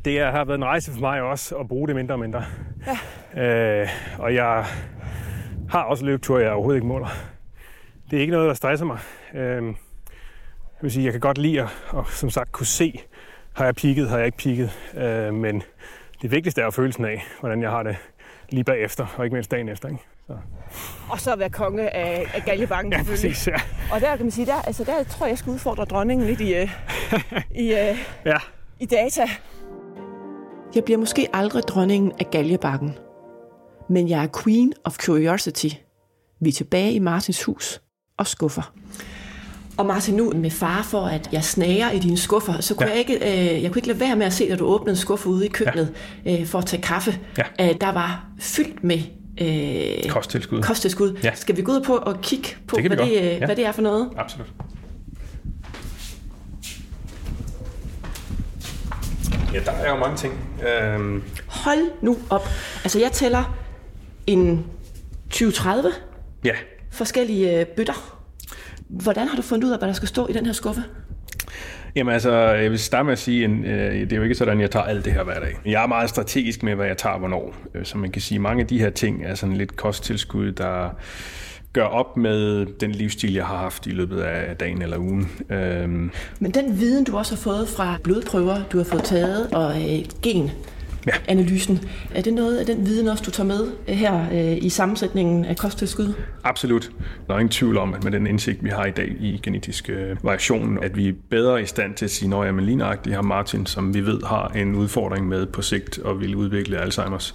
det 0.05 0.19
er- 0.19 0.31
har 0.31 0.45
været 0.45 0.59
en 0.59 0.64
rejse 0.64 0.93
for 0.93 1.00
mig 1.00 1.23
også 1.23 1.57
at 1.57 1.69
bruge 1.69 1.88
det 1.88 1.97
mindre 1.97 2.14
og 2.14 2.19
mindre. 2.19 2.45
Ja. 3.37 3.43
Øh, 3.83 3.88
og 4.19 4.35
jeg 4.35 4.64
har 5.71 5.83
også 5.83 6.05
løbeture, 6.05 6.43
jeg 6.43 6.52
overhovedet 6.52 6.76
ikke 6.79 6.87
måler. 6.87 7.09
Det 8.11 8.17
er 8.17 8.21
ikke 8.21 8.33
noget, 8.33 8.49
der 8.49 8.55
stresser 8.55 8.87
mig. 8.87 8.99
Øh, 9.35 9.64
jeg 9.67 9.75
vil 10.83 10.90
sige, 10.90 11.05
jeg 11.05 11.12
kan 11.12 11.21
godt 11.21 11.38
lide 11.38 11.61
at, 11.62 11.69
og, 11.88 12.07
som 12.07 12.31
sagt 12.31 12.52
kunne 12.52 12.67
se, 12.67 13.00
har 13.57 13.64
jeg 13.64 13.75
peaked, 13.75 14.07
har 14.09 14.17
jeg 14.17 14.26
ikke 14.26 14.38
peaked. 14.38 14.69
Øh, 15.29 15.35
men 15.35 15.62
det 16.23 16.31
vigtigste 16.31 16.62
er 16.62 16.71
følelsen 16.71 17.05
af, 17.05 17.23
hvordan 17.40 17.62
jeg 17.62 17.71
har 17.71 17.83
det 17.83 17.97
lige 18.50 18.64
bagefter, 18.64 19.07
og 19.17 19.25
ikke 19.25 19.35
mindst 19.35 19.50
dagen 19.50 19.69
efter. 19.69 19.88
Ikke? 19.88 20.00
Så, 20.30 20.37
Og 21.08 21.20
så 21.20 21.37
være 21.37 21.50
konge 21.50 21.96
af, 21.96 22.26
af 22.34 22.42
galjebanken 22.46 22.92
ja, 22.92 22.99
selvfølgelig. 22.99 23.30
præcis. 23.30 23.46
Ja. 23.49 23.54
Og 23.94 24.00
der 24.00 24.16
kan 24.16 24.25
man 24.26 24.30
sige, 24.30 24.46
der, 24.46 24.54
altså 24.62 24.84
der 24.84 25.02
tror 25.04 25.26
jeg, 25.26 25.30
jeg 25.30 25.38
skal 25.38 25.50
udfordre 25.52 25.84
dronningen 25.84 26.26
lidt 26.26 26.40
i, 26.40 26.54
øh, 26.54 26.70
i, 27.54 27.72
øh, 27.72 27.99
ja. 28.26 28.37
i 28.80 28.87
data. 28.87 29.26
Jeg 30.75 30.84
bliver 30.84 30.99
måske 30.99 31.28
aldrig 31.32 31.62
dronningen 31.62 32.12
af 32.20 32.26
galjebakken, 32.30 32.94
men 33.88 34.08
jeg 34.08 34.25
er 34.25 34.28
queen 34.42 34.72
of 34.84 34.96
curiosity. 34.96 35.68
Vi 36.40 36.49
er 36.49 36.52
tilbage 36.52 36.92
i 36.92 36.99
Martins 36.99 37.44
hus 37.44 37.80
og 38.18 38.26
skuffer. 38.26 38.72
Og 39.78 39.87
Martin, 39.87 40.14
nu 40.14 40.32
med 40.34 40.50
fare 40.50 40.84
for, 40.84 41.00
at 41.06 41.28
jeg 41.32 41.44
snager 41.44 41.90
i 41.90 41.99
dine 41.99 42.16
skuffer, 42.16 42.60
så 42.60 42.75
kunne 42.75 42.87
Ja. 42.87 42.90
jeg, 42.92 42.99
ikke, 42.99 43.16
øh, 43.54 43.62
jeg 43.62 43.70
kunne 43.72 43.78
ikke 43.78 43.88
lade 43.88 44.00
være 44.00 44.16
med 44.16 44.26
at 44.26 44.32
se, 44.32 44.49
da 44.49 44.56
du 44.56 44.66
åbnede 44.66 44.90
en 44.90 44.96
skuffe 44.96 45.28
ude 45.28 45.46
i 45.46 45.49
køkkenet 45.49 45.94
øh, 46.26 46.46
for 46.46 46.58
at 46.58 46.66
tage 46.66 46.82
kaffe. 46.82 47.18
Ja. 47.38 47.42
Øh, 47.68 47.75
der 47.80 47.92
var 47.92 48.26
fyldt 48.38 48.84
med 48.84 48.99
øh, 49.40 50.11
Kosttilskud. 50.11 50.62
kosttilskud. 50.62 51.16
Ja. 51.25 51.35
Skal 51.35 51.56
vi 51.56 51.62
gå 51.62 51.73
ud 51.73 51.80
på 51.80 51.97
og 51.97 52.20
kigge 52.20 52.49
på, 52.68 52.76
Det 52.76 52.87
hvad, 52.87 52.97
det, 52.97 52.99
godt. 52.99 53.11
øh, 53.11 53.25
Ja. 53.26 53.47
hvad 53.47 53.56
det 53.56 53.66
er 53.66 53.73
for 53.73 53.82
noget? 53.82 54.11
Absolut. 54.16 54.47
Ja, 59.54 59.61
der 59.64 59.70
er 59.73 59.90
jo 59.90 59.97
mange 59.97 60.16
ting. 60.16 60.35
Øhm, 60.68 61.23
Hold 61.47 61.90
nu 62.02 62.18
op. 62.30 62.49
Altså, 62.85 62.99
jeg 62.99 63.12
tæller 63.12 63.59
en 64.26 64.66
20-30 65.35 65.68
ja, 66.44 66.54
forskellige 66.90 67.61
øh, 67.61 67.66
bøtter. 67.66 68.16
Hvordan 68.88 69.28
har 69.28 69.37
du 69.37 69.42
fundet 69.42 69.66
ud 69.66 69.73
af, 69.73 69.78
hvad 69.78 69.88
der 69.88 69.94
skal 69.94 70.09
stå 70.09 70.26
i 70.26 70.32
den 70.32 70.47
her 70.47 70.52
skuffe? 70.52 70.85
Jamen 71.97 72.14
altså, 72.14 72.32
jeg 72.32 72.70
vil 72.70 72.78
starte 72.78 73.05
med 73.05 73.12
at 73.12 73.18
sige, 73.18 73.44
at 73.44 73.50
øh, 73.50 74.00
det 74.00 74.12
er 74.12 74.16
jo 74.16 74.22
ikke 74.22 74.35
sådan, 74.35 74.55
at 74.55 74.61
jeg 74.61 74.70
tager 74.70 74.85
alt 74.85 75.05
det 75.05 75.12
her 75.12 75.24
hver 75.24 75.40
dag. 75.40 75.57
Jeg 75.66 75.83
er 75.83 75.87
meget 75.87 76.11
strategisk 76.11 76.62
med, 76.62 76.74
hvad 76.74 76.87
jeg 76.87 76.96
tager 76.96 77.18
hvornår. 77.18 77.55
Øh, 77.74 77.85
Så 77.85 77.98
man 77.98 78.11
kan 78.11 78.22
sige, 78.22 78.37
at 78.37 78.42
mange 78.42 78.61
af 78.61 78.66
de 78.66 78.79
her 78.79 78.90
ting 78.90 79.24
er 79.24 79.35
sådan 79.35 79.57
lidt 79.57 79.76
kosttilskud, 79.76 80.53
der 80.53 80.88
gør 81.72 81.85
op 81.85 82.16
med 82.16 82.66
den 82.81 82.92
livsstil, 82.92 83.35
jeg 83.35 83.46
har 83.46 83.57
haft 83.57 83.87
i 83.87 83.90
løbet 83.90 84.20
af 84.20 84.57
dagen 84.57 84.83
eller 84.83 84.98
ugen. 84.98 85.31
Øhm, 85.50 86.11
Men 86.40 86.50
den 86.50 86.81
viden, 86.81 87.05
du 87.05 87.16
også 87.18 87.35
har 87.35 87.40
fået 87.40 87.68
fra 87.68 87.96
blodprøver, 88.05 88.57
du 88.72 88.76
har 88.76 88.85
fået 88.85 89.05
taget, 89.05 89.48
og 89.53 89.76
øh, 89.76 90.05
gen, 90.22 90.50
øh, 91.06 91.14
genanalysen, 91.26 91.80
er 92.14 92.22
det 92.22 92.34
noget 92.34 92.56
af 92.56 92.66
den 92.66 92.86
viden 92.86 93.08
også, 93.08 93.24
du 93.24 93.30
tager 93.30 93.46
med 93.46 93.66
øh, 93.88 93.94
her 93.94 94.26
øh, 94.32 94.64
i 94.64 94.68
sammensætningen 94.68 95.44
af 95.44 95.56
kosttilskud? 95.56 96.12
Absolut. 96.44 96.90
Der 97.26 97.34
er 97.34 97.38
ingen 97.38 97.50
tvivl 97.50 97.78
om, 97.78 97.94
at 97.94 98.04
med 98.04 98.12
den 98.12 98.26
indsigt, 98.26 98.64
vi 98.64 98.68
har 98.68 98.84
i 98.84 98.90
dag 98.90 99.16
i 99.20 99.40
genetisk 99.42 99.90
øh, 99.90 100.24
variation, 100.24 100.78
at 100.82 100.96
vi 100.96 101.08
er 101.08 101.12
bedre 101.30 101.62
i 101.62 101.66
stand 101.66 101.94
til 101.94 102.04
at 102.04 102.10
sige, 102.10 102.28
når 102.28 102.44
jeg 102.44 102.54
med 102.54 102.64
ligneragtigt 102.64 103.14
har 103.14 103.22
Martin, 103.22 103.66
som 103.66 103.94
vi 103.94 104.00
ved 104.00 104.22
har 104.26 104.48
en 104.48 104.74
udfordring 104.74 105.28
med 105.28 105.46
på 105.46 105.62
sigt 105.62 105.98
og 105.98 106.20
vil 106.20 106.36
udvikle 106.36 106.78
Alzheimer's. 106.78 107.34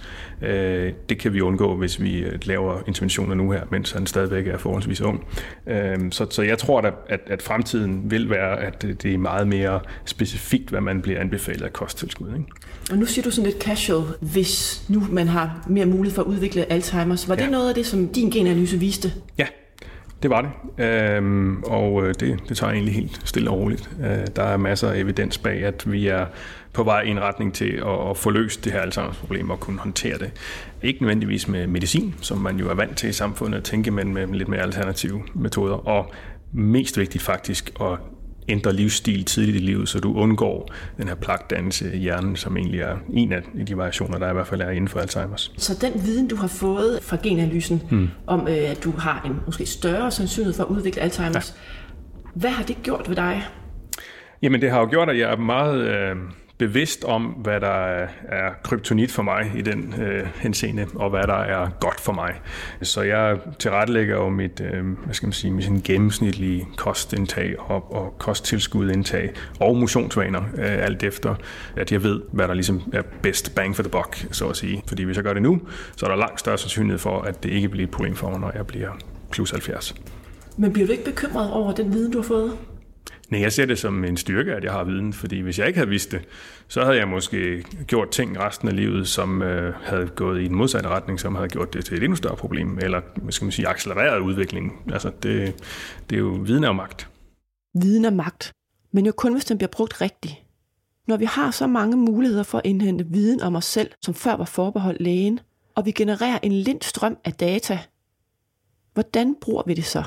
Det 1.08 1.18
kan 1.18 1.32
vi 1.32 1.40
undgå, 1.40 1.76
hvis 1.76 2.00
vi 2.00 2.24
laver 2.42 2.78
interventioner 2.86 3.34
nu 3.34 3.50
her, 3.50 3.62
mens 3.70 3.90
han 3.90 4.06
stadigvæk 4.06 4.46
er 4.46 4.58
forholdsvis 4.58 5.00
ung. 5.00 5.24
Øh, 5.66 5.98
så, 6.10 6.26
så 6.30 6.42
jeg 6.42 6.58
tror, 6.58 6.92
at, 7.08 7.42
fremtiden 7.42 8.10
vil 8.10 8.30
være, 8.30 8.60
at 8.60 8.82
det 8.82 9.06
det 9.06 9.14
er 9.14 9.18
meget 9.18 9.48
mere 9.48 9.80
specifikt, 10.04 10.70
hvad 10.70 10.80
man 10.80 11.02
bliver 11.02 11.20
anbefalet 11.20 11.62
af 11.62 11.72
kosttilskud. 11.72 12.28
Ikke? 12.28 12.44
Og 12.90 12.98
nu 12.98 13.06
siger 13.06 13.22
du 13.22 13.30
sådan 13.30 13.50
lidt 13.50 13.55
casual, 13.60 14.04
hvis 14.20 14.82
nu 14.88 15.02
man 15.10 15.28
har 15.28 15.64
mere 15.68 15.86
mulighed 15.86 16.14
for 16.14 16.22
at 16.22 16.26
udvikle 16.28 16.72
Alzheimer's. 16.72 17.28
Var 17.28 17.34
det 17.34 17.42
Ja. 17.44 17.50
noget 17.50 17.68
af 17.68 17.74
det, 17.74 17.86
som 17.86 18.08
din 18.08 18.30
genanalyse 18.30 18.78
viste? 18.78 19.12
Ja, 19.38 19.46
det 20.22 20.30
var 20.30 20.40
det. 20.78 20.84
Øhm, 20.84 21.62
og 21.62 22.02
øh, 22.06 22.14
det, 22.20 22.38
det 22.48 22.56
tager 22.56 22.70
jeg 22.70 22.76
egentlig 22.76 22.94
helt 22.94 23.20
stille 23.24 23.50
og 23.50 23.58
roligt. 23.58 23.90
Øh, 24.00 24.26
der 24.36 24.42
er 24.42 24.56
masser 24.56 24.90
af 24.90 24.98
evidens 24.98 25.38
bag, 25.38 25.64
at 25.64 25.92
vi 25.92 26.06
er 26.06 26.26
på 26.72 26.82
vej 26.82 27.00
i 27.02 27.08
en 27.08 27.20
retning 27.20 27.54
til 27.54 27.70
at, 27.86 28.10
at 28.10 28.16
få 28.16 28.30
løst 28.30 28.64
det 28.64 28.72
her 28.72 28.82
Alzheimer's-problem 28.82 29.50
og 29.50 29.60
kunne 29.60 29.78
håndtere 29.78 30.18
det. 30.18 30.30
Ikke 30.82 31.02
nødvendigvis 31.02 31.48
med 31.48 31.66
medicin, 31.66 32.14
som 32.20 32.38
man 32.38 32.56
jo 32.58 32.70
er 32.70 32.74
vant 32.74 32.96
til 32.96 33.08
i 33.08 33.12
samfundet 33.12 33.58
at 33.58 33.64
tænke, 33.64 33.90
men 33.90 34.14
med 34.14 34.26
lidt 34.26 34.48
mere 34.48 34.60
alternative 34.60 35.22
metoder. 35.34 35.88
Og 35.88 36.10
mest 36.52 36.98
vigtigt 36.98 37.24
faktisk 37.24 37.72
at 37.80 37.98
ændre 38.48 38.72
livsstil 38.72 39.24
tidligt 39.24 39.56
i 39.56 39.60
livet, 39.60 39.88
så 39.88 40.00
du 40.00 40.14
undgår 40.14 40.72
den 40.96 41.08
her 41.08 41.14
plakdannelse 41.14 41.94
i 41.94 41.98
hjernen, 41.98 42.36
som 42.36 42.56
egentlig 42.56 42.80
er 42.80 42.96
en 43.12 43.32
af 43.32 43.42
de 43.68 43.76
variationer, 43.76 44.18
der 44.18 44.30
i 44.30 44.32
hvert 44.32 44.46
fald 44.46 44.60
er 44.60 44.70
inden 44.70 44.88
for 44.88 45.00
Alzheimer's. 45.00 45.52
Så 45.56 45.78
den 45.80 46.06
viden, 46.06 46.28
du 46.28 46.36
har 46.36 46.48
fået 46.48 46.98
fra 47.02 47.16
genanalysen, 47.22 47.82
hmm. 47.90 48.08
om 48.26 48.48
øh, 48.48 48.70
at 48.70 48.84
du 48.84 48.90
har 48.90 49.22
en 49.26 49.36
måske 49.46 49.66
større 49.66 50.10
sandsynlighed 50.10 50.54
for 50.54 50.64
at 50.64 50.68
udvikle 50.70 51.02
Alzheimer's, 51.02 51.54
ja. 51.54 52.34
hvad 52.34 52.50
har 52.50 52.64
det 52.64 52.76
gjort 52.82 53.08
ved 53.08 53.16
dig? 53.16 53.42
Jamen 54.42 54.60
det 54.60 54.70
har 54.70 54.80
jo 54.80 54.88
gjort, 54.90 55.10
at 55.10 55.18
jeg 55.18 55.32
er 55.32 55.36
meget 55.36 55.80
øh, 55.80 56.16
bevidst 56.58 57.04
om, 57.04 57.24
hvad 57.24 57.60
der 57.60 58.06
er, 58.28 58.52
kryptonit 58.62 59.12
for 59.12 59.22
mig 59.22 59.52
i 59.56 59.62
den 59.62 59.94
øh, 60.00 60.26
henseende, 60.40 60.86
og 60.94 61.10
hvad 61.10 61.22
der 61.22 61.34
er 61.34 61.68
godt 61.80 62.00
for 62.00 62.12
mig. 62.12 62.40
Så 62.82 63.02
jeg 63.02 63.38
tilrettelægger 63.58 64.16
jo 64.16 64.28
mit, 64.28 64.60
øh, 64.60 64.84
hvad 65.04 65.14
skal 65.14 65.26
man 65.26 65.32
sige, 65.32 65.50
mit 65.50 65.64
sådan 65.64 65.80
gennemsnitlige 65.84 66.66
kostindtag 66.76 67.60
og, 67.60 67.92
og 67.92 68.14
kosttilskudindtag 68.18 69.32
og 69.60 69.76
motionsvaner, 69.76 70.40
øh, 70.40 70.84
alt 70.84 71.02
efter, 71.02 71.34
at 71.76 71.92
jeg 71.92 72.02
ved, 72.02 72.22
hvad 72.32 72.48
der 72.48 72.54
ligesom 72.54 72.82
er 72.92 73.02
bedst 73.22 73.54
bang 73.54 73.76
for 73.76 73.82
the 73.82 73.90
buck, 73.90 74.26
så 74.30 74.48
at 74.48 74.56
sige. 74.56 74.82
Fordi 74.86 75.02
hvis 75.02 75.16
jeg 75.16 75.24
gør 75.24 75.32
det 75.32 75.42
nu, 75.42 75.60
så 75.96 76.06
er 76.06 76.10
der 76.10 76.16
langt 76.16 76.40
større 76.40 76.58
sandsynlighed 76.58 76.98
for, 76.98 77.20
at 77.20 77.42
det 77.42 77.50
ikke 77.50 77.68
bliver 77.68 77.86
et 77.86 77.90
problem 77.90 78.16
for 78.16 78.30
mig, 78.30 78.40
når 78.40 78.52
jeg 78.54 78.66
bliver 78.66 78.90
plus 79.30 79.50
70. 79.50 79.94
Men 80.56 80.72
bliver 80.72 80.86
du 80.86 80.92
ikke 80.92 81.04
bekymret 81.04 81.50
over 81.52 81.72
den 81.72 81.92
viden, 81.92 82.12
du 82.12 82.18
har 82.18 82.26
fået? 82.26 82.52
Nej, 83.28 83.40
jeg 83.40 83.52
ser 83.52 83.66
det 83.66 83.78
som 83.78 84.04
en 84.04 84.16
styrke, 84.16 84.54
at 84.54 84.64
jeg 84.64 84.72
har 84.72 84.84
viden, 84.84 85.12
fordi 85.12 85.40
hvis 85.40 85.58
jeg 85.58 85.66
ikke 85.66 85.78
havde 85.78 85.90
vidst 85.90 86.12
det, 86.12 86.20
så 86.68 86.84
havde 86.84 86.96
jeg 86.96 87.08
måske 87.08 87.64
gjort 87.86 88.10
ting 88.10 88.38
resten 88.38 88.68
af 88.68 88.76
livet, 88.76 89.08
som 89.08 89.42
øh, 89.42 89.74
havde 89.74 90.06
gået 90.06 90.40
i 90.40 90.46
en 90.46 90.54
modsatte 90.54 90.88
retning, 90.88 91.20
som 91.20 91.34
havde 91.34 91.48
gjort 91.48 91.74
det 91.74 91.84
til 91.84 91.96
et 91.96 92.02
endnu 92.02 92.16
større 92.16 92.36
problem, 92.36 92.78
eller 92.78 93.00
hvad 93.16 93.32
skal 93.32 93.44
man 93.44 93.52
sige, 93.52 93.68
accelereret 93.68 94.20
udviklingen. 94.20 94.72
Altså, 94.92 95.10
det, 95.22 95.64
det 96.10 96.16
er 96.16 96.20
jo 96.20 96.28
viden 96.28 96.64
og 96.64 96.76
magt. 96.76 97.08
Viden 97.74 98.04
og 98.04 98.12
magt, 98.12 98.52
men 98.92 99.06
jo 99.06 99.12
kun 99.12 99.32
hvis 99.32 99.44
den 99.44 99.58
bliver 99.58 99.70
brugt 99.72 100.00
rigtigt. 100.00 100.34
Når 101.08 101.16
vi 101.16 101.24
har 101.24 101.50
så 101.50 101.66
mange 101.66 101.96
muligheder 101.96 102.42
for 102.42 102.58
at 102.58 102.66
indhente 102.66 103.06
viden 103.10 103.42
om 103.42 103.56
os 103.56 103.64
selv, 103.64 103.90
som 104.04 104.14
før 104.14 104.36
var 104.36 104.44
forbeholdt 104.44 105.00
lægen, 105.00 105.40
og 105.74 105.86
vi 105.86 105.90
genererer 105.90 106.38
en 106.42 106.52
lind 106.52 106.82
strøm 106.82 107.18
af 107.24 107.32
data, 107.32 107.78
hvordan 108.94 109.36
bruger 109.40 109.62
vi 109.66 109.74
det 109.74 109.84
så? 109.84 110.02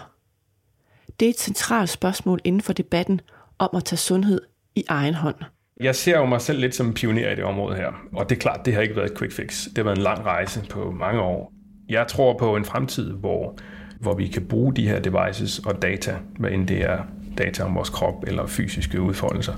Det 1.19 1.25
er 1.25 1.29
et 1.29 1.39
centralt 1.39 1.89
spørgsmål 1.89 2.39
inden 2.43 2.61
for 2.61 2.73
debatten 2.73 3.21
om 3.59 3.69
at 3.73 3.83
tage 3.83 3.97
sundhed 3.97 4.41
i 4.75 4.83
egen 4.89 5.13
hånd. 5.13 5.35
Jeg 5.79 5.95
ser 5.95 6.17
jo 6.17 6.25
mig 6.25 6.41
selv 6.41 6.59
lidt 6.59 6.75
som 6.75 6.93
pioner 6.93 7.31
i 7.31 7.35
det 7.35 7.43
område 7.43 7.75
her, 7.75 7.91
og 8.13 8.29
det 8.29 8.35
er 8.35 8.39
klart, 8.39 8.65
det 8.65 8.73
har 8.73 8.81
ikke 8.81 8.95
været 8.95 9.11
et 9.11 9.17
quick 9.17 9.33
fix. 9.33 9.65
Det 9.65 9.77
har 9.77 9.83
været 9.83 9.97
en 9.97 10.03
lang 10.03 10.25
rejse 10.25 10.65
på 10.69 10.91
mange 10.91 11.21
år. 11.21 11.53
Jeg 11.89 12.07
tror 12.07 12.37
på 12.37 12.55
en 12.55 12.65
fremtid, 12.65 13.11
hvor, 13.11 13.57
hvor 13.99 14.13
vi 14.13 14.27
kan 14.27 14.45
bruge 14.47 14.75
de 14.75 14.87
her 14.87 14.99
devices 14.99 15.59
og 15.59 15.81
data, 15.81 16.17
hvad 16.37 16.51
end 16.51 16.67
det 16.67 16.81
er 16.81 16.99
data 17.37 17.63
om 17.63 17.75
vores 17.75 17.89
krop 17.89 18.23
eller 18.27 18.47
fysiske 18.47 19.01
udfoldelser, 19.01 19.53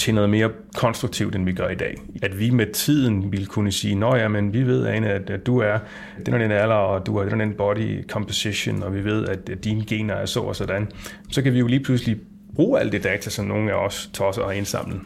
til 0.00 0.14
noget 0.14 0.30
mere 0.30 0.50
konstruktivt, 0.76 1.36
end 1.36 1.44
vi 1.44 1.52
gør 1.52 1.68
i 1.68 1.74
dag. 1.74 1.94
At 2.22 2.38
vi 2.38 2.50
med 2.50 2.66
tiden 2.72 3.32
ville 3.32 3.46
kunne 3.46 3.72
sige, 3.72 3.94
nå 3.94 4.16
ja, 4.16 4.28
men 4.28 4.52
vi 4.52 4.62
ved, 4.62 4.86
Ane, 4.86 5.08
at 5.08 5.46
du 5.46 5.58
er 5.58 5.78
den 6.26 6.34
og 6.34 6.40
den 6.40 6.50
alder, 6.50 6.74
og 6.74 7.06
du 7.06 7.16
er 7.16 7.24
den 7.24 7.32
og 7.32 7.38
den 7.38 7.52
body 7.52 8.08
composition, 8.08 8.82
og 8.82 8.94
vi 8.94 9.04
ved, 9.04 9.28
at 9.28 9.64
dine 9.64 9.84
gener 9.84 10.14
er 10.14 10.26
så 10.26 10.40
og 10.40 10.56
sådan. 10.56 10.88
Så 11.30 11.42
kan 11.42 11.52
vi 11.52 11.58
jo 11.58 11.66
lige 11.66 11.80
pludselig 11.80 12.16
bruge 12.54 12.80
alt 12.80 12.92
det 12.92 13.04
data, 13.04 13.30
som 13.30 13.46
nogle 13.46 13.72
af 13.72 13.86
os 13.86 14.10
tosser 14.12 14.44
har 14.44 14.52
indsamlet, 14.52 15.00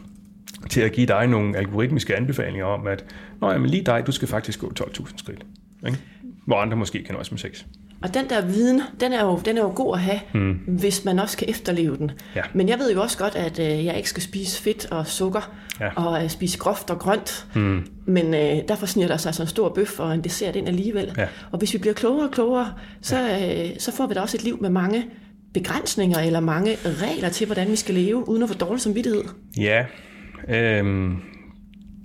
til 0.69 0.81
at 0.81 0.91
give 0.91 1.07
dig 1.07 1.27
nogle 1.27 1.57
algoritmiske 1.57 2.15
anbefalinger 2.15 2.65
om, 2.65 2.87
at 2.87 3.05
nå 3.41 3.51
ja, 3.51 3.57
men 3.57 3.69
lige 3.69 3.83
dig, 3.83 4.03
du 4.07 4.11
skal 4.11 4.27
faktisk 4.27 4.59
gå 4.59 4.71
12.000 4.79 5.17
skridt. 5.17 5.45
Ikke? 5.85 5.97
Hvor 6.45 6.55
andre 6.55 6.77
måske 6.77 7.03
kan 7.03 7.13
nøjes 7.13 7.31
med 7.31 7.39
6. 7.39 7.65
Og 8.05 8.13
den 8.13 8.29
der 8.29 8.45
viden, 8.45 8.81
den 8.99 9.13
er 9.13 9.25
jo, 9.25 9.39
den 9.45 9.57
er 9.57 9.61
jo 9.61 9.71
god 9.75 9.95
at 9.95 10.01
have, 10.01 10.19
mm. 10.33 10.51
hvis 10.67 11.05
man 11.05 11.19
også 11.19 11.37
kan 11.37 11.49
efterleve 11.49 11.97
den. 11.97 12.11
Ja. 12.35 12.41
Men 12.53 12.69
jeg 12.69 12.79
ved 12.79 12.93
jo 12.93 13.01
også 13.01 13.17
godt, 13.17 13.35
at 13.35 13.59
øh, 13.59 13.85
jeg 13.85 13.97
ikke 13.97 14.09
skal 14.09 14.23
spise 14.23 14.61
fedt 14.61 14.91
og 14.91 15.07
sukker, 15.07 15.55
Ja. 15.81 15.89
og 15.95 16.23
øh, 16.23 16.29
spise 16.29 16.57
groft 16.57 16.89
og 16.89 16.99
grønt. 16.99 17.45
Mm. 17.55 17.85
Men 18.05 18.33
øh, 18.33 18.57
derfor 18.67 18.85
sniger 18.85 19.07
der 19.07 19.17
sig 19.17 19.29
altså 19.29 19.41
en 19.43 19.47
stor 19.47 19.69
bøf 19.69 19.99
og 19.99 20.13
en 20.13 20.23
dessert 20.23 20.55
ind 20.55 20.67
alligevel. 20.67 21.13
Ja. 21.17 21.25
Og 21.51 21.59
hvis 21.59 21.73
vi 21.73 21.77
bliver 21.79 21.93
klogere 21.93 22.27
og 22.27 22.31
klogere, 22.31 22.73
så, 23.01 23.15
øh, 23.21 23.79
så 23.79 23.91
får 23.91 24.07
vi 24.07 24.13
da 24.13 24.19
også 24.21 24.37
et 24.37 24.43
liv 24.43 24.57
med 24.61 24.69
mange 24.69 25.05
begrænsninger 25.53 26.19
eller 26.19 26.39
mange 26.39 26.77
regler 26.85 27.29
til, 27.29 27.45
hvordan 27.45 27.71
vi 27.71 27.75
skal 27.75 27.95
leve, 27.95 28.29
uden 28.29 28.43
at 28.43 28.49
få 28.49 28.55
dårlig 28.55 28.81
samvittighed. 28.81 29.23
Ja, 29.57 29.85
øhm, 30.49 31.15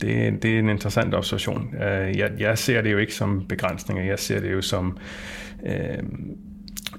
det, 0.00 0.42
det 0.42 0.54
er 0.54 0.58
en 0.58 0.68
interessant 0.68 1.14
observation. 1.14 1.74
Øh, 1.74 2.18
Jeg, 2.18 2.30
jeg 2.38 2.58
ser 2.58 2.80
det 2.82 2.92
jo 2.92 2.98
ikke 2.98 3.14
som 3.14 3.44
begrænsninger, 3.48 4.04
jeg 4.04 4.18
ser 4.18 4.40
det 4.40 4.52
jo 4.52 4.62
som, 4.62 4.98
øhm, 5.66 6.36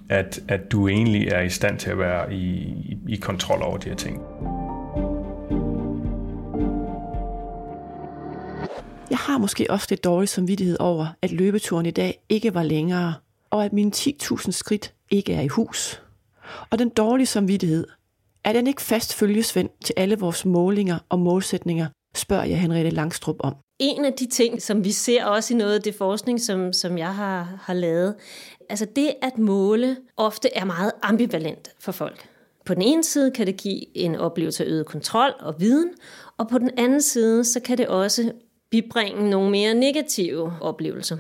at, 0.10 0.40
at 0.48 0.72
du 0.72 0.88
egentlig 0.88 1.28
er 1.28 1.42
i 1.42 1.50
stand 1.50 1.80
til 1.80 1.90
at 1.90 1.98
være 1.98 2.34
i, 2.34 2.56
i, 2.66 2.98
i 3.08 3.16
kontrol 3.16 3.62
over 3.62 3.78
de 3.78 3.90
her 3.90 3.96
ting. 3.96 4.22
Jeg 9.10 9.18
har 9.18 9.38
måske 9.38 9.66
også 9.70 9.88
lidt 9.90 10.04
dårlig 10.04 10.30
samvittighed 10.30 10.78
over, 10.80 11.08
at 11.22 11.32
løbeturen 11.32 11.86
i 11.86 11.92
dag 11.92 12.20
ikke 12.30 12.54
var 12.54 12.64
længere, 12.64 13.14
og 13.50 13.66
at 13.66 13.74
mine 13.74 13.92
10.000 13.96 14.52
skridt 14.52 14.94
ikke 15.10 15.34
er 15.34 15.42
i 15.42 15.48
hus. 15.48 16.02
Og 16.70 16.80
den 16.80 16.90
dårlige 16.90 17.28
samvittighed, 17.28 17.88
er 18.44 18.54
den 18.54 18.68
ikke 18.68 18.82
fast 18.82 19.16
følgesvend 19.16 19.70
til 19.84 19.94
alle 19.98 20.20
vores 20.20 20.46
målinger 20.46 21.00
og 21.10 21.20
målsætninger, 21.20 21.88
spørger 22.16 22.44
jeg 22.44 22.60
Henriette 22.60 22.90
Langstrup 22.90 23.36
om. 23.40 23.56
En 23.84 24.06
af 24.06 24.14
de 24.14 24.26
ting, 24.26 24.62
som 24.62 24.84
vi 24.84 24.92
ser 24.92 25.26
også 25.26 25.54
i 25.54 25.58
noget 25.58 25.76
af 25.76 25.82
det 25.82 25.96
forskning, 25.96 26.42
som, 26.42 26.74
som 26.74 26.98
jeg 26.98 27.16
har, 27.16 27.60
har 27.62 27.74
lavet, 27.74 28.16
altså 28.70 28.86
det 28.96 29.12
at 29.22 29.38
måle 29.38 29.98
ofte 30.18 30.50
er 30.56 30.66
meget 30.66 30.92
ambivalent 31.02 31.70
for 31.80 31.92
folk. 31.92 32.30
På 32.66 32.74
den 32.74 32.82
ene 32.82 33.04
side 33.04 33.32
kan 33.32 33.48
det 33.48 33.58
give 33.58 33.98
en 33.98 34.16
oplevelse 34.16 34.64
af 34.64 34.68
øget 34.68 34.86
kontrol 34.86 35.34
og 35.40 35.56
viden, 35.60 35.90
og 36.38 36.48
på 36.48 36.58
den 36.58 36.72
anden 36.78 37.02
side, 37.02 37.44
så 37.44 37.60
kan 37.60 37.78
det 37.78 37.88
også 37.88 38.32
bibringe 38.72 39.30
nogle 39.30 39.52
mere 39.52 39.74
negative 39.74 40.54
oplevelser. 40.62 41.18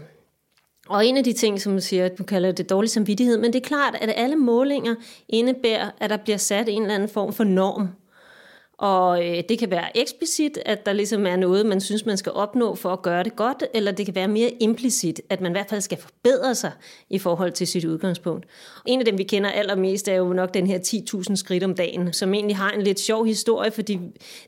Og 0.89 1.05
en 1.05 1.17
af 1.17 1.23
de 1.23 1.33
ting, 1.33 1.61
som 1.61 1.73
du 1.73 1.81
siger, 1.81 2.05
at 2.05 2.17
du 2.17 2.23
kalder 2.23 2.51
det 2.51 2.69
dårlig 2.69 2.89
samvittighed, 2.89 3.37
men 3.37 3.53
det 3.53 3.61
er 3.63 3.67
klart, 3.67 3.95
at 4.01 4.13
alle 4.15 4.35
målinger 4.35 4.95
indebærer, 5.29 5.89
at 5.99 6.09
der 6.09 6.17
bliver 6.17 6.37
sat 6.37 6.69
en 6.69 6.81
eller 6.81 6.95
anden 6.95 7.09
form 7.09 7.33
for 7.33 7.43
norm. 7.43 7.87
Og 8.81 9.27
øh, 9.27 9.43
det 9.49 9.59
kan 9.59 9.71
være 9.71 9.97
eksplicit, 9.97 10.59
at 10.65 10.85
der 10.85 10.93
ligesom 10.93 11.27
er 11.27 11.35
noget, 11.35 11.65
man 11.65 11.81
synes, 11.81 12.05
man 12.05 12.17
skal 12.17 12.31
opnå 12.31 12.75
for 12.75 12.89
at 12.89 13.01
gøre 13.01 13.23
det 13.23 13.35
godt, 13.35 13.63
eller 13.73 13.91
det 13.91 14.05
kan 14.05 14.15
være 14.15 14.27
mere 14.27 14.49
implicit, 14.59 15.21
at 15.29 15.41
man 15.41 15.51
i 15.51 15.53
hvert 15.53 15.69
fald 15.69 15.81
skal 15.81 15.97
forbedre 15.97 16.55
sig 16.55 16.71
i 17.09 17.19
forhold 17.19 17.51
til 17.51 17.67
sit 17.67 17.85
udgangspunkt. 17.85 18.45
En 18.85 18.99
af 18.99 19.05
dem, 19.05 19.17
vi 19.17 19.23
kender 19.23 19.49
allermest, 19.49 20.07
er 20.07 20.15
jo 20.15 20.33
nok 20.33 20.53
den 20.53 20.67
her 20.67 20.79
10.000 21.29 21.35
skridt 21.35 21.63
om 21.63 21.75
dagen, 21.75 22.13
som 22.13 22.33
egentlig 22.33 22.57
har 22.57 22.71
en 22.71 22.81
lidt 22.81 22.99
sjov 22.99 23.25
historie, 23.25 23.71
fordi 23.71 23.99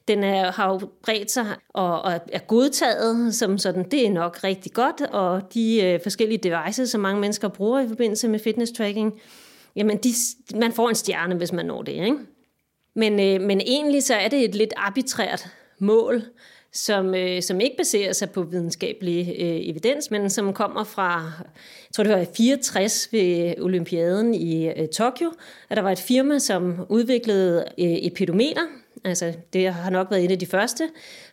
den 0.07 0.23
er, 0.23 0.51
har 0.51 0.69
jo 0.71 0.79
bredt 1.03 1.31
sig 1.31 1.45
og, 1.69 2.01
og 2.01 2.13
er 2.31 2.39
godtaget 2.39 3.35
som 3.35 3.57
sådan, 3.57 3.83
det 3.91 4.07
er 4.07 4.11
nok 4.11 4.39
rigtig 4.43 4.71
godt, 4.71 5.01
og 5.11 5.41
de 5.53 5.83
øh, 5.83 5.99
forskellige 6.03 6.37
devices, 6.37 6.89
som 6.89 7.01
mange 7.01 7.21
mennesker 7.21 7.47
bruger 7.47 7.79
i 7.79 7.87
forbindelse 7.87 8.27
med 8.27 8.39
fitness 8.39 8.71
tracking, 8.71 9.13
jamen 9.75 9.97
de, 9.97 10.09
man 10.55 10.71
får 10.71 10.89
en 10.89 10.95
stjerne, 10.95 11.35
hvis 11.35 11.53
man 11.53 11.65
når 11.65 11.81
det, 11.81 11.91
ikke? 11.91 12.17
Men, 12.95 13.19
øh, 13.19 13.41
men 13.41 13.61
egentlig 13.61 14.03
så 14.03 14.15
er 14.15 14.27
det 14.27 14.43
et 14.43 14.55
lidt 14.55 14.73
arbitrært 14.77 15.47
mål, 15.79 16.23
som, 16.73 17.15
øh, 17.15 17.41
som 17.41 17.61
ikke 17.61 17.77
baserer 17.77 18.13
sig 18.13 18.29
på 18.29 18.43
videnskabelig 18.43 19.35
øh, 19.39 19.69
evidens, 19.69 20.11
men 20.11 20.29
som 20.29 20.53
kommer 20.53 20.83
fra, 20.83 21.31
jeg 21.43 21.93
tror 21.93 22.03
det 22.03 22.13
var 22.13 22.19
i 22.19 22.25
64 22.37 23.13
ved 23.13 23.53
Olympiaden 23.61 24.33
i 24.33 24.67
øh, 24.67 24.87
Tokyo, 24.87 25.31
at 25.69 25.77
der 25.77 25.83
var 25.83 25.91
et 25.91 25.99
firma, 25.99 26.39
som 26.39 26.85
udviklede 26.89 27.65
øh, 27.77 27.85
et 27.85 28.13
pedometer, 28.13 28.61
altså 29.03 29.33
det 29.53 29.73
har 29.73 29.89
nok 29.89 30.11
været 30.11 30.25
et 30.25 30.31
af 30.31 30.39
de 30.39 30.45
første, 30.45 30.89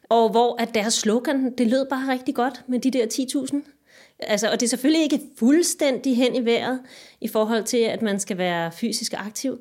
og 0.08 0.30
hvor 0.30 0.62
at 0.62 0.74
deres 0.74 0.94
slogan, 0.94 1.54
det 1.58 1.66
lød 1.66 1.86
bare 1.90 2.12
rigtig 2.12 2.34
godt 2.34 2.62
med 2.66 2.78
de 2.78 2.90
der 2.90 3.06
10.000. 3.06 3.56
Altså, 4.18 4.50
og 4.50 4.60
det 4.60 4.66
er 4.66 4.68
selvfølgelig 4.68 5.02
ikke 5.02 5.20
fuldstændig 5.38 6.16
hen 6.16 6.34
i 6.34 6.44
vejret 6.44 6.80
i 7.20 7.28
forhold 7.28 7.64
til, 7.64 7.78
at 7.78 8.02
man 8.02 8.20
skal 8.20 8.38
være 8.38 8.72
fysisk 8.72 9.14
aktiv, 9.16 9.60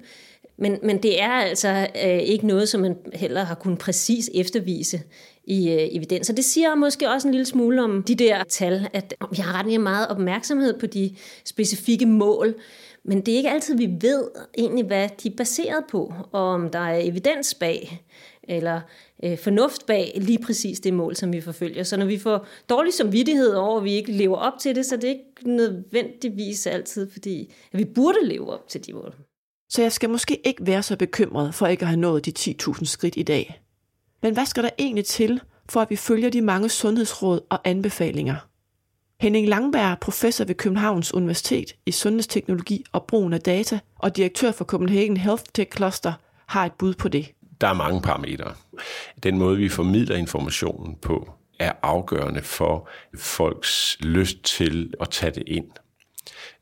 men, 0.61 0.79
men 0.83 1.03
det 1.03 1.21
er 1.21 1.29
altså 1.29 1.87
øh, 2.05 2.19
ikke 2.19 2.47
noget, 2.47 2.69
som 2.69 2.81
man 2.81 2.97
heller 3.13 3.43
har 3.43 3.55
kunnet 3.55 3.79
præcis 3.79 4.29
eftervise 4.33 5.01
i 5.43 5.71
øh, 5.71 5.87
evidens. 5.91 6.29
Og 6.29 6.37
det 6.37 6.45
siger 6.45 6.75
måske 6.75 7.09
også 7.09 7.27
en 7.27 7.33
lille 7.33 7.45
smule 7.45 7.83
om 7.83 8.03
de 8.03 8.15
der 8.15 8.43
tal, 8.43 8.87
at 8.93 9.13
vi 9.31 9.37
har 9.37 9.59
ret 9.59 9.81
meget 9.81 10.07
opmærksomhed 10.07 10.79
på 10.79 10.85
de 10.85 11.15
specifikke 11.45 12.05
mål, 12.05 12.55
men 13.03 13.21
det 13.21 13.31
er 13.31 13.37
ikke 13.37 13.49
altid, 13.49 13.77
vi 13.77 13.89
ved 14.01 14.23
egentlig, 14.57 14.85
hvad 14.85 15.09
de 15.23 15.27
er 15.27 15.35
baseret 15.37 15.83
på, 15.91 16.13
og 16.31 16.41
om 16.41 16.69
der 16.69 16.79
er 16.79 16.99
evidens 17.03 17.53
bag, 17.53 18.03
eller 18.43 18.81
øh, 19.23 19.37
fornuft 19.37 19.85
bag 19.85 20.17
lige 20.21 20.39
præcis 20.39 20.79
det 20.79 20.93
mål, 20.93 21.15
som 21.15 21.33
vi 21.33 21.41
forfølger. 21.41 21.83
Så 21.83 21.97
når 21.97 22.05
vi 22.05 22.17
får 22.17 22.47
dårlig 22.69 22.93
samvittighed 22.93 23.53
over, 23.53 23.77
at 23.77 23.83
vi 23.83 23.93
ikke 23.93 24.11
lever 24.11 24.37
op 24.37 24.53
til 24.59 24.75
det, 24.75 24.85
så 24.85 24.95
det 24.95 25.03
er 25.03 25.09
ikke 25.09 25.25
nødvendigvis 25.43 26.67
altid, 26.67 27.11
fordi 27.11 27.53
at 27.71 27.79
vi 27.79 27.85
burde 27.85 28.25
leve 28.25 28.53
op 28.53 28.67
til 28.67 28.85
de 28.87 28.93
mål. 28.93 29.15
Så 29.69 29.81
jeg 29.81 29.91
skal 29.91 30.09
måske 30.09 30.47
ikke 30.47 30.67
være 30.67 30.83
så 30.83 30.97
bekymret 30.97 31.55
for 31.55 31.67
ikke 31.67 31.81
at 31.81 31.87
have 31.87 31.99
nået 31.99 32.25
de 32.25 32.55
10.000 32.61 32.85
skridt 32.85 33.17
i 33.17 33.23
dag. 33.23 33.61
Men 34.21 34.33
hvad 34.33 34.45
skal 34.45 34.63
der 34.63 34.69
egentlig 34.79 35.05
til, 35.05 35.41
for 35.69 35.81
at 35.81 35.89
vi 35.89 35.95
følger 35.95 36.29
de 36.29 36.41
mange 36.41 36.69
sundhedsråd 36.69 37.39
og 37.49 37.59
anbefalinger? 37.63 38.35
Henning 39.19 39.47
Langberg, 39.47 39.99
professor 39.99 40.45
ved 40.45 40.55
Københavns 40.55 41.13
Universitet 41.13 41.75
i 41.85 41.91
sundhedsteknologi 41.91 42.83
og 42.91 43.05
brugen 43.05 43.33
af 43.33 43.41
data, 43.41 43.79
og 43.99 44.17
direktør 44.17 44.51
for 44.51 44.65
Copenhagen 44.65 45.17
Health 45.17 45.43
Tech 45.53 45.71
Cluster, 45.75 46.13
har 46.45 46.65
et 46.65 46.73
bud 46.73 46.93
på 46.93 47.07
det. 47.07 47.31
Der 47.61 47.67
er 47.67 47.73
mange 47.73 48.01
parametre. 48.01 48.53
Den 49.23 49.37
måde, 49.37 49.57
vi 49.57 49.69
formidler 49.69 50.15
informationen 50.15 50.95
på, 50.95 51.29
er 51.59 51.71
afgørende 51.81 52.41
for 52.41 52.89
folks 53.15 53.97
lyst 53.99 54.43
til 54.43 54.93
at 55.01 55.09
tage 55.09 55.31
det 55.31 55.43
ind. 55.47 55.71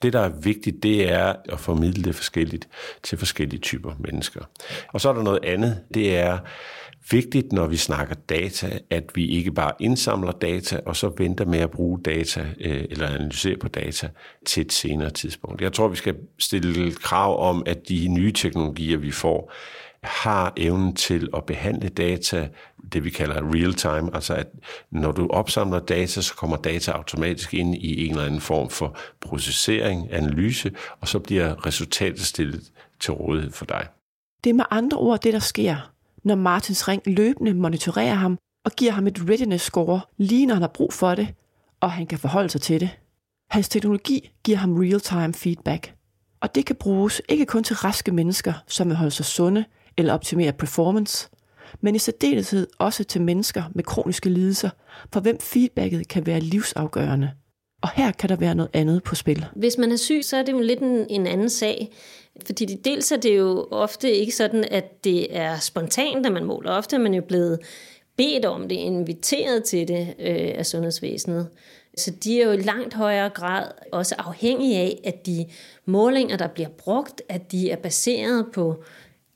Det, 0.02 0.14
der 0.14 0.20
er 0.20 0.30
vigtigt, 0.30 0.84
det 0.84 1.10
er 1.12 1.34
at 1.50 1.60
formidle 1.60 2.04
det 2.04 2.16
forskelligt 2.16 2.68
til 3.04 3.18
forskellige 3.18 3.60
typer 3.60 3.92
mennesker. 4.00 4.42
Og 4.88 5.02
så 5.02 5.10
er 5.10 5.14
der 5.14 5.24
noget 5.24 5.46
andet, 5.46 5.84
det 5.94 6.18
er 6.18 6.38
vigtigt, 7.12 7.52
når 7.52 7.68
vi 7.68 7.78
snakker 7.78 8.16
data, 8.30 8.80
at 8.90 9.04
vi 9.16 9.28
ikke 9.28 9.52
bare 9.52 9.72
indsamler 9.80 10.32
data, 10.32 10.80
og 10.86 10.96
så 10.96 11.12
venter 11.18 11.46
med 11.46 11.60
at 11.60 11.72
bruge 11.72 12.00
data 12.06 12.46
øh, 12.60 12.86
eller 12.90 13.08
analysere 13.08 13.58
på 13.58 13.68
data 13.68 14.10
til 14.46 14.62
et 14.62 14.74
senere 14.74 15.10
tidspunkt. 15.10 15.62
Jeg 15.62 15.74
tror, 15.74 15.88
vi 15.88 15.96
skal 15.96 16.16
stille 16.40 16.92
krav 16.92 17.50
om, 17.50 17.64
at 17.66 17.90
de 17.90 18.08
nye 18.08 18.32
teknologier, 18.32 18.98
vi 18.98 19.12
får, 19.12 19.54
har 20.04 20.54
evnen 20.58 20.96
til 20.96 21.30
at 21.36 21.46
behandle 21.46 21.90
data, 21.90 22.50
det 22.94 23.04
vi 23.04 23.10
kalder 23.10 23.36
real 23.36 23.74
time, 23.74 24.16
altså 24.16 24.34
at 24.34 24.48
når 24.92 25.12
du 25.12 25.28
opsamler 25.30 25.80
data, 25.80 26.22
så 26.22 26.36
kommer 26.36 26.58
data 26.58 26.92
automatisk 26.92 27.54
ind 27.54 27.76
i 27.76 28.06
en 28.06 28.12
eller 28.12 28.26
anden 28.26 28.42
form 28.42 28.70
for 28.70 28.98
processering, 29.22 30.14
analyse, 30.14 30.72
og 31.02 31.08
så 31.08 31.20
bliver 31.20 31.66
resultatet 31.66 32.26
stillet 32.26 32.72
til 33.00 33.14
rådighed 33.14 33.52
for 33.52 33.66
dig. 33.66 33.88
Det 34.44 34.50
er 34.50 34.54
med 34.54 34.66
andre 34.72 34.98
ord 34.98 35.22
det, 35.22 35.34
der 35.34 35.40
sker, 35.40 35.92
når 36.24 36.36
Martins 36.36 36.88
Ring 36.88 37.02
løbende 37.06 37.54
monitorerer 37.54 38.14
ham 38.14 38.38
og 38.66 38.72
giver 38.72 38.92
ham 38.92 39.08
et 39.08 39.22
readiness 39.30 39.66
score, 39.66 40.02
lige 40.18 40.46
når 40.46 40.54
han 40.54 40.62
har 40.62 40.72
brug 40.74 40.94
for 40.94 41.16
det, 41.16 41.28
og 41.80 41.92
han 41.92 42.08
kan 42.08 42.20
forholde 42.20 42.50
sig 42.50 42.62
til 42.62 42.80
det. 42.80 42.90
Hans 43.50 43.70
teknologi 43.70 44.32
giver 44.44 44.58
ham 44.58 44.76
real-time 44.78 45.34
feedback. 45.34 45.94
Og 46.42 46.56
det 46.56 46.66
kan 46.66 46.76
bruges 46.76 47.22
ikke 47.30 47.46
kun 47.46 47.64
til 47.64 47.76
raske 47.76 48.12
mennesker, 48.12 48.54
som 48.68 48.88
vil 48.88 48.96
holde 48.96 49.12
sig 49.12 49.26
sunde 49.26 49.66
eller 49.98 50.14
optimere 50.14 50.54
performance, 50.54 51.30
men 51.82 51.96
i 51.96 52.00
særdeleshed 52.00 52.68
også 52.80 53.04
til 53.04 53.22
mennesker 53.22 53.64
med 53.76 53.84
kroniske 53.84 54.30
lidelser, 54.30 54.70
for 55.14 55.20
hvem 55.20 55.40
feedbacket 55.40 56.08
kan 56.08 56.26
være 56.26 56.40
livsafgørende. 56.40 57.32
Og 57.82 57.90
her 57.96 58.12
kan 58.12 58.30
der 58.30 58.36
være 58.36 58.56
noget 58.56 58.70
andet 58.74 59.04
på 59.04 59.16
spil. 59.16 59.46
Hvis 59.56 59.78
man 59.78 59.92
er 59.92 59.96
syg, 59.96 60.20
så 60.24 60.38
er 60.38 60.44
det 60.44 60.52
jo 60.52 60.60
lidt 60.60 60.80
en, 60.80 61.06
en 61.10 61.28
anden 61.28 61.50
sag. 61.50 61.90
Fordi 62.46 62.66
dels 62.66 63.12
er 63.12 63.18
det 63.18 63.38
jo 63.38 63.68
ofte 63.72 64.12
ikke 64.12 64.36
sådan, 64.36 64.66
at 64.72 65.04
det 65.04 65.38
er 65.38 65.60
spontant, 65.60 66.26
at 66.26 66.32
man 66.32 66.46
måler. 66.46 66.72
Ofte 66.72 66.96
er 66.96 67.00
man 67.00 67.14
jo 67.14 67.22
blevet 67.22 67.60
bedt 68.18 68.46
om 68.46 68.68
det, 68.68 68.76
inviteret 68.76 69.64
til 69.64 69.88
det 69.88 70.14
øh, 70.20 70.52
af 70.56 70.66
sundhedsvæsenet. 70.66 71.48
Så 71.98 72.12
de 72.24 72.42
er 72.42 72.46
jo 72.46 72.52
i 72.52 72.58
langt 72.58 72.94
højere 72.94 73.30
grad 73.30 73.72
også 73.92 74.16
afhængige 74.18 74.78
af, 74.78 75.00
at 75.04 75.26
de 75.26 75.46
målinger, 75.86 76.38
der 76.38 76.48
bliver 76.48 76.70
brugt, 76.70 77.22
at 77.30 77.52
de 77.52 77.72
er 77.72 77.76
baseret 77.76 78.46
på 78.54 78.84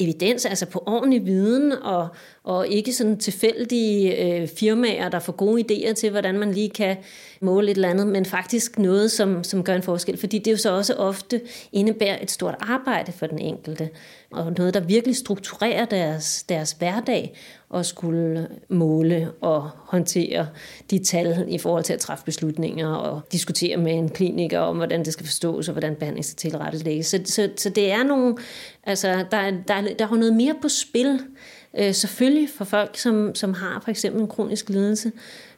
evidens, 0.03 0.45
altså 0.45 0.65
på 0.65 0.83
ordentlig 0.87 1.25
viden, 1.25 1.71
og, 1.71 2.07
og 2.43 2.67
ikke 2.67 2.93
sådan 2.93 3.17
tilfældige 3.17 4.25
øh, 4.25 4.47
firmaer, 4.47 5.09
der 5.09 5.19
får 5.19 5.33
gode 5.33 5.61
idéer 5.61 5.93
til, 5.93 6.09
hvordan 6.09 6.39
man 6.39 6.51
lige 6.51 6.69
kan 6.69 6.97
måle 7.41 7.71
et 7.71 7.75
eller 7.75 7.89
andet, 7.89 8.07
men 8.07 8.25
faktisk 8.25 8.79
noget, 8.79 9.11
som, 9.11 9.43
som 9.43 9.63
gør 9.63 9.75
en 9.75 9.83
forskel. 9.83 10.17
Fordi 10.17 10.37
det 10.37 10.51
jo 10.51 10.57
så 10.57 10.71
også 10.71 10.93
ofte 10.93 11.41
indebærer 11.71 12.17
et 12.21 12.31
stort 12.31 12.55
arbejde 12.59 13.11
for 13.11 13.27
den 13.27 13.39
enkelte, 13.39 13.89
og 14.32 14.54
noget, 14.58 14.74
der 14.74 14.80
virkelig 14.80 15.15
strukturerer 15.15 15.86
deres, 15.86 16.44
deres 16.44 16.72
hverdag, 16.72 17.38
og 17.70 17.86
skulle 17.86 18.48
måle 18.70 19.32
og 19.41 19.70
håndtere 19.76 20.48
de 20.89 21.04
tal 21.04 21.46
i 21.48 21.58
forhold 21.58 21.84
til 21.84 21.94
at 21.94 22.00
træffe 22.00 22.26
beslutninger, 22.26 22.88
og 22.88 23.22
diskutere 23.32 23.78
med 23.78 23.91
en 23.91 24.10
kliniker 24.10 24.60
om, 24.60 24.78
hvordan 24.78 25.06
det 25.06 25.13
skal 25.13 25.26
forstås, 25.26 25.67
og 25.67 25.72
hvordan 25.72 25.96
behandling 25.96 26.26
skal 26.26 26.36
tilrettelægges. 26.36 27.08
Så, 27.08 27.22
så, 27.26 27.50
så 27.58 27.70
det 27.70 27.91
er 27.91 28.04
nogle, 28.04 28.38
altså, 28.84 29.26
der, 29.32 29.52
der, 29.67 29.82
der 30.00 30.08
er 30.08 30.15
noget 30.15 30.34
mere 30.34 30.56
på 30.62 30.70
spil, 30.70 31.20
øh, 31.78 31.94
selvfølgelig 31.94 32.50
for 32.50 32.65
folk, 32.65 32.98
som, 32.98 33.36
som 33.36 33.54
har 33.54 33.82
for 33.84 33.89
eksempel 33.89 34.22
en 34.22 34.28
kronisk 34.28 34.70
lidelse. 34.70 35.12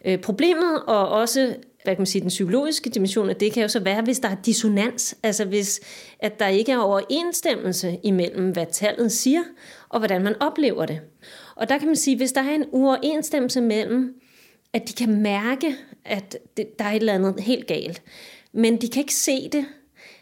Øh, 0.06 0.20
problemet, 0.20 0.82
og 0.88 1.10
også 1.10 1.56
hvad 1.84 1.96
kan 1.96 2.00
man 2.00 2.06
sige, 2.06 2.22
den 2.22 2.30
psykologiske 2.30 2.90
dimension 2.90 3.30
af 3.30 3.36
det 3.36 3.54
kan 3.54 3.62
jo 3.62 3.68
så 3.68 3.80
være, 3.80 4.02
hvis 4.02 4.20
der 4.20 4.30
er 4.30 4.36
dissonans, 4.46 5.16
altså 5.24 5.46
hvis 5.46 5.82
at 6.20 6.40
der 6.40 6.48
ikke 6.48 6.72
er 6.72 6.78
overensstemmelse 6.78 8.00
imellem, 8.04 8.52
hvad 8.52 8.66
tallet 8.72 9.12
siger, 9.12 9.42
og 9.90 10.00
hvordan 10.00 10.24
man 10.24 10.42
oplever 10.42 10.86
det. 10.86 11.02
Og 11.56 11.70
der 11.70 11.78
kan 11.78 11.88
man 11.88 11.96
sige, 11.96 12.18
hvis 12.18 12.32
der 12.32 12.42
er 12.42 12.56
en 12.56 12.66
uoverensstemmelse 12.72 13.62
mellem, 13.62 14.14
at 14.74 14.88
de 14.88 14.94
kan 14.94 15.22
mærke, 15.22 15.76
at 16.06 16.38
det, 16.58 16.80
der 16.80 16.86
er 16.86 16.92
et 16.92 16.96
eller 16.96 17.14
andet 17.14 17.40
helt 17.40 17.68
galt, 17.68 18.02
men 18.52 18.82
de 18.82 18.88
kan 18.88 19.00
ikke 19.00 19.14
se 19.14 19.50
det, 19.50 19.66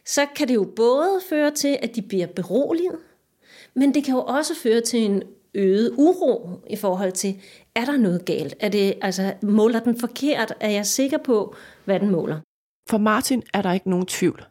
så 0.06 0.26
kan 0.36 0.48
det 0.48 0.56
jo 0.56 0.64
både 0.76 1.20
føre 1.30 1.52
til, 1.52 1.78
at 1.82 1.96
de 1.96 2.02
bliver 2.02 2.28
beroliget, 2.28 2.96
men 3.74 3.94
det 3.94 4.04
kan 4.04 4.14
jo 4.14 4.22
også 4.22 4.54
føre 4.56 4.82
til 4.82 5.00
en 5.00 5.24
øget 5.54 5.96
uro 5.98 6.50
i 6.70 6.76
forhold 6.76 7.12
til, 7.12 7.42
er 7.76 7.86
der 7.86 7.98
noget 7.98 8.26
galt? 8.26 8.56
Er 8.60 8.70
det, 8.70 8.94
altså, 9.02 9.34
måler 9.44 9.80
den 9.80 10.00
forkert? 10.00 10.54
Er 10.60 10.70
jeg 10.70 10.86
sikker 10.86 11.18
på, 11.26 11.56
hvad 11.86 12.00
den 12.00 12.12
måler? 12.12 12.40
For 12.90 12.98
Martin 12.98 13.44
er 13.54 13.62
der 13.62 13.72
ikke 13.72 13.90
nogen 13.90 14.06
tvivl. 14.06 14.46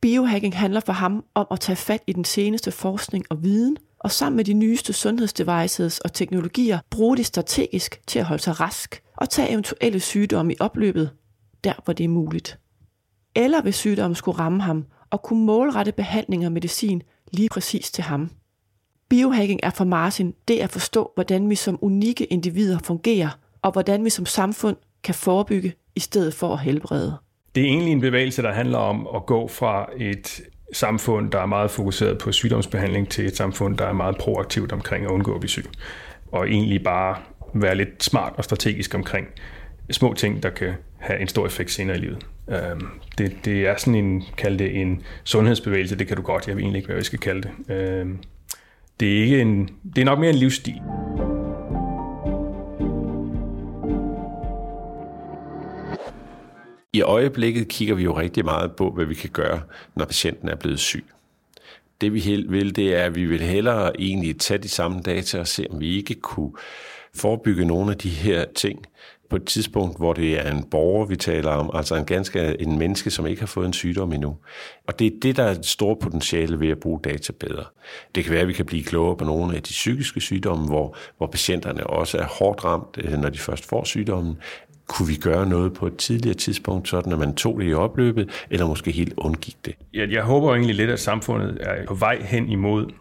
Biohacking 0.00 0.56
handler 0.56 0.80
for 0.80 0.92
ham 0.92 1.24
om 1.34 1.46
at 1.50 1.60
tage 1.60 1.76
fat 1.76 2.02
i 2.06 2.12
den 2.12 2.24
seneste 2.24 2.70
forskning 2.70 3.24
og 3.30 3.42
viden, 3.42 3.76
og 4.00 4.10
sammen 4.10 4.36
med 4.36 4.44
de 4.44 4.52
nyeste 4.52 4.92
sundhedsdevices 4.92 5.98
og 5.98 6.12
teknologier 6.12 6.78
bruge 6.90 7.16
det 7.16 7.26
strategisk 7.26 8.00
til 8.06 8.18
at 8.18 8.24
holde 8.24 8.42
sig 8.42 8.60
rask 8.60 9.02
og 9.16 9.30
tage 9.30 9.50
eventuelle 9.50 10.00
sygdomme 10.00 10.52
i 10.52 10.56
opløbet, 10.60 11.10
der 11.64 11.72
hvor 11.84 11.92
det 11.92 12.04
er 12.04 12.08
muligt. 12.08 12.58
Eller 13.34 13.62
hvis 13.62 13.74
sygdommen 13.74 14.14
skulle 14.14 14.38
ramme 14.38 14.62
ham, 14.62 14.86
og 15.10 15.22
kunne 15.22 15.44
målrette 15.44 15.92
behandling 15.92 16.46
og 16.46 16.52
medicin 16.52 17.02
lige 17.32 17.48
præcis 17.48 17.90
til 17.90 18.04
ham. 18.04 18.30
Biohacking 19.08 19.60
er 19.62 19.70
for 19.70 19.84
Martin 19.84 20.34
det 20.48 20.58
at 20.58 20.70
forstå, 20.70 21.12
hvordan 21.14 21.50
vi 21.50 21.54
som 21.54 21.78
unikke 21.80 22.24
individer 22.24 22.78
fungerer, 22.84 23.38
og 23.62 23.72
hvordan 23.72 24.04
vi 24.04 24.10
som 24.10 24.26
samfund 24.26 24.76
kan 25.04 25.14
forebygge 25.14 25.74
i 25.94 26.00
stedet 26.00 26.34
for 26.34 26.52
at 26.52 26.60
helbrede. 26.60 27.16
Det 27.54 27.62
er 27.62 27.66
egentlig 27.66 27.92
en 27.92 28.00
bevægelse, 28.00 28.42
der 28.42 28.52
handler 28.52 28.78
om 28.78 29.08
at 29.14 29.26
gå 29.26 29.48
fra 29.48 29.88
et 29.96 30.40
samfund, 30.72 31.30
der 31.30 31.38
er 31.38 31.46
meget 31.46 31.70
fokuseret 31.70 32.18
på 32.18 32.32
sygdomsbehandling, 32.32 33.08
til 33.08 33.26
et 33.26 33.36
samfund, 33.36 33.78
der 33.78 33.86
er 33.86 33.92
meget 33.92 34.16
proaktivt 34.18 34.72
omkring 34.72 35.04
at 35.04 35.10
undgå 35.10 35.34
at 35.34 35.40
blive 35.40 35.50
syg. 35.50 35.66
Og 36.32 36.48
egentlig 36.48 36.82
bare 36.84 37.16
være 37.54 37.74
lidt 37.74 38.04
smart 38.04 38.32
og 38.36 38.44
strategisk 38.44 38.94
omkring 38.94 39.26
små 39.90 40.14
ting, 40.14 40.42
der 40.42 40.50
kan 40.50 40.74
have 40.98 41.20
en 41.20 41.28
stor 41.28 41.46
effekt 41.46 41.70
senere 41.70 41.96
i 41.96 42.00
livet. 42.00 42.26
Øhm, 42.48 42.88
det, 43.18 43.36
det 43.44 43.66
er 43.66 43.74
sådan 43.76 43.94
en, 43.94 44.22
kald 44.36 44.58
det 44.58 44.80
en 44.80 45.02
sundhedsbevægelse, 45.24 45.96
det 45.96 46.06
kan 46.06 46.16
du 46.16 46.22
godt, 46.22 46.48
jeg 46.48 46.56
ved 46.56 46.62
egentlig 46.62 46.78
ikke, 46.78 46.86
hvad 46.86 46.96
vi 46.96 47.04
skal 47.04 47.18
kalde 47.18 47.42
det. 47.42 47.74
Øhm, 47.74 48.18
det 49.00 49.18
er, 49.18 49.22
ikke 49.22 49.40
en, 49.40 49.70
det 49.96 50.00
er 50.00 50.04
nok 50.04 50.18
mere 50.18 50.30
en 50.30 50.36
livsstil. 50.36 50.82
I 56.92 57.00
øjeblikket 57.00 57.68
kigger 57.68 57.94
vi 57.94 58.02
jo 58.02 58.18
rigtig 58.18 58.44
meget 58.44 58.76
på, 58.76 58.90
hvad 58.90 59.04
vi 59.04 59.14
kan 59.14 59.30
gøre, 59.30 59.62
når 59.94 60.04
patienten 60.04 60.48
er 60.48 60.56
blevet 60.56 60.80
syg. 60.80 61.04
Det 62.00 62.12
vi 62.12 62.44
vil, 62.48 62.76
det 62.76 62.94
er, 62.94 63.04
at 63.04 63.14
vi 63.14 63.24
vil 63.24 63.40
hellere 63.40 64.00
egentlig 64.00 64.38
tage 64.38 64.58
de 64.58 64.68
samme 64.68 65.00
data 65.00 65.38
og 65.40 65.46
se, 65.46 65.66
om 65.70 65.80
vi 65.80 65.96
ikke 65.96 66.14
kunne 66.14 66.52
forebygge 67.14 67.64
nogle 67.64 67.90
af 67.90 67.98
de 67.98 68.08
her 68.08 68.44
ting, 68.54 68.86
på 69.30 69.36
et 69.36 69.44
tidspunkt, 69.44 69.98
hvor 69.98 70.12
det 70.12 70.46
er 70.46 70.52
en 70.52 70.64
borger, 70.70 71.06
vi 71.06 71.16
taler 71.16 71.50
om, 71.50 71.70
altså 71.74 71.96
en 71.96 72.04
ganske 72.04 72.60
en 72.60 72.78
menneske, 72.78 73.10
som 73.10 73.26
ikke 73.26 73.42
har 73.42 73.46
fået 73.46 73.66
en 73.66 73.72
sygdom 73.72 74.12
endnu. 74.12 74.36
Og 74.86 74.98
det 74.98 75.06
er 75.06 75.10
det, 75.22 75.36
der 75.36 75.42
er 75.42 75.50
et 75.50 75.66
stort 75.66 75.98
potentiale 75.98 76.60
ved 76.60 76.68
at 76.68 76.78
bruge 76.78 77.00
data 77.04 77.32
bedre. 77.40 77.64
Det 78.14 78.24
kan 78.24 78.32
være, 78.32 78.42
at 78.42 78.48
vi 78.48 78.52
kan 78.52 78.66
blive 78.66 78.84
klogere 78.84 79.16
på 79.16 79.24
nogle 79.24 79.56
af 79.56 79.62
de 79.62 79.70
psykiske 79.70 80.20
sygdomme, 80.20 80.66
hvor, 80.66 80.96
hvor 81.16 81.26
patienterne 81.26 81.86
også 81.86 82.18
er 82.18 82.26
hårdt 82.26 82.64
ramt, 82.64 82.98
øh, 82.98 83.12
når 83.12 83.28
de 83.28 83.38
først 83.38 83.68
får 83.68 83.84
sygdommen. 83.84 84.36
Kunne 84.88 85.08
vi 85.08 85.16
gøre 85.16 85.48
noget 85.48 85.72
på 85.72 85.86
et 85.86 85.96
tidligere 85.96 86.36
tidspunkt, 86.36 86.88
sådan 86.88 87.12
at 87.12 87.18
man 87.18 87.34
tog 87.34 87.60
det 87.60 87.70
i 87.70 87.74
opløbet, 87.74 88.46
eller 88.50 88.66
måske 88.66 88.90
helt 88.90 89.14
undgik 89.16 89.56
det? 89.64 89.74
Jeg, 89.94 90.10
jeg 90.10 90.22
håber 90.22 90.54
egentlig 90.54 90.74
lidt, 90.74 90.90
at 90.90 91.00
samfundet 91.00 91.58
er 91.60 91.86
på 91.86 91.94
vej 91.94 92.22
hen 92.22 92.48
imod 92.48 92.92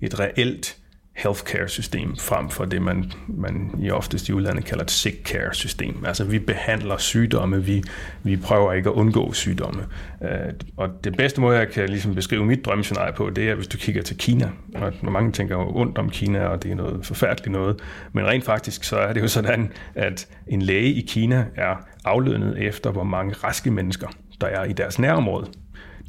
et 0.00 0.20
reelt 0.20 0.79
healthcare-system 1.12 2.16
frem 2.16 2.50
for 2.50 2.64
det, 2.64 2.82
man, 2.82 3.12
man 3.28 3.70
i 3.82 3.90
oftest 3.90 4.28
i 4.28 4.32
udlandet 4.32 4.64
kalder 4.64 4.84
et 4.84 4.90
sick 4.90 5.26
care-system. 5.26 6.04
Altså 6.06 6.24
vi 6.24 6.38
behandler 6.38 6.96
sygdomme, 6.96 7.64
vi, 7.64 7.82
vi 8.22 8.36
prøver 8.36 8.72
ikke 8.72 8.88
at 8.88 8.94
undgå 8.94 9.32
sygdomme. 9.32 9.86
Øh, 10.22 10.52
og 10.76 11.04
det 11.04 11.16
bedste 11.16 11.40
måde, 11.40 11.58
jeg 11.58 11.68
kan 11.68 11.88
ligesom 11.88 12.14
beskrive 12.14 12.44
mit 12.44 12.64
drømmescenarie 12.64 13.12
på, 13.12 13.30
det 13.30 13.50
er, 13.50 13.54
hvis 13.54 13.66
du 13.66 13.78
kigger 13.78 14.02
til 14.02 14.16
Kina. 14.16 14.50
Og 14.74 14.92
mange 15.02 15.32
tænker 15.32 15.56
jo 15.56 15.76
ondt 15.76 15.98
om 15.98 16.10
Kina, 16.10 16.46
og 16.46 16.62
det 16.62 16.70
er 16.70 16.74
noget 16.74 17.06
forfærdeligt 17.06 17.52
noget. 17.52 17.80
Men 18.12 18.26
rent 18.26 18.44
faktisk, 18.44 18.84
så 18.84 18.96
er 18.96 19.12
det 19.12 19.20
jo 19.20 19.28
sådan, 19.28 19.72
at 19.94 20.28
en 20.46 20.62
læge 20.62 20.92
i 20.94 21.00
Kina 21.00 21.46
er 21.56 21.76
aflønnet 22.04 22.58
efter, 22.58 22.90
hvor 22.90 23.04
mange 23.04 23.34
raske 23.44 23.70
mennesker, 23.70 24.08
der 24.40 24.46
er 24.46 24.64
i 24.64 24.72
deres 24.72 24.98
nærområde. 24.98 25.46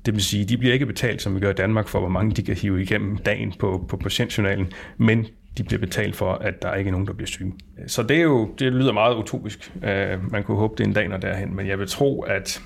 Det 0.05 0.13
vil 0.13 0.23
sige, 0.23 0.45
de 0.45 0.57
bliver 0.57 0.73
ikke 0.73 0.85
betalt, 0.85 1.21
som 1.21 1.35
vi 1.35 1.39
gør 1.39 1.49
i 1.49 1.53
Danmark, 1.53 1.87
for 1.87 1.99
hvor 1.99 2.09
mange 2.09 2.31
de 2.31 2.43
kan 2.43 2.55
hive 2.55 2.81
igennem 2.81 3.17
dagen 3.17 3.53
på, 3.59 3.85
på 3.89 3.97
patientjournalen, 3.97 4.67
men 4.97 5.27
de 5.57 5.63
bliver 5.63 5.79
betalt 5.79 6.15
for, 6.15 6.33
at 6.33 6.61
der 6.61 6.75
ikke 6.75 6.87
er 6.87 6.91
nogen, 6.91 7.07
der 7.07 7.13
bliver 7.13 7.27
syge. 7.27 7.53
Så 7.87 8.03
det, 8.03 8.17
er 8.17 8.21
jo, 8.21 8.49
det 8.59 8.73
lyder 8.73 8.93
meget 8.93 9.15
utopisk. 9.15 9.71
Uh, 9.75 10.31
man 10.31 10.43
kunne 10.43 10.57
håbe, 10.57 10.73
det 10.77 10.87
en 10.87 10.93
dag 10.93 11.07
når 11.07 11.17
derhen, 11.17 11.55
men 11.55 11.67
jeg 11.67 11.79
vil 11.79 11.87
tro, 11.87 12.21
at 12.21 12.61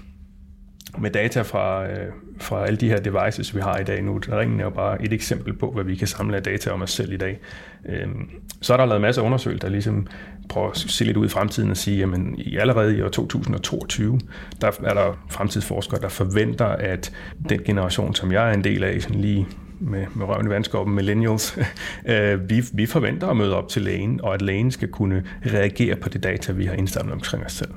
med 0.98 1.12
data 1.12 1.42
fra, 1.42 1.88
øh, 1.88 2.12
fra 2.40 2.66
alle 2.66 2.78
de 2.78 2.90
her 2.90 3.00
devices, 3.00 3.56
vi 3.56 3.62
har 3.62 3.78
i 3.78 3.84
dag 3.84 4.04
nu, 4.04 4.22
ringen 4.32 4.60
er 4.60 4.64
jo 4.64 4.70
bare 4.70 5.06
et 5.06 5.14
eksempel 5.14 5.54
på, 5.54 5.72
hvad 5.72 5.84
vi 5.84 5.96
kan 5.96 6.08
samle 6.08 6.38
af 6.38 6.44
data 6.44 6.70
om 6.70 6.82
os 6.82 6.92
selv 6.92 7.14
i 7.14 7.18
dag. 7.18 7.40
Uh, 7.86 8.22
så 8.62 8.74
er 8.74 8.78
der 8.78 8.86
lavet 8.86 9.02
masser 9.02 9.22
af 9.22 9.26
undersøgelser, 9.26 9.68
der 9.68 9.72
ligesom 9.72 10.08
prøve 10.50 10.70
at 10.70 10.78
se 10.78 11.04
lidt 11.04 11.18
ud 11.18 11.26
i 11.26 11.30
fremtiden 11.30 11.72
og 11.72 11.78
sige, 11.78 11.98
jamen 11.98 12.36
i 12.38 12.58
allerede 12.58 12.98
i 12.98 13.02
år 13.02 13.10
2022, 13.10 14.20
der 14.62 14.72
er 14.84 14.94
der 14.94 15.26
fremtidsforskere, 15.30 16.02
der 16.02 16.10
forventer, 16.10 16.66
at 16.66 17.12
den 17.50 17.60
generation, 17.66 18.16
som 18.16 18.32
jeg 18.32 18.50
er 18.50 18.54
en 18.54 18.64
del 18.64 18.84
af, 18.84 19.02
sådan 19.02 19.22
lige 19.22 19.48
med, 19.80 20.06
med 20.16 20.26
røven 20.26 20.46
i 20.46 20.50
vandskoppen, 20.50 20.96
millennials, 20.96 21.58
øh, 22.06 22.50
vi, 22.50 22.64
vi 22.74 22.86
forventer 22.86 23.28
at 23.28 23.38
møde 23.38 23.56
op 23.56 23.70
til 23.70 23.82
lægen, 23.82 24.22
og 24.24 24.34
at 24.34 24.42
lægen 24.42 24.72
skal 24.72 24.88
kunne 24.88 25.24
reagere 25.46 25.96
på 25.96 26.10
det 26.10 26.24
data, 26.24 26.52
vi 26.52 26.66
har 26.66 26.74
indsamlet 26.74 27.14
omkring 27.14 27.46
os 27.46 27.52
selv. 27.52 27.72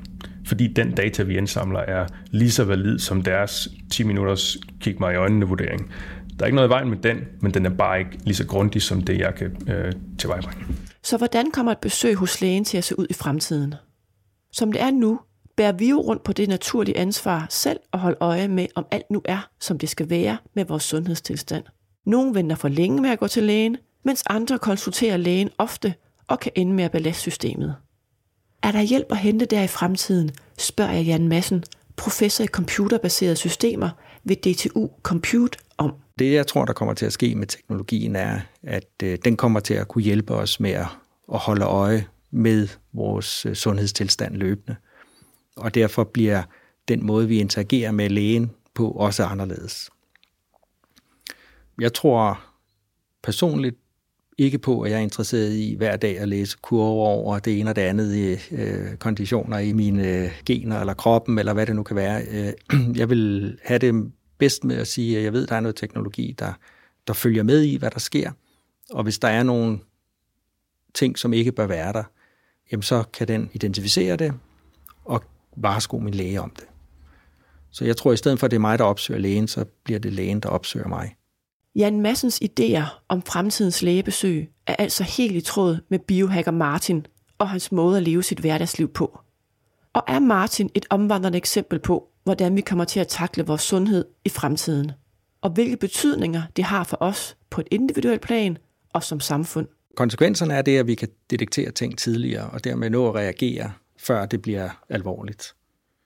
Fordi 0.46 0.66
den 0.66 0.90
data, 0.90 1.22
vi 1.22 1.36
indsamler, 1.36 1.80
er 1.80 2.06
lige 2.30 2.50
så 2.50 2.64
valid 2.64 2.98
som 2.98 3.22
deres 3.22 3.68
10 3.90 4.02
minutters 4.02 4.56
kig 4.80 4.96
mig 5.00 5.14
i 5.14 5.16
øjnene 5.16 5.46
vurdering. 5.46 5.92
Der 6.38 6.44
er 6.44 6.46
ikke 6.46 6.56
noget 6.56 6.68
i 6.68 6.70
vejen 6.70 6.88
med 6.88 6.96
den, 6.96 7.18
men 7.40 7.54
den 7.54 7.66
er 7.66 7.70
bare 7.70 7.98
ikke 7.98 8.18
lige 8.24 8.34
så 8.34 8.46
grundig 8.46 8.82
som 8.82 9.02
det, 9.02 9.18
jeg 9.18 9.34
kan 9.34 9.56
øh, 9.68 9.92
tilvejebringe. 10.18 10.64
Så 11.08 11.16
hvordan 11.16 11.50
kommer 11.50 11.72
et 11.72 11.78
besøg 11.78 12.14
hos 12.14 12.40
lægen 12.40 12.64
til 12.64 12.78
at 12.78 12.84
se 12.84 12.98
ud 12.98 13.06
i 13.10 13.12
fremtiden? 13.12 13.74
Som 14.52 14.72
det 14.72 14.80
er 14.80 14.90
nu, 14.90 15.20
bærer 15.56 15.72
vi 15.72 15.88
jo 15.88 16.00
rundt 16.00 16.22
på 16.22 16.32
det 16.32 16.48
naturlige 16.48 16.96
ansvar 16.96 17.46
selv 17.50 17.80
at 17.92 17.98
holde 17.98 18.16
øje 18.20 18.48
med, 18.48 18.66
om 18.74 18.86
alt 18.90 19.10
nu 19.10 19.22
er, 19.24 19.50
som 19.60 19.78
det 19.78 19.88
skal 19.88 20.10
være 20.10 20.36
med 20.54 20.64
vores 20.64 20.82
sundhedstilstand. 20.82 21.64
Nogle 22.06 22.34
venter 22.34 22.56
for 22.56 22.68
længe 22.68 23.02
med 23.02 23.10
at 23.10 23.18
gå 23.18 23.28
til 23.28 23.42
lægen, 23.42 23.76
mens 24.04 24.22
andre 24.26 24.58
konsulterer 24.58 25.16
lægen 25.16 25.50
ofte 25.58 25.94
og 26.26 26.40
kan 26.40 26.52
ende 26.54 26.72
med 26.72 26.84
at 26.84 26.92
belaste 26.92 27.20
systemet. 27.20 27.76
Er 28.62 28.72
der 28.72 28.82
hjælp 28.82 29.06
at 29.10 29.18
hente 29.18 29.44
der 29.46 29.62
i 29.62 29.68
fremtiden, 29.68 30.30
spørger 30.58 30.92
jeg 30.92 31.04
Jan 31.04 31.28
Madsen, 31.28 31.64
professor 31.96 32.44
i 32.44 32.46
computerbaserede 32.46 33.36
systemer 33.36 33.90
ved 34.24 34.36
DTU 34.36 34.88
Compute. 35.02 35.58
Det, 36.18 36.32
jeg 36.32 36.46
tror, 36.46 36.64
der 36.64 36.72
kommer 36.72 36.94
til 36.94 37.06
at 37.06 37.12
ske 37.12 37.34
med 37.34 37.46
teknologien, 37.46 38.16
er, 38.16 38.40
at 38.62 38.90
øh, 39.02 39.18
den 39.24 39.36
kommer 39.36 39.60
til 39.60 39.74
at 39.74 39.88
kunne 39.88 40.04
hjælpe 40.04 40.34
os 40.34 40.60
med 40.60 40.70
at, 40.70 40.86
at 41.32 41.38
holde 41.38 41.64
øje 41.64 42.06
med 42.30 42.68
vores 42.92 43.46
øh, 43.46 43.54
sundhedstilstand 43.54 44.36
løbende. 44.36 44.76
Og 45.56 45.74
derfor 45.74 46.04
bliver 46.04 46.42
den 46.88 47.06
måde, 47.06 47.28
vi 47.28 47.38
interagerer 47.38 47.92
med 47.92 48.10
lægen 48.10 48.50
på, 48.74 48.90
også 48.90 49.24
anderledes. 49.24 49.90
Jeg 51.80 51.92
tror 51.94 52.40
personligt 53.22 53.76
ikke 54.38 54.58
på, 54.58 54.80
at 54.80 54.90
jeg 54.90 54.96
er 54.96 55.02
interesseret 55.02 55.52
i 55.52 55.74
hver 55.78 55.96
dag 55.96 56.18
at 56.18 56.28
læse 56.28 56.58
kurver 56.62 57.08
over 57.08 57.38
det 57.38 57.60
ene 57.60 57.70
og 57.70 57.76
det 57.76 57.82
andet 57.82 58.14
i 58.14 58.54
øh, 58.54 58.96
konditioner 58.96 59.58
i 59.58 59.72
mine 59.72 60.08
øh, 60.08 60.30
gener 60.46 60.80
eller 60.80 60.94
kroppen, 60.94 61.38
eller 61.38 61.52
hvad 61.52 61.66
det 61.66 61.76
nu 61.76 61.82
kan 61.82 61.96
være. 61.96 62.22
Øh, 62.30 62.52
jeg 63.00 63.10
vil 63.10 63.58
have 63.64 63.78
det 63.78 64.12
bedst 64.38 64.64
med 64.64 64.76
at 64.76 64.86
sige, 64.86 65.18
at 65.18 65.24
jeg 65.24 65.32
ved, 65.32 65.42
at 65.42 65.48
der 65.48 65.56
er 65.56 65.60
noget 65.60 65.76
teknologi, 65.76 66.34
der, 66.38 66.52
der 67.06 67.12
følger 67.12 67.42
med 67.42 67.62
i, 67.62 67.76
hvad 67.76 67.90
der 67.90 67.98
sker, 67.98 68.32
Og 68.90 69.02
hvis 69.02 69.18
der 69.18 69.28
er 69.28 69.42
nogle 69.42 69.78
ting, 70.94 71.18
som 71.18 71.32
ikke 71.32 71.52
bør 71.52 71.66
være 71.66 71.92
der, 71.92 72.04
jamen 72.72 72.82
så 72.82 73.02
kan 73.12 73.28
den 73.28 73.50
identificere 73.52 74.16
det 74.16 74.32
og 75.04 75.22
varsko 75.56 75.98
min 75.98 76.14
læge 76.14 76.40
om 76.40 76.50
det. 76.50 76.64
Så 77.70 77.84
jeg 77.84 77.96
tror, 77.96 78.10
at 78.10 78.14
i 78.14 78.16
stedet 78.16 78.38
for, 78.38 78.46
at 78.46 78.50
det 78.50 78.56
er 78.56 78.60
mig, 78.60 78.78
der 78.78 78.84
opsøger 78.84 79.20
lægen, 79.20 79.48
så 79.48 79.64
bliver 79.84 80.00
det 80.00 80.12
lægen, 80.12 80.40
der 80.40 80.48
opsøger 80.48 80.88
mig. 80.88 81.16
Jan 81.74 82.00
Massens 82.00 82.42
idéer 82.42 83.04
om 83.08 83.22
fremtidens 83.22 83.82
lægebesøg 83.82 84.50
er 84.66 84.76
altså 84.78 85.04
helt 85.04 85.36
i 85.36 85.40
tråd 85.40 85.78
med 85.88 85.98
biohacker 85.98 86.50
Martin 86.50 87.06
og 87.38 87.48
hans 87.48 87.72
måde 87.72 87.96
at 87.96 88.02
leve 88.02 88.22
sit 88.22 88.38
hverdagsliv 88.38 88.88
på. 88.88 89.20
Og 89.92 90.02
er 90.08 90.18
Martin 90.18 90.70
et 90.74 90.86
omvandrende 90.90 91.38
eksempel 91.38 91.78
på, 91.78 92.08
hvordan 92.24 92.56
vi 92.56 92.60
kommer 92.60 92.84
til 92.84 93.00
at 93.00 93.08
takle 93.08 93.46
vores 93.46 93.62
sundhed 93.62 94.04
i 94.24 94.28
fremtiden? 94.28 94.92
Og 95.40 95.50
hvilke 95.50 95.76
betydninger 95.76 96.42
det 96.56 96.64
har 96.64 96.84
for 96.84 96.96
os 97.00 97.36
på 97.50 97.60
et 97.60 97.68
individuelt 97.70 98.20
plan 98.20 98.58
og 98.92 99.02
som 99.02 99.20
samfund? 99.20 99.66
Konsekvenserne 99.96 100.54
er 100.54 100.62
det, 100.62 100.78
at 100.78 100.86
vi 100.86 100.94
kan 100.94 101.08
detektere 101.30 101.70
ting 101.70 101.98
tidligere, 101.98 102.50
og 102.50 102.64
dermed 102.64 102.90
nå 102.90 103.08
at 103.08 103.14
reagere, 103.14 103.72
før 103.98 104.26
det 104.26 104.42
bliver 104.42 104.70
alvorligt. 104.88 105.54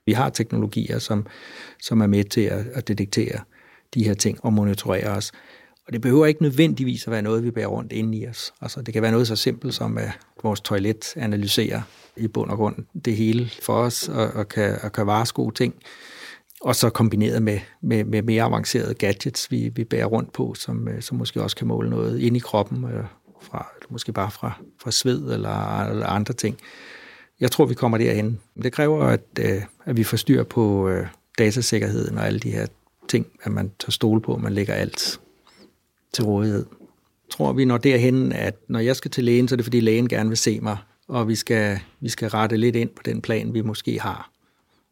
Vi 0.05 0.13
har 0.13 0.29
teknologier, 0.29 0.99
som, 0.99 1.25
som 1.81 2.01
er 2.01 2.07
med 2.07 2.23
til 2.23 2.41
at, 2.41 2.65
at 2.73 2.87
detektere 2.87 3.39
de 3.93 4.03
her 4.03 4.13
ting 4.13 4.45
og 4.45 4.53
monitorere 4.53 5.09
os. 5.09 5.31
Og 5.87 5.93
det 5.93 6.01
behøver 6.01 6.25
ikke 6.25 6.41
nødvendigvis 6.41 7.07
at 7.07 7.11
være 7.11 7.21
noget, 7.21 7.43
vi 7.43 7.51
bærer 7.51 7.67
rundt 7.67 7.91
inde 7.91 8.17
i 8.17 8.27
os. 8.27 8.53
Altså, 8.61 8.81
det 8.81 8.93
kan 8.93 9.03
være 9.03 9.11
noget 9.11 9.27
så 9.27 9.35
simpelt 9.35 9.73
som, 9.73 9.97
at 9.97 10.11
vores 10.43 10.61
toilet 10.61 11.13
analyserer 11.17 11.81
i 12.17 12.27
bund 12.27 12.51
og 12.51 12.57
grund 12.57 12.75
det 13.05 13.15
hele 13.15 13.49
for 13.61 13.73
os, 13.73 14.09
og, 14.09 14.27
og, 14.27 14.49
kan, 14.49 14.77
og 14.83 14.91
kan 14.91 15.07
varesko 15.07 15.51
ting. 15.51 15.75
Og 16.61 16.75
så 16.75 16.89
kombineret 16.89 17.41
med, 17.41 17.59
med, 17.81 18.03
med 18.03 18.21
mere 18.21 18.43
avancerede 18.43 18.93
gadgets, 18.93 19.51
vi, 19.51 19.71
vi 19.75 19.83
bærer 19.83 20.05
rundt 20.05 20.33
på, 20.33 20.53
som, 20.53 20.87
øh, 20.87 21.01
som 21.01 21.17
måske 21.17 21.41
også 21.41 21.55
kan 21.55 21.67
måle 21.67 21.89
noget 21.89 22.19
ind 22.19 22.37
i 22.37 22.39
kroppen, 22.39 22.83
øh, 22.83 23.05
fra, 23.41 23.67
måske 23.89 24.13
bare 24.13 24.31
fra, 24.31 24.51
fra 24.81 24.91
sved 24.91 25.33
eller, 25.33 25.83
eller 25.83 26.07
andre 26.07 26.33
ting. 26.33 26.57
Jeg 27.39 27.51
tror, 27.51 27.65
vi 27.65 27.73
kommer 27.73 27.97
derhen. 27.97 28.39
Det 28.63 28.73
kræver, 28.73 29.03
at, 29.03 29.21
øh, 29.39 29.61
at 29.85 29.97
vi 29.97 30.03
får 30.03 30.17
styr 30.17 30.43
på 30.43 30.89
øh, 30.89 31.07
datasikkerheden 31.37 32.17
og 32.17 32.27
alle 32.27 32.39
de 32.39 32.51
her 32.51 32.65
ting, 33.07 33.27
at 33.43 33.51
man 33.51 33.71
tager 33.79 33.91
stole 33.91 34.21
på, 34.21 34.35
at 34.35 34.41
man 34.41 34.53
lægger 34.53 34.73
alt 34.73 35.19
til 36.13 36.23
rådighed. 36.23 36.65
Tror, 37.31 37.53
vi 37.53 37.65
når 37.65 37.77
derhen, 37.77 38.31
at 38.31 38.55
når 38.67 38.79
jeg 38.79 38.95
skal 38.95 39.11
til 39.11 39.23
lægen, 39.23 39.47
så 39.47 39.55
er 39.55 39.57
det 39.57 39.65
fordi 39.65 39.79
lægen 39.79 40.09
gerne 40.09 40.29
vil 40.29 40.37
se 40.37 40.59
mig, 40.59 40.77
og 41.13 41.27
vi 41.27 41.35
skal, 41.35 41.79
vi 41.99 42.09
skal 42.09 42.29
rette 42.29 42.57
lidt 42.57 42.75
ind 42.75 42.89
på 42.89 43.03
den 43.05 43.21
plan, 43.21 43.53
vi 43.53 43.61
måske 43.61 43.99
har. 43.99 44.29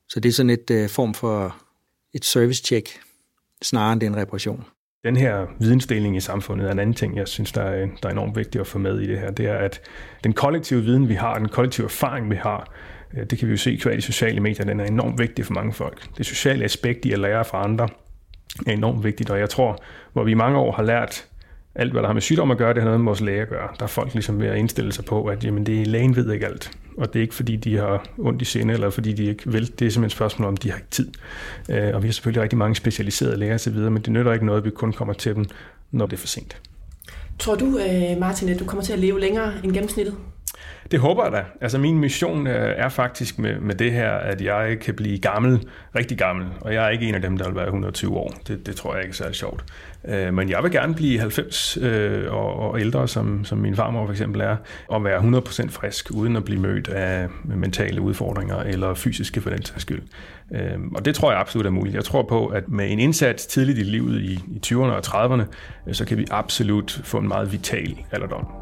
Så 0.09 0.19
det 0.19 0.29
er 0.29 0.33
sådan 0.33 0.49
et 0.49 0.71
uh, 0.71 0.89
form 0.89 1.13
for 1.13 1.55
et 2.13 2.25
service-check, 2.25 2.99
snarere 3.61 3.93
end 3.93 4.03
en 4.03 4.17
reparation. 4.17 4.65
Den 5.03 5.17
her 5.17 5.45
vidensdeling 5.59 6.17
i 6.17 6.19
samfundet 6.19 6.67
er 6.67 6.71
en 6.71 6.79
anden 6.79 6.95
ting, 6.95 7.17
jeg 7.17 7.27
synes, 7.27 7.51
der 7.51 7.61
er, 7.61 7.87
der 8.03 8.09
er 8.09 8.13
enormt 8.13 8.35
vigtigt 8.35 8.61
at 8.61 8.67
få 8.67 8.79
med 8.79 8.99
i 8.99 9.07
det 9.07 9.19
her. 9.19 9.31
Det 9.31 9.45
er, 9.45 9.57
at 9.57 9.81
den 10.23 10.33
kollektive 10.33 10.81
viden, 10.81 11.09
vi 11.09 11.13
har, 11.13 11.37
den 11.37 11.49
kollektive 11.49 11.85
erfaring, 11.85 12.29
vi 12.29 12.35
har, 12.35 12.73
øh, 13.13 13.25
det 13.29 13.39
kan 13.39 13.47
vi 13.47 13.51
jo 13.51 13.57
se 13.57 13.71
i 13.71 13.97
i 13.97 14.01
sociale 14.01 14.39
medier, 14.39 14.65
den 14.65 14.79
er 14.79 14.85
enormt 14.85 15.19
vigtig 15.19 15.45
for 15.45 15.53
mange 15.53 15.73
folk. 15.73 16.17
Det 16.17 16.25
sociale 16.25 16.63
aspekt 16.63 17.05
i 17.05 17.11
at 17.11 17.19
lære 17.19 17.45
fra 17.45 17.63
andre 17.63 17.87
er 18.67 18.71
enormt 18.71 19.03
vigtigt, 19.03 19.29
og 19.29 19.39
jeg 19.39 19.49
tror, 19.49 19.83
hvor 20.13 20.23
vi 20.23 20.31
i 20.31 20.35
mange 20.35 20.57
år 20.57 20.71
har 20.71 20.83
lært 20.83 21.30
alt, 21.75 21.91
hvad 21.91 22.01
der 22.01 22.07
har 22.07 22.13
med 22.13 22.21
sygdom 22.21 22.51
at 22.51 22.57
gøre, 22.57 22.73
det 22.73 22.81
har 22.81 22.85
noget 22.85 22.99
med 22.99 23.05
vores 23.05 23.21
læge 23.21 23.41
at 23.41 23.49
gøre. 23.49 23.67
Der 23.79 23.83
er 23.83 23.87
folk 23.87 24.13
ligesom 24.13 24.41
ved 24.41 24.47
at 24.47 24.57
indstille 24.57 24.91
sig 24.91 25.05
på, 25.05 25.25
at 25.25 25.43
jamen, 25.43 25.65
det 25.65 25.81
er, 25.81 25.85
lægen 25.85 26.15
ved 26.15 26.31
ikke 26.33 26.45
alt. 26.45 26.71
Og 26.97 27.13
det 27.13 27.19
er 27.19 27.21
ikke, 27.21 27.35
fordi 27.35 27.55
de 27.55 27.77
har 27.77 28.05
ondt 28.17 28.41
i 28.41 28.45
sinde, 28.45 28.73
eller 28.73 28.89
fordi 28.89 29.13
de 29.13 29.25
ikke 29.25 29.51
vil. 29.51 29.61
Det 29.61 29.71
er 29.71 29.75
simpelthen 29.77 30.03
et 30.03 30.11
spørgsmål 30.11 30.47
om, 30.47 30.57
de 30.57 30.69
har 30.69 30.77
ikke 30.77 30.89
tid. 30.91 31.11
Øh, 31.69 31.95
og 31.95 32.03
vi 32.03 32.07
har 32.07 32.13
selvfølgelig 32.13 32.43
rigtig 32.43 32.57
mange 32.57 32.75
specialiserede 32.75 33.37
læger 33.37 33.55
osv., 33.55 33.73
men 33.73 33.97
det 33.97 34.09
nytter 34.09 34.33
ikke 34.33 34.45
noget, 34.45 34.59
at 34.59 34.65
vi 34.65 34.69
kun 34.69 34.93
kommer 34.93 35.13
til 35.13 35.35
dem, 35.35 35.45
når 35.91 36.05
det 36.05 36.13
er 36.13 36.17
for 36.17 36.27
sent. 36.27 36.61
Tror 37.39 37.55
du, 37.55 37.65
øh, 37.65 38.19
Martin, 38.19 38.49
at 38.49 38.59
du 38.59 38.65
kommer 38.65 38.83
til 38.83 38.93
at 38.93 38.99
leve 38.99 39.19
længere 39.19 39.53
end 39.63 39.73
gennemsnittet? 39.73 40.15
Det 40.91 40.99
håber 40.99 41.23
jeg 41.23 41.31
da. 41.31 41.43
Altså 41.61 41.77
min 41.77 41.99
mission 41.99 42.47
øh, 42.47 42.73
er 42.77 42.89
faktisk 42.89 43.39
med, 43.39 43.59
med 43.59 43.75
det 43.75 43.91
her, 43.91 44.11
at 44.11 44.41
jeg 44.41 44.79
kan 44.79 44.93
blive 44.93 45.19
gammel, 45.19 45.67
rigtig 45.95 46.17
gammel, 46.17 46.47
og 46.61 46.73
jeg 46.73 46.85
er 46.85 46.89
ikke 46.89 47.09
en 47.09 47.15
af 47.15 47.21
dem, 47.21 47.37
der 47.37 47.45
vil 47.45 47.55
være 47.55 47.65
120 47.65 48.17
år. 48.17 48.33
Det, 48.47 48.65
det 48.65 48.75
tror 48.75 48.93
jeg 48.93 49.03
ikke 49.03 49.11
er 49.11 49.15
særlig 49.15 49.35
sjovt. 49.35 49.63
Øh, 50.05 50.33
men 50.33 50.49
jeg 50.49 50.63
vil 50.63 50.71
gerne 50.71 50.95
blive 50.95 51.19
90 51.19 51.77
øh, 51.81 52.33
og, 52.33 52.55
og 52.55 52.79
ældre, 52.79 53.07
som, 53.07 53.45
som 53.45 53.57
min 53.57 53.75
farmor 53.75 54.05
for 54.05 54.11
eksempel 54.11 54.41
er, 54.41 54.55
og 54.87 55.03
være 55.03 55.19
100% 55.19 55.69
frisk, 55.69 56.11
uden 56.11 56.35
at 56.35 56.45
blive 56.45 56.59
mødt 56.59 56.87
af 56.87 57.27
mentale 57.43 58.01
udfordringer 58.01 58.57
eller 58.57 58.93
fysiske 58.93 59.41
for 59.41 59.49
den 59.49 59.65
sags 59.65 59.81
skyld. 59.81 60.01
Øh, 60.53 60.79
og 60.95 61.05
det 61.05 61.15
tror 61.15 61.31
jeg 61.31 61.39
absolut 61.39 61.65
er 61.65 61.69
muligt. 61.69 61.95
Jeg 61.95 62.03
tror 62.03 62.23
på, 62.23 62.47
at 62.47 62.69
med 62.69 62.91
en 62.91 62.99
indsats 62.99 63.45
tidligt 63.45 63.77
i 63.77 63.83
livet 63.83 64.21
i, 64.21 64.33
i 64.33 64.61
20'erne 64.65 64.77
og 64.77 65.01
30'erne, 65.07 65.43
øh, 65.87 65.93
så 65.93 66.05
kan 66.05 66.17
vi 66.17 66.25
absolut 66.31 67.01
få 67.03 67.17
en 67.17 67.27
meget 67.27 67.51
vital 67.51 67.97
alderdom. 68.11 68.60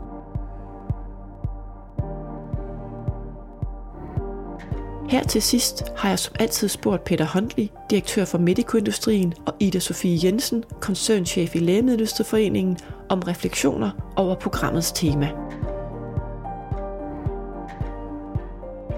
Her 5.09 5.23
til 5.23 5.41
sidst 5.41 5.83
har 5.97 6.09
jeg 6.09 6.19
som 6.19 6.35
altid 6.39 6.67
spurgt 6.67 7.03
Peter 7.03 7.25
Håndli, 7.25 7.71
direktør 7.89 8.25
for 8.25 8.37
Medicoindustrien, 8.37 9.33
og 9.45 9.53
Ida 9.59 9.79
Sofie 9.79 10.19
Jensen, 10.23 10.63
koncernchef 10.81 11.55
i 11.55 11.59
Lægemiddelindustriforeningen, 11.59 12.77
om 13.09 13.19
refleksioner 13.19 13.91
over 14.15 14.35
programmets 14.35 14.91
tema. 14.91 15.29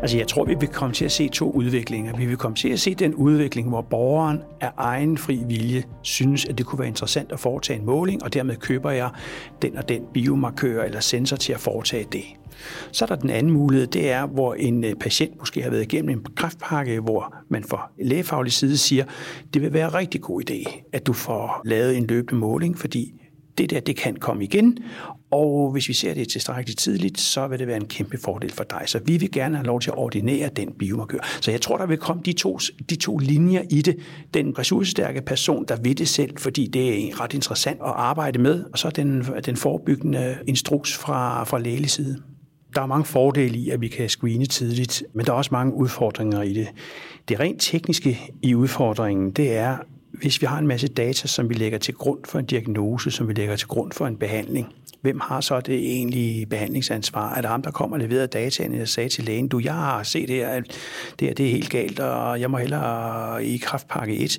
Altså 0.01 0.17
jeg 0.17 0.27
tror, 0.27 0.45
vi 0.45 0.55
vil 0.59 0.69
komme 0.69 0.93
til 0.93 1.05
at 1.05 1.11
se 1.11 1.29
to 1.29 1.51
udviklinger. 1.51 2.17
Vi 2.17 2.25
vil 2.25 2.37
komme 2.37 2.55
til 2.55 2.69
at 2.69 2.79
se 2.79 2.95
den 2.95 3.15
udvikling, 3.15 3.69
hvor 3.69 3.81
borgeren 3.81 4.43
af 4.61 4.71
egen 4.77 5.17
fri 5.17 5.43
vilje 5.47 5.83
synes, 6.01 6.45
at 6.45 6.57
det 6.57 6.65
kunne 6.65 6.79
være 6.79 6.87
interessant 6.87 7.31
at 7.31 7.39
foretage 7.39 7.79
en 7.79 7.85
måling, 7.85 8.23
og 8.23 8.33
dermed 8.33 8.55
køber 8.55 8.91
jeg 8.91 9.09
den 9.61 9.77
og 9.77 9.89
den 9.89 10.01
biomarkør 10.13 10.83
eller 10.83 10.99
sensor 10.99 11.35
til 11.35 11.53
at 11.53 11.59
foretage 11.59 12.05
det. 12.11 12.23
Så 12.91 13.05
er 13.05 13.07
der 13.07 13.15
den 13.15 13.29
anden 13.29 13.51
mulighed, 13.51 13.87
det 13.87 14.11
er, 14.11 14.25
hvor 14.27 14.53
en 14.53 14.83
øh, 14.83 14.95
patient 14.95 15.39
måske 15.39 15.61
har 15.61 15.69
været 15.69 15.81
igennem 15.81 16.09
en 16.09 16.25
kræftpakke, 16.35 16.99
hvor 16.99 17.35
man 17.49 17.63
fra 17.63 17.91
lægefaglig 17.99 18.53
side 18.53 18.77
siger, 18.77 19.05
det 19.53 19.61
vil 19.61 19.73
være 19.73 19.87
en 19.87 19.93
rigtig 19.93 20.21
god 20.21 20.41
idé, 20.49 20.81
at 20.93 21.07
du 21.07 21.13
får 21.13 21.61
lavet 21.65 21.97
en 21.97 22.07
løbende 22.07 22.39
måling, 22.39 22.79
fordi 22.79 23.13
det 23.57 23.69
der, 23.69 23.79
det 23.79 23.95
kan 23.95 24.15
komme 24.15 24.43
igen, 24.43 24.77
og 25.31 25.71
hvis 25.71 25.87
vi 25.87 25.93
ser 25.93 26.13
det 26.13 26.29
tilstrækkeligt 26.29 26.79
tidligt, 26.79 27.19
så 27.19 27.47
vil 27.47 27.59
det 27.59 27.67
være 27.67 27.77
en 27.77 27.87
kæmpe 27.87 28.17
fordel 28.17 28.51
for 28.51 28.63
dig. 28.63 28.83
Så 28.85 28.99
vi 29.05 29.17
vil 29.17 29.31
gerne 29.31 29.55
have 29.55 29.65
lov 29.65 29.81
til 29.81 29.89
at 29.89 29.97
ordinere 29.97 30.49
den 30.55 30.71
biomarkør. 30.79 31.19
Så 31.41 31.51
jeg 31.51 31.61
tror, 31.61 31.77
der 31.77 31.85
vil 31.85 31.97
komme 31.97 32.21
de 32.25 32.33
to, 32.33 32.59
de 32.89 32.95
to 32.95 33.17
linjer 33.17 33.61
i 33.69 33.81
det. 33.81 33.97
Den 34.33 34.59
ressourcestærke 34.59 35.21
person, 35.21 35.65
der 35.67 35.77
ved 35.83 35.95
det 35.95 36.07
selv, 36.07 36.37
fordi 36.37 36.67
det 36.67 36.89
er 36.89 37.21
ret 37.21 37.33
interessant 37.33 37.79
at 37.79 37.93
arbejde 37.95 38.39
med, 38.39 38.63
og 38.73 38.79
så 38.79 38.89
den, 38.89 39.25
den 39.45 39.55
forebyggende 39.55 40.37
instruks 40.47 40.97
fra, 40.97 41.43
fra 41.43 41.59
lægelig 41.59 41.89
side. 41.89 42.21
Der 42.75 42.81
er 42.81 42.85
mange 42.85 43.05
fordele 43.05 43.57
i, 43.57 43.69
at 43.69 43.81
vi 43.81 43.87
kan 43.87 44.09
screene 44.09 44.45
tidligt, 44.45 45.03
men 45.13 45.25
der 45.25 45.31
er 45.31 45.35
også 45.35 45.49
mange 45.51 45.73
udfordringer 45.73 46.41
i 46.41 46.53
det. 46.53 46.67
Det 47.27 47.39
rent 47.39 47.61
tekniske 47.61 48.31
i 48.41 48.55
udfordringen, 48.55 49.31
det 49.31 49.57
er, 49.57 49.77
hvis 50.11 50.41
vi 50.41 50.45
har 50.45 50.59
en 50.59 50.67
masse 50.67 50.87
data, 50.87 51.27
som 51.27 51.49
vi 51.49 51.53
lægger 51.53 51.77
til 51.77 51.93
grund 51.93 52.19
for 52.25 52.39
en 52.39 52.45
diagnose, 52.45 53.11
som 53.11 53.27
vi 53.27 53.33
lægger 53.33 53.55
til 53.55 53.67
grund 53.67 53.91
for 53.91 54.07
en 54.07 54.17
behandling, 54.17 54.67
hvem 55.01 55.19
har 55.19 55.41
så 55.41 55.59
det 55.59 55.75
egentlige 55.75 56.45
behandlingsansvar? 56.45 57.33
Er 57.35 57.41
det 57.41 57.49
ham, 57.49 57.61
der 57.61 57.71
kommer 57.71 57.97
og 57.97 58.01
leverer 58.01 58.25
dataene 58.25 58.81
og 58.81 58.87
sagde 58.87 59.09
til 59.09 59.23
lægen, 59.23 59.47
du, 59.47 59.59
jeg 59.59 59.73
har 59.73 60.03
set 60.03 60.27
det 60.27 60.35
her, 60.35 60.61
det 60.61 61.27
her 61.27 61.33
det 61.33 61.45
er 61.45 61.51
helt 61.51 61.69
galt, 61.69 61.99
og 61.99 62.39
jeg 62.41 62.51
må 62.51 62.57
hellere 62.57 63.45
i 63.45 63.57
kraftpakke 63.57 64.17
1. 64.17 64.37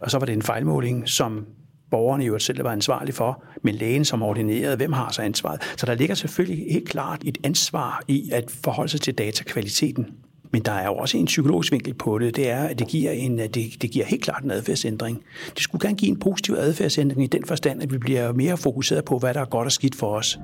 Og 0.00 0.10
så 0.10 0.18
var 0.18 0.26
det 0.26 0.32
en 0.32 0.42
fejlmåling, 0.42 1.08
som 1.08 1.46
borgerne 1.90 2.24
jo 2.24 2.38
selv 2.38 2.64
var 2.64 2.72
ansvarlig 2.72 3.14
for, 3.14 3.42
men 3.62 3.74
lægen 3.74 4.04
som 4.04 4.22
ordineret, 4.22 4.76
hvem 4.76 4.92
har 4.92 5.12
så 5.12 5.22
ansvaret? 5.22 5.60
Så 5.76 5.86
der 5.86 5.94
ligger 5.94 6.14
selvfølgelig 6.14 6.72
helt 6.72 6.88
klart 6.88 7.22
et 7.24 7.38
ansvar 7.44 8.02
i 8.08 8.30
at 8.32 8.50
forholde 8.64 8.90
sig 8.90 9.00
til 9.00 9.14
datakvaliteten. 9.14 10.06
Men 10.50 10.62
der 10.62 10.72
er 10.72 10.86
jo 10.86 10.94
også 10.94 11.18
en 11.18 11.26
psykologisk 11.26 11.72
vinkel 11.72 11.94
på 11.94 12.18
det. 12.18 12.36
Det 12.36 12.50
er, 12.50 12.62
at 12.62 12.78
det 12.78 12.88
giver, 12.88 13.10
en, 13.10 13.38
det, 13.38 13.54
det 13.54 13.90
giver 13.90 14.04
helt 14.04 14.22
klart 14.22 14.44
en 14.44 14.50
adfærdsændring. 14.50 15.22
Det 15.54 15.62
skulle 15.62 15.86
gerne 15.86 15.96
give 15.96 16.10
en 16.10 16.18
positiv 16.18 16.54
adfærdsændring 16.58 17.22
i 17.22 17.26
den 17.26 17.44
forstand, 17.44 17.82
at 17.82 17.92
vi 17.92 17.98
bliver 17.98 18.32
mere 18.32 18.56
fokuseret 18.56 19.04
på, 19.04 19.18
hvad 19.18 19.34
der 19.34 19.40
er 19.40 19.44
godt 19.44 19.66
og 19.66 19.72
skidt 19.72 19.94
for 19.94 20.06
os. 20.06 20.38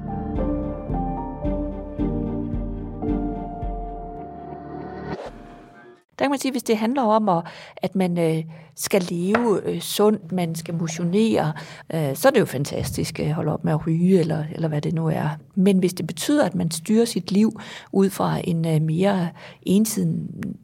Der 6.18 6.24
kan 6.24 6.31
man 6.31 6.38
sige, 6.38 6.53
hvis 6.53 6.62
det 6.62 6.77
handler 6.77 7.03
om, 7.03 7.42
at 7.77 7.94
man 7.94 8.19
øh, 8.19 8.44
skal 8.77 9.02
leve 9.10 9.60
øh, 9.65 9.81
sundt, 9.81 10.33
man 10.33 10.54
skal 10.54 10.75
motionere, 10.75 11.52
øh, 11.94 12.17
så 12.17 12.29
er 12.29 12.33
det 12.33 12.40
jo 12.40 12.44
fantastisk 12.44 13.21
øh, 13.21 13.29
at 13.29 13.35
holde 13.35 13.52
op 13.52 13.65
med 13.65 13.73
at 13.73 13.87
ryge, 13.87 14.21
eller, 14.21 14.44
eller 14.52 14.69
hvad 14.69 14.81
det 14.81 14.94
nu 14.94 15.06
er. 15.06 15.29
Men 15.54 15.79
hvis 15.79 15.94
det 15.94 16.06
betyder, 16.06 16.44
at 16.44 16.54
man 16.54 16.71
styrer 16.71 17.04
sit 17.04 17.33
liv 17.33 17.60
ud 17.92 18.10
fra 18.10 18.40
en 18.44 18.67
øh, 18.67 18.83
mere 18.83 19.29
ensidig, 19.62 20.15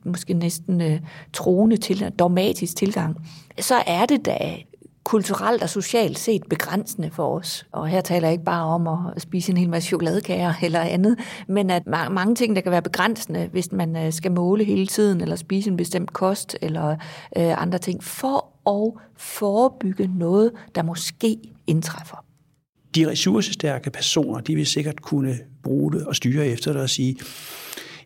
måske 0.04 0.34
næsten 0.34 0.80
øh, 0.80 1.00
troende 1.32 1.76
til, 1.76 2.12
dogmatisk 2.18 2.76
tilgang, 2.76 3.16
så 3.58 3.74
er 3.86 4.06
det 4.06 4.26
da 4.26 4.56
kulturelt 5.10 5.62
og 5.62 5.68
socialt 5.68 6.18
set 6.18 6.42
begrænsende 6.50 7.10
for 7.12 7.38
os. 7.38 7.66
Og 7.72 7.88
her 7.88 8.00
taler 8.00 8.28
jeg 8.28 8.32
ikke 8.32 8.44
bare 8.44 8.64
om 8.64 8.88
at 8.88 9.22
spise 9.22 9.52
en 9.52 9.56
hel 9.56 9.70
masse 9.70 9.86
chokoladekager 9.86 10.54
eller 10.62 10.80
andet, 10.80 11.18
men 11.48 11.70
at 11.70 11.86
mange 11.86 12.34
ting, 12.34 12.56
der 12.56 12.62
kan 12.62 12.72
være 12.72 12.82
begrænsende, 12.82 13.48
hvis 13.52 13.72
man 13.72 13.96
øh, 13.96 14.12
skal 14.12 14.32
måle 14.32 14.64
hele 14.64 14.86
tiden, 14.86 15.20
eller 15.20 15.36
spise 15.36 15.70
en 15.70 15.76
bestemt 15.76 16.12
kost, 16.12 16.56
eller 16.62 16.90
øh, 17.36 17.62
andre 17.62 17.78
ting, 17.78 18.04
for 18.04 18.70
at 18.70 18.92
forebygge 19.16 20.10
noget, 20.18 20.52
der 20.74 20.82
måske 20.82 21.38
indtræffer. 21.66 22.24
De 22.94 23.10
ressourcestærke 23.10 23.90
personer, 23.90 24.40
de 24.40 24.54
vil 24.54 24.66
sikkert 24.66 25.02
kunne 25.02 25.38
bruge 25.62 25.92
det 25.92 26.06
og 26.06 26.16
styre 26.16 26.46
efter 26.46 26.72
det 26.72 26.82
og 26.82 26.90
sige, 26.90 27.16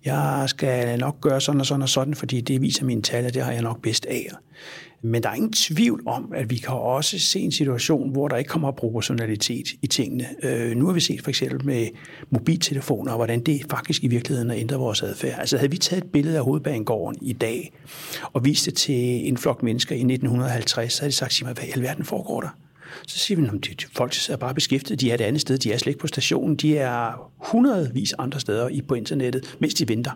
jeg 0.05 0.45
skal 0.47 0.99
nok 0.99 1.21
gøre 1.21 1.41
sådan 1.41 1.61
og 1.61 1.67
sådan 1.67 1.83
og 1.83 1.89
sådan, 1.89 2.15
fordi 2.15 2.41
det 2.41 2.63
viser 2.63 2.85
mine 2.85 3.03
tal, 3.03 3.27
og 3.27 3.35
det 3.35 3.43
har 3.43 3.53
jeg 3.53 3.63
nok 3.63 3.83
bedst 3.83 4.07
af. 4.07 4.29
Men 5.03 5.23
der 5.23 5.29
er 5.29 5.35
ingen 5.35 5.53
tvivl 5.53 6.03
om, 6.07 6.33
at 6.35 6.51
vi 6.51 6.57
kan 6.57 6.75
også 6.75 7.19
se 7.19 7.41
en 7.41 7.53
situation, 7.53 8.11
hvor 8.11 8.29
der 8.29 8.37
ikke 8.37 8.49
kommer 8.49 8.71
proportionalitet 8.71 9.69
i 9.83 9.87
tingene. 9.87 10.27
Øh, 10.43 10.77
nu 10.77 10.87
har 10.87 10.93
vi 10.93 11.01
set 11.01 11.23
for 11.23 11.29
eksempel 11.29 11.67
med 11.67 11.87
mobiltelefoner, 12.31 13.13
og 13.13 13.17
hvordan 13.17 13.41
det 13.41 13.67
faktisk 13.71 14.05
i 14.05 14.09
virkeligheden 14.09 14.51
har 14.51 14.57
ændret 14.57 14.79
vores 14.79 15.03
adfærd. 15.03 15.39
Altså 15.39 15.57
havde 15.57 15.71
vi 15.71 15.77
taget 15.77 16.05
et 16.05 16.11
billede 16.11 16.37
af 16.37 16.45
hovedbanegården 16.45 17.19
i 17.23 17.33
dag, 17.33 17.73
og 18.33 18.45
vist 18.45 18.67
det 18.67 18.75
til 18.75 19.29
en 19.29 19.37
flok 19.37 19.63
mennesker 19.63 19.95
i 19.95 19.99
1950, 19.99 20.93
så 20.93 21.01
havde 21.01 21.11
de 21.11 21.17
sagt, 21.17 21.33
sig 21.33 21.47
mig, 21.47 21.55
hvad 21.55 21.65
i 21.65 21.71
alverden 21.71 22.05
foregår 22.05 22.41
der? 22.41 22.64
Så 23.07 23.19
siger 23.19 23.41
vi, 23.41 23.47
at 23.47 23.87
folk 23.93 24.15
er 24.31 24.37
bare 24.37 24.55
beskæftiget, 24.55 25.01
de 25.01 25.11
er 25.11 25.15
et 25.15 25.21
andet 25.21 25.41
sted, 25.41 25.59
de 25.59 25.73
er 25.73 25.79
slet 25.79 25.91
ikke 25.91 26.01
på 26.01 26.07
stationen, 26.07 26.57
de 26.57 26.79
er 26.79 27.31
hundredvis 27.37 28.13
andre 28.13 28.41
steder 28.41 28.81
på 28.89 28.95
internettet, 28.95 29.57
mens 29.59 29.75
de 29.75 29.89
venter. 29.89 30.11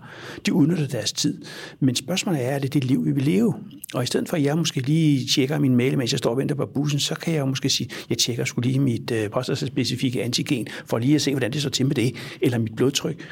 De 0.46 0.52
udnytter 0.52 0.86
deres 0.86 1.12
tid. 1.12 1.42
Men 1.80 1.94
spørgsmålet 1.94 2.44
er, 2.44 2.48
er 2.48 2.58
det 2.58 2.74
det 2.74 2.84
liv, 2.84 3.04
vi 3.04 3.12
vil 3.12 3.22
leve? 3.22 3.54
Og 3.94 4.02
i 4.02 4.06
stedet 4.06 4.28
for, 4.28 4.36
at 4.36 4.42
jeg 4.42 4.58
måske 4.58 4.80
lige 4.80 5.28
tjekker 5.34 5.58
min 5.58 5.76
mail, 5.76 5.98
mens 5.98 6.12
jeg 6.12 6.18
står 6.18 6.30
og 6.30 6.36
venter 6.36 6.54
på 6.54 6.66
bussen, 6.74 7.00
så 7.00 7.14
kan 7.14 7.34
jeg 7.34 7.40
jo 7.40 7.46
måske 7.46 7.68
sige, 7.68 7.88
at 7.90 8.06
jeg 8.10 8.18
tjekker 8.18 8.44
skulle 8.44 8.68
lige 8.68 8.80
mit 8.80 9.10
øh, 9.10 9.30
specifikke 9.54 10.22
antigen, 10.22 10.66
for 10.86 10.98
lige 10.98 11.14
at 11.14 11.22
se, 11.22 11.30
hvordan 11.30 11.52
det 11.52 11.60
står 11.60 11.70
til 11.70 11.86
med 11.86 11.94
det, 11.94 12.14
eller 12.40 12.58
mit 12.58 12.76
blodtryk. 12.76 13.26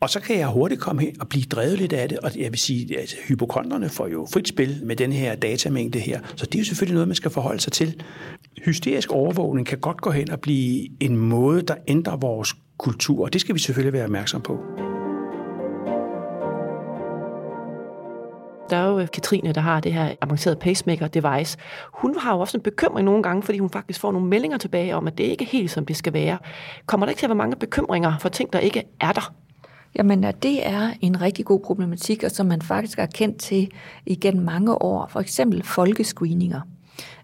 Og 0.00 0.10
så 0.10 0.20
kan 0.20 0.38
jeg 0.38 0.46
hurtigt 0.48 0.80
komme 0.80 1.02
hen 1.02 1.20
og 1.20 1.28
blive 1.28 1.44
drevet 1.44 1.78
lidt 1.78 1.92
af 1.92 2.08
det, 2.08 2.18
og 2.18 2.30
jeg 2.36 2.50
vil 2.50 2.58
sige, 2.58 3.00
at 3.00 3.14
hypokonderne 3.28 3.88
får 3.88 4.08
jo 4.08 4.26
frit 4.32 4.48
spil 4.48 4.80
med 4.84 4.96
den 4.96 5.12
her 5.12 5.34
datamængde 5.34 5.98
her, 5.98 6.20
så 6.36 6.46
det 6.46 6.54
er 6.54 6.58
jo 6.58 6.64
selvfølgelig 6.64 6.94
noget, 6.94 7.08
man 7.08 7.14
skal 7.14 7.30
forholde 7.30 7.60
sig 7.60 7.72
til. 7.72 8.02
Hysterisk 8.64 9.12
overvågning 9.12 9.66
kan 9.66 9.78
godt 9.78 10.00
gå 10.00 10.10
hen 10.10 10.30
og 10.30 10.40
blive 10.40 10.88
en 11.00 11.16
måde, 11.16 11.62
der 11.62 11.74
ændrer 11.88 12.16
vores 12.16 12.54
kultur, 12.78 13.24
og 13.24 13.32
det 13.32 13.40
skal 13.40 13.54
vi 13.54 13.60
selvfølgelig 13.60 13.92
være 13.92 14.04
opmærksom 14.04 14.40
på. 14.42 14.58
Der 18.70 18.76
er 18.76 18.88
jo 18.88 18.98
øh, 18.98 19.08
Katrine, 19.12 19.52
der 19.52 19.60
har 19.60 19.80
det 19.80 19.92
her 19.92 20.14
avancerede 20.20 20.58
pacemaker-device. 20.60 21.58
Hun 21.94 22.16
har 22.18 22.34
jo 22.34 22.40
også 22.40 22.58
en 22.58 22.62
bekymring 22.62 23.04
nogle 23.04 23.22
gange, 23.22 23.42
fordi 23.42 23.58
hun 23.58 23.70
faktisk 23.70 24.00
får 24.00 24.12
nogle 24.12 24.28
meldinger 24.28 24.58
tilbage 24.58 24.96
om, 24.96 25.06
at 25.06 25.18
det 25.18 25.24
ikke 25.24 25.44
er 25.44 25.48
helt, 25.48 25.70
som 25.70 25.86
det 25.86 25.96
skal 25.96 26.12
være. 26.12 26.38
Kommer 26.86 27.06
der 27.06 27.10
ikke 27.10 27.18
til 27.18 27.26
at 27.26 27.30
være 27.30 27.36
mange 27.36 27.56
bekymringer 27.56 28.18
for 28.18 28.28
ting, 28.28 28.52
der 28.52 28.58
ikke 28.58 28.82
er 29.00 29.12
der? 29.12 29.34
Jamen, 29.94 30.22
det 30.42 30.66
er 30.66 30.90
en 31.00 31.20
rigtig 31.20 31.44
god 31.44 31.60
problematik, 31.60 32.22
og 32.22 32.30
som 32.30 32.46
man 32.46 32.62
faktisk 32.62 32.98
har 32.98 33.06
kendt 33.06 33.36
til 33.36 33.70
igennem 34.06 34.44
mange 34.44 34.82
år. 34.82 35.06
For 35.06 35.20
eksempel 35.20 35.62
folkescreeninger, 35.62 36.60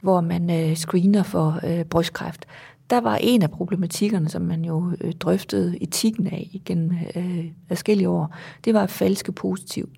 hvor 0.00 0.20
man 0.20 0.50
øh, 0.50 0.76
screener 0.76 1.22
for 1.22 1.60
øh, 1.66 1.84
brystkræft. 1.84 2.46
Der 2.90 3.00
var 3.00 3.16
en 3.16 3.42
af 3.42 3.50
problematikkerne, 3.50 4.28
som 4.28 4.42
man 4.42 4.64
jo 4.64 4.92
øh, 5.00 5.12
drøftede 5.12 5.82
etikken 5.82 6.26
af 6.26 6.48
igen 6.52 6.98
øh, 7.16 7.44
adskillige 7.70 8.08
år, 8.08 8.36
det 8.64 8.74
var 8.74 8.86
falske 8.86 9.32
positiv. 9.32 9.88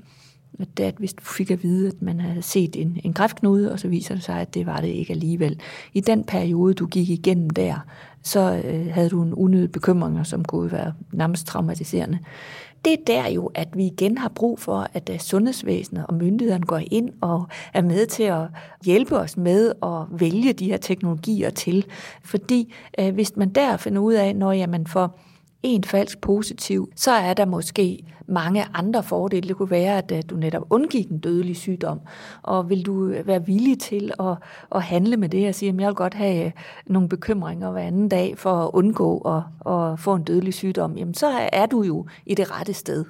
At 0.81 0.95
hvis 0.99 1.15
du 1.15 1.25
fik 1.25 1.51
at 1.51 1.63
vide, 1.63 1.89
at 1.89 2.03
man 2.03 2.21
havde 2.21 2.43
set 2.43 2.77
en, 2.77 3.01
en 3.05 3.13
kræftknude, 3.13 3.73
og 3.73 3.81
så 3.81 3.89
viser 3.89 4.15
det 4.15 4.25
sig, 4.25 4.41
at 4.41 4.55
det 4.55 4.67
var 4.67 4.81
det 4.81 4.89
ikke 4.89 5.13
alligevel. 5.13 5.61
I 5.95 6.01
den 6.01 6.25
periode, 6.25 6.75
du 6.75 6.87
gik 6.87 7.11
igennem 7.11 7.51
der, 7.51 7.87
så 8.23 8.63
øh, 8.65 8.87
havde 8.93 9.09
du 9.09 9.23
en 9.23 9.35
unødig 9.35 9.73
bekymring, 9.73 10.27
som 10.27 10.45
kunne 10.45 10.73
være 10.73 10.93
nærmest 11.13 11.47
traumatiserende. 11.47 12.19
Det 12.85 12.93
er 12.93 13.05
der 13.07 13.29
jo, 13.29 13.51
at 13.55 13.69
vi 13.75 13.87
igen 13.87 14.19
har 14.19 14.29
brug 14.29 14.59
for, 14.59 14.87
at 14.93 15.11
øh, 15.13 15.19
sundhedsvæsenet 15.19 16.07
og 16.07 16.15
myndighederne 16.15 16.67
går 16.67 16.81
ind 16.91 17.11
og 17.21 17.47
er 17.75 17.83
med 17.83 18.07
til 18.07 18.23
at 18.23 18.47
hjælpe 18.85 19.17
os 19.17 19.37
med 19.37 19.73
at 19.83 20.21
vælge 20.21 20.53
de 20.53 20.67
her 20.67 20.77
teknologier 20.77 21.51
til. 21.51 21.87
Fordi 22.25 22.75
øh, 23.01 23.15
hvis 23.15 23.37
man 23.37 23.49
der 23.49 23.77
finder 23.77 24.01
ud 24.01 24.13
af, 24.13 24.37
når 24.37 24.53
jamen 24.53 24.87
får 24.87 25.21
en 25.63 25.85
falsk 25.85 26.21
positiv, 26.21 26.93
så 26.97 27.11
er 27.11 27.35
der 27.35 27.45
måske 27.45 28.05
mange 28.27 28.65
andre 28.75 29.03
fordele. 29.03 29.49
Det 29.49 29.57
kunne 29.57 29.71
være, 29.71 29.99
at 29.99 30.31
du 30.31 30.37
netop 30.37 30.67
undgik 30.71 31.11
en 31.11 31.19
dødelig 31.19 31.57
sygdom, 31.57 32.01
og 32.43 32.71
vil 32.71 32.87
du 32.87 33.09
øh, 33.09 33.27
være 33.27 33.47
villig 33.47 33.79
til 33.79 34.13
at, 34.21 34.37
at 34.75 34.83
handle 34.83 35.17
med 35.17 35.29
det 35.29 35.49
og 35.49 35.55
sige, 35.55 35.69
at 35.69 35.77
jeg 35.81 35.87
vil 35.87 35.95
godt 35.95 36.15
have 36.15 36.45
øh, 36.45 36.53
nogle 36.87 37.09
bekymringer 37.09 37.71
hver 37.71 37.83
anden 37.83 38.09
dag 38.09 38.39
for 38.39 38.51
at 38.51 38.71
undgå 38.73 39.19
at, 39.19 39.73
at 39.73 40.01
få 40.01 40.15
en 40.15 40.23
dødelig 40.23 40.55
sygdom, 40.55 40.97
jamen 40.97 41.15
så 41.15 41.27
er 41.53 41.67
du 41.67 41.83
jo 41.83 42.07
i 42.27 42.35
det 42.35 42.59
rette 42.59 42.73
sted. 42.73 43.05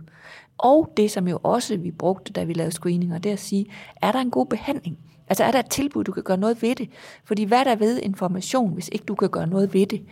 Og 0.58 0.92
det, 0.96 1.10
som 1.10 1.28
jo 1.28 1.38
også 1.42 1.76
vi 1.76 1.90
brugte, 1.90 2.32
da 2.32 2.44
vi 2.44 2.52
lavede 2.52 2.72
screeninger, 2.72 3.18
det 3.18 3.28
er 3.28 3.32
at 3.32 3.38
sige, 3.38 3.66
er 4.02 4.12
der 4.12 4.18
en 4.18 4.30
god 4.30 4.46
behandling? 4.46 4.98
Altså 5.28 5.44
er 5.44 5.50
der 5.50 5.58
et 5.58 5.70
tilbud, 5.70 6.04
du 6.04 6.12
kan 6.12 6.22
gøre 6.22 6.36
noget 6.36 6.62
ved 6.62 6.74
det? 6.74 6.88
Fordi 7.24 7.44
hvad 7.44 7.64
der 7.64 7.76
ved 7.76 8.00
information, 8.02 8.72
hvis 8.72 8.88
ikke 8.92 9.04
du 9.04 9.14
kan 9.14 9.28
gøre 9.28 9.46
noget 9.46 9.74
ved 9.74 9.86
det? 9.86 10.02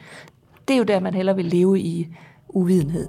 Det 0.68 0.74
er 0.74 0.78
jo 0.78 0.84
der, 0.84 1.00
man 1.00 1.14
heller 1.14 1.34
vil 1.34 1.44
leve 1.44 1.80
i 1.80 2.08
uvidenhed. 2.48 3.08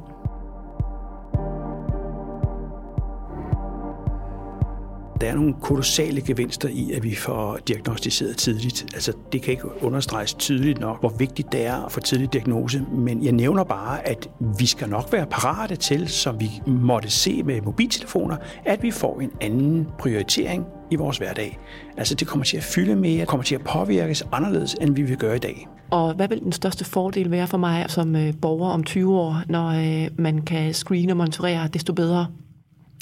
Der 5.21 5.27
er 5.27 5.35
nogle 5.35 5.53
kolossale 5.61 6.21
gevinster 6.21 6.69
i, 6.69 6.91
at 6.91 7.03
vi 7.03 7.15
får 7.15 7.57
diagnostiseret 7.67 8.37
tidligt. 8.37 8.85
Altså, 8.93 9.13
det 9.31 9.41
kan 9.41 9.51
ikke 9.51 9.83
understreges 9.83 10.33
tydeligt 10.33 10.79
nok, 10.79 10.99
hvor 10.99 11.09
vigtigt 11.09 11.51
det 11.51 11.65
er 11.65 11.85
at 11.85 11.91
få 11.91 11.99
tidlig 11.99 12.33
diagnose. 12.33 12.85
Men 12.91 13.23
jeg 13.23 13.31
nævner 13.31 13.63
bare, 13.63 14.07
at 14.07 14.29
vi 14.59 14.65
skal 14.65 14.89
nok 14.89 15.11
være 15.11 15.25
parate 15.25 15.75
til, 15.75 16.07
som 16.07 16.39
vi 16.39 16.49
måtte 16.67 17.09
se 17.09 17.43
med 17.43 17.61
mobiltelefoner, 17.61 18.37
at 18.65 18.83
vi 18.83 18.91
får 18.91 19.19
en 19.19 19.31
anden 19.41 19.87
prioritering 19.99 20.65
i 20.91 20.95
vores 20.95 21.17
hverdag. 21.17 21.59
Altså, 21.97 22.15
det 22.15 22.27
kommer 22.27 22.45
til 22.45 22.57
at 22.57 22.63
fylde 22.63 22.95
mere, 22.95 23.25
kommer 23.25 23.43
til 23.43 23.55
at 23.55 23.61
påvirkes 23.61 24.27
anderledes, 24.31 24.75
end 24.81 24.95
vi 24.95 25.01
vil 25.01 25.17
gøre 25.17 25.35
i 25.35 25.39
dag. 25.39 25.67
Og 25.91 26.13
hvad 26.13 26.27
vil 26.27 26.39
den 26.43 26.51
største 26.51 26.85
fordel 26.85 27.31
være 27.31 27.47
for 27.47 27.57
mig 27.57 27.85
som 27.87 28.15
øh, 28.15 28.33
borger 28.41 28.69
om 28.69 28.83
20 28.83 29.19
år, 29.19 29.41
når 29.49 29.67
øh, 29.67 30.09
man 30.17 30.41
kan 30.41 30.73
screene 30.73 31.13
og 31.13 31.17
monitorere 31.17 31.67
desto 31.67 31.93
bedre? 31.93 32.27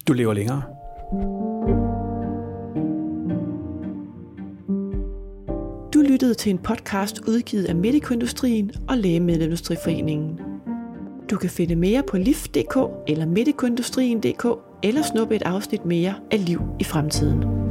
Du 0.07 0.13
lever 0.13 0.33
længere. 0.33 0.61
Du 5.93 6.01
lyttede 6.01 6.33
til 6.33 6.49
en 6.49 6.57
podcast 6.57 7.19
udgivet 7.27 7.65
af 7.65 7.75
Medicoindustrien 7.75 8.71
og 8.89 8.97
Lægemiddelindustriforeningen. 8.97 10.39
Du 11.29 11.37
kan 11.37 11.49
finde 11.49 11.75
mere 11.75 12.03
på 12.03 12.17
lift.dk 12.17 12.77
eller 13.07 13.25
medicoindustrien.dk 13.25 14.45
eller 14.83 15.01
snuppe 15.01 15.35
et 15.35 15.41
afsnit 15.41 15.85
mere 15.85 16.13
af 16.31 16.45
Liv 16.45 16.61
i 16.79 16.83
fremtiden. 16.83 17.64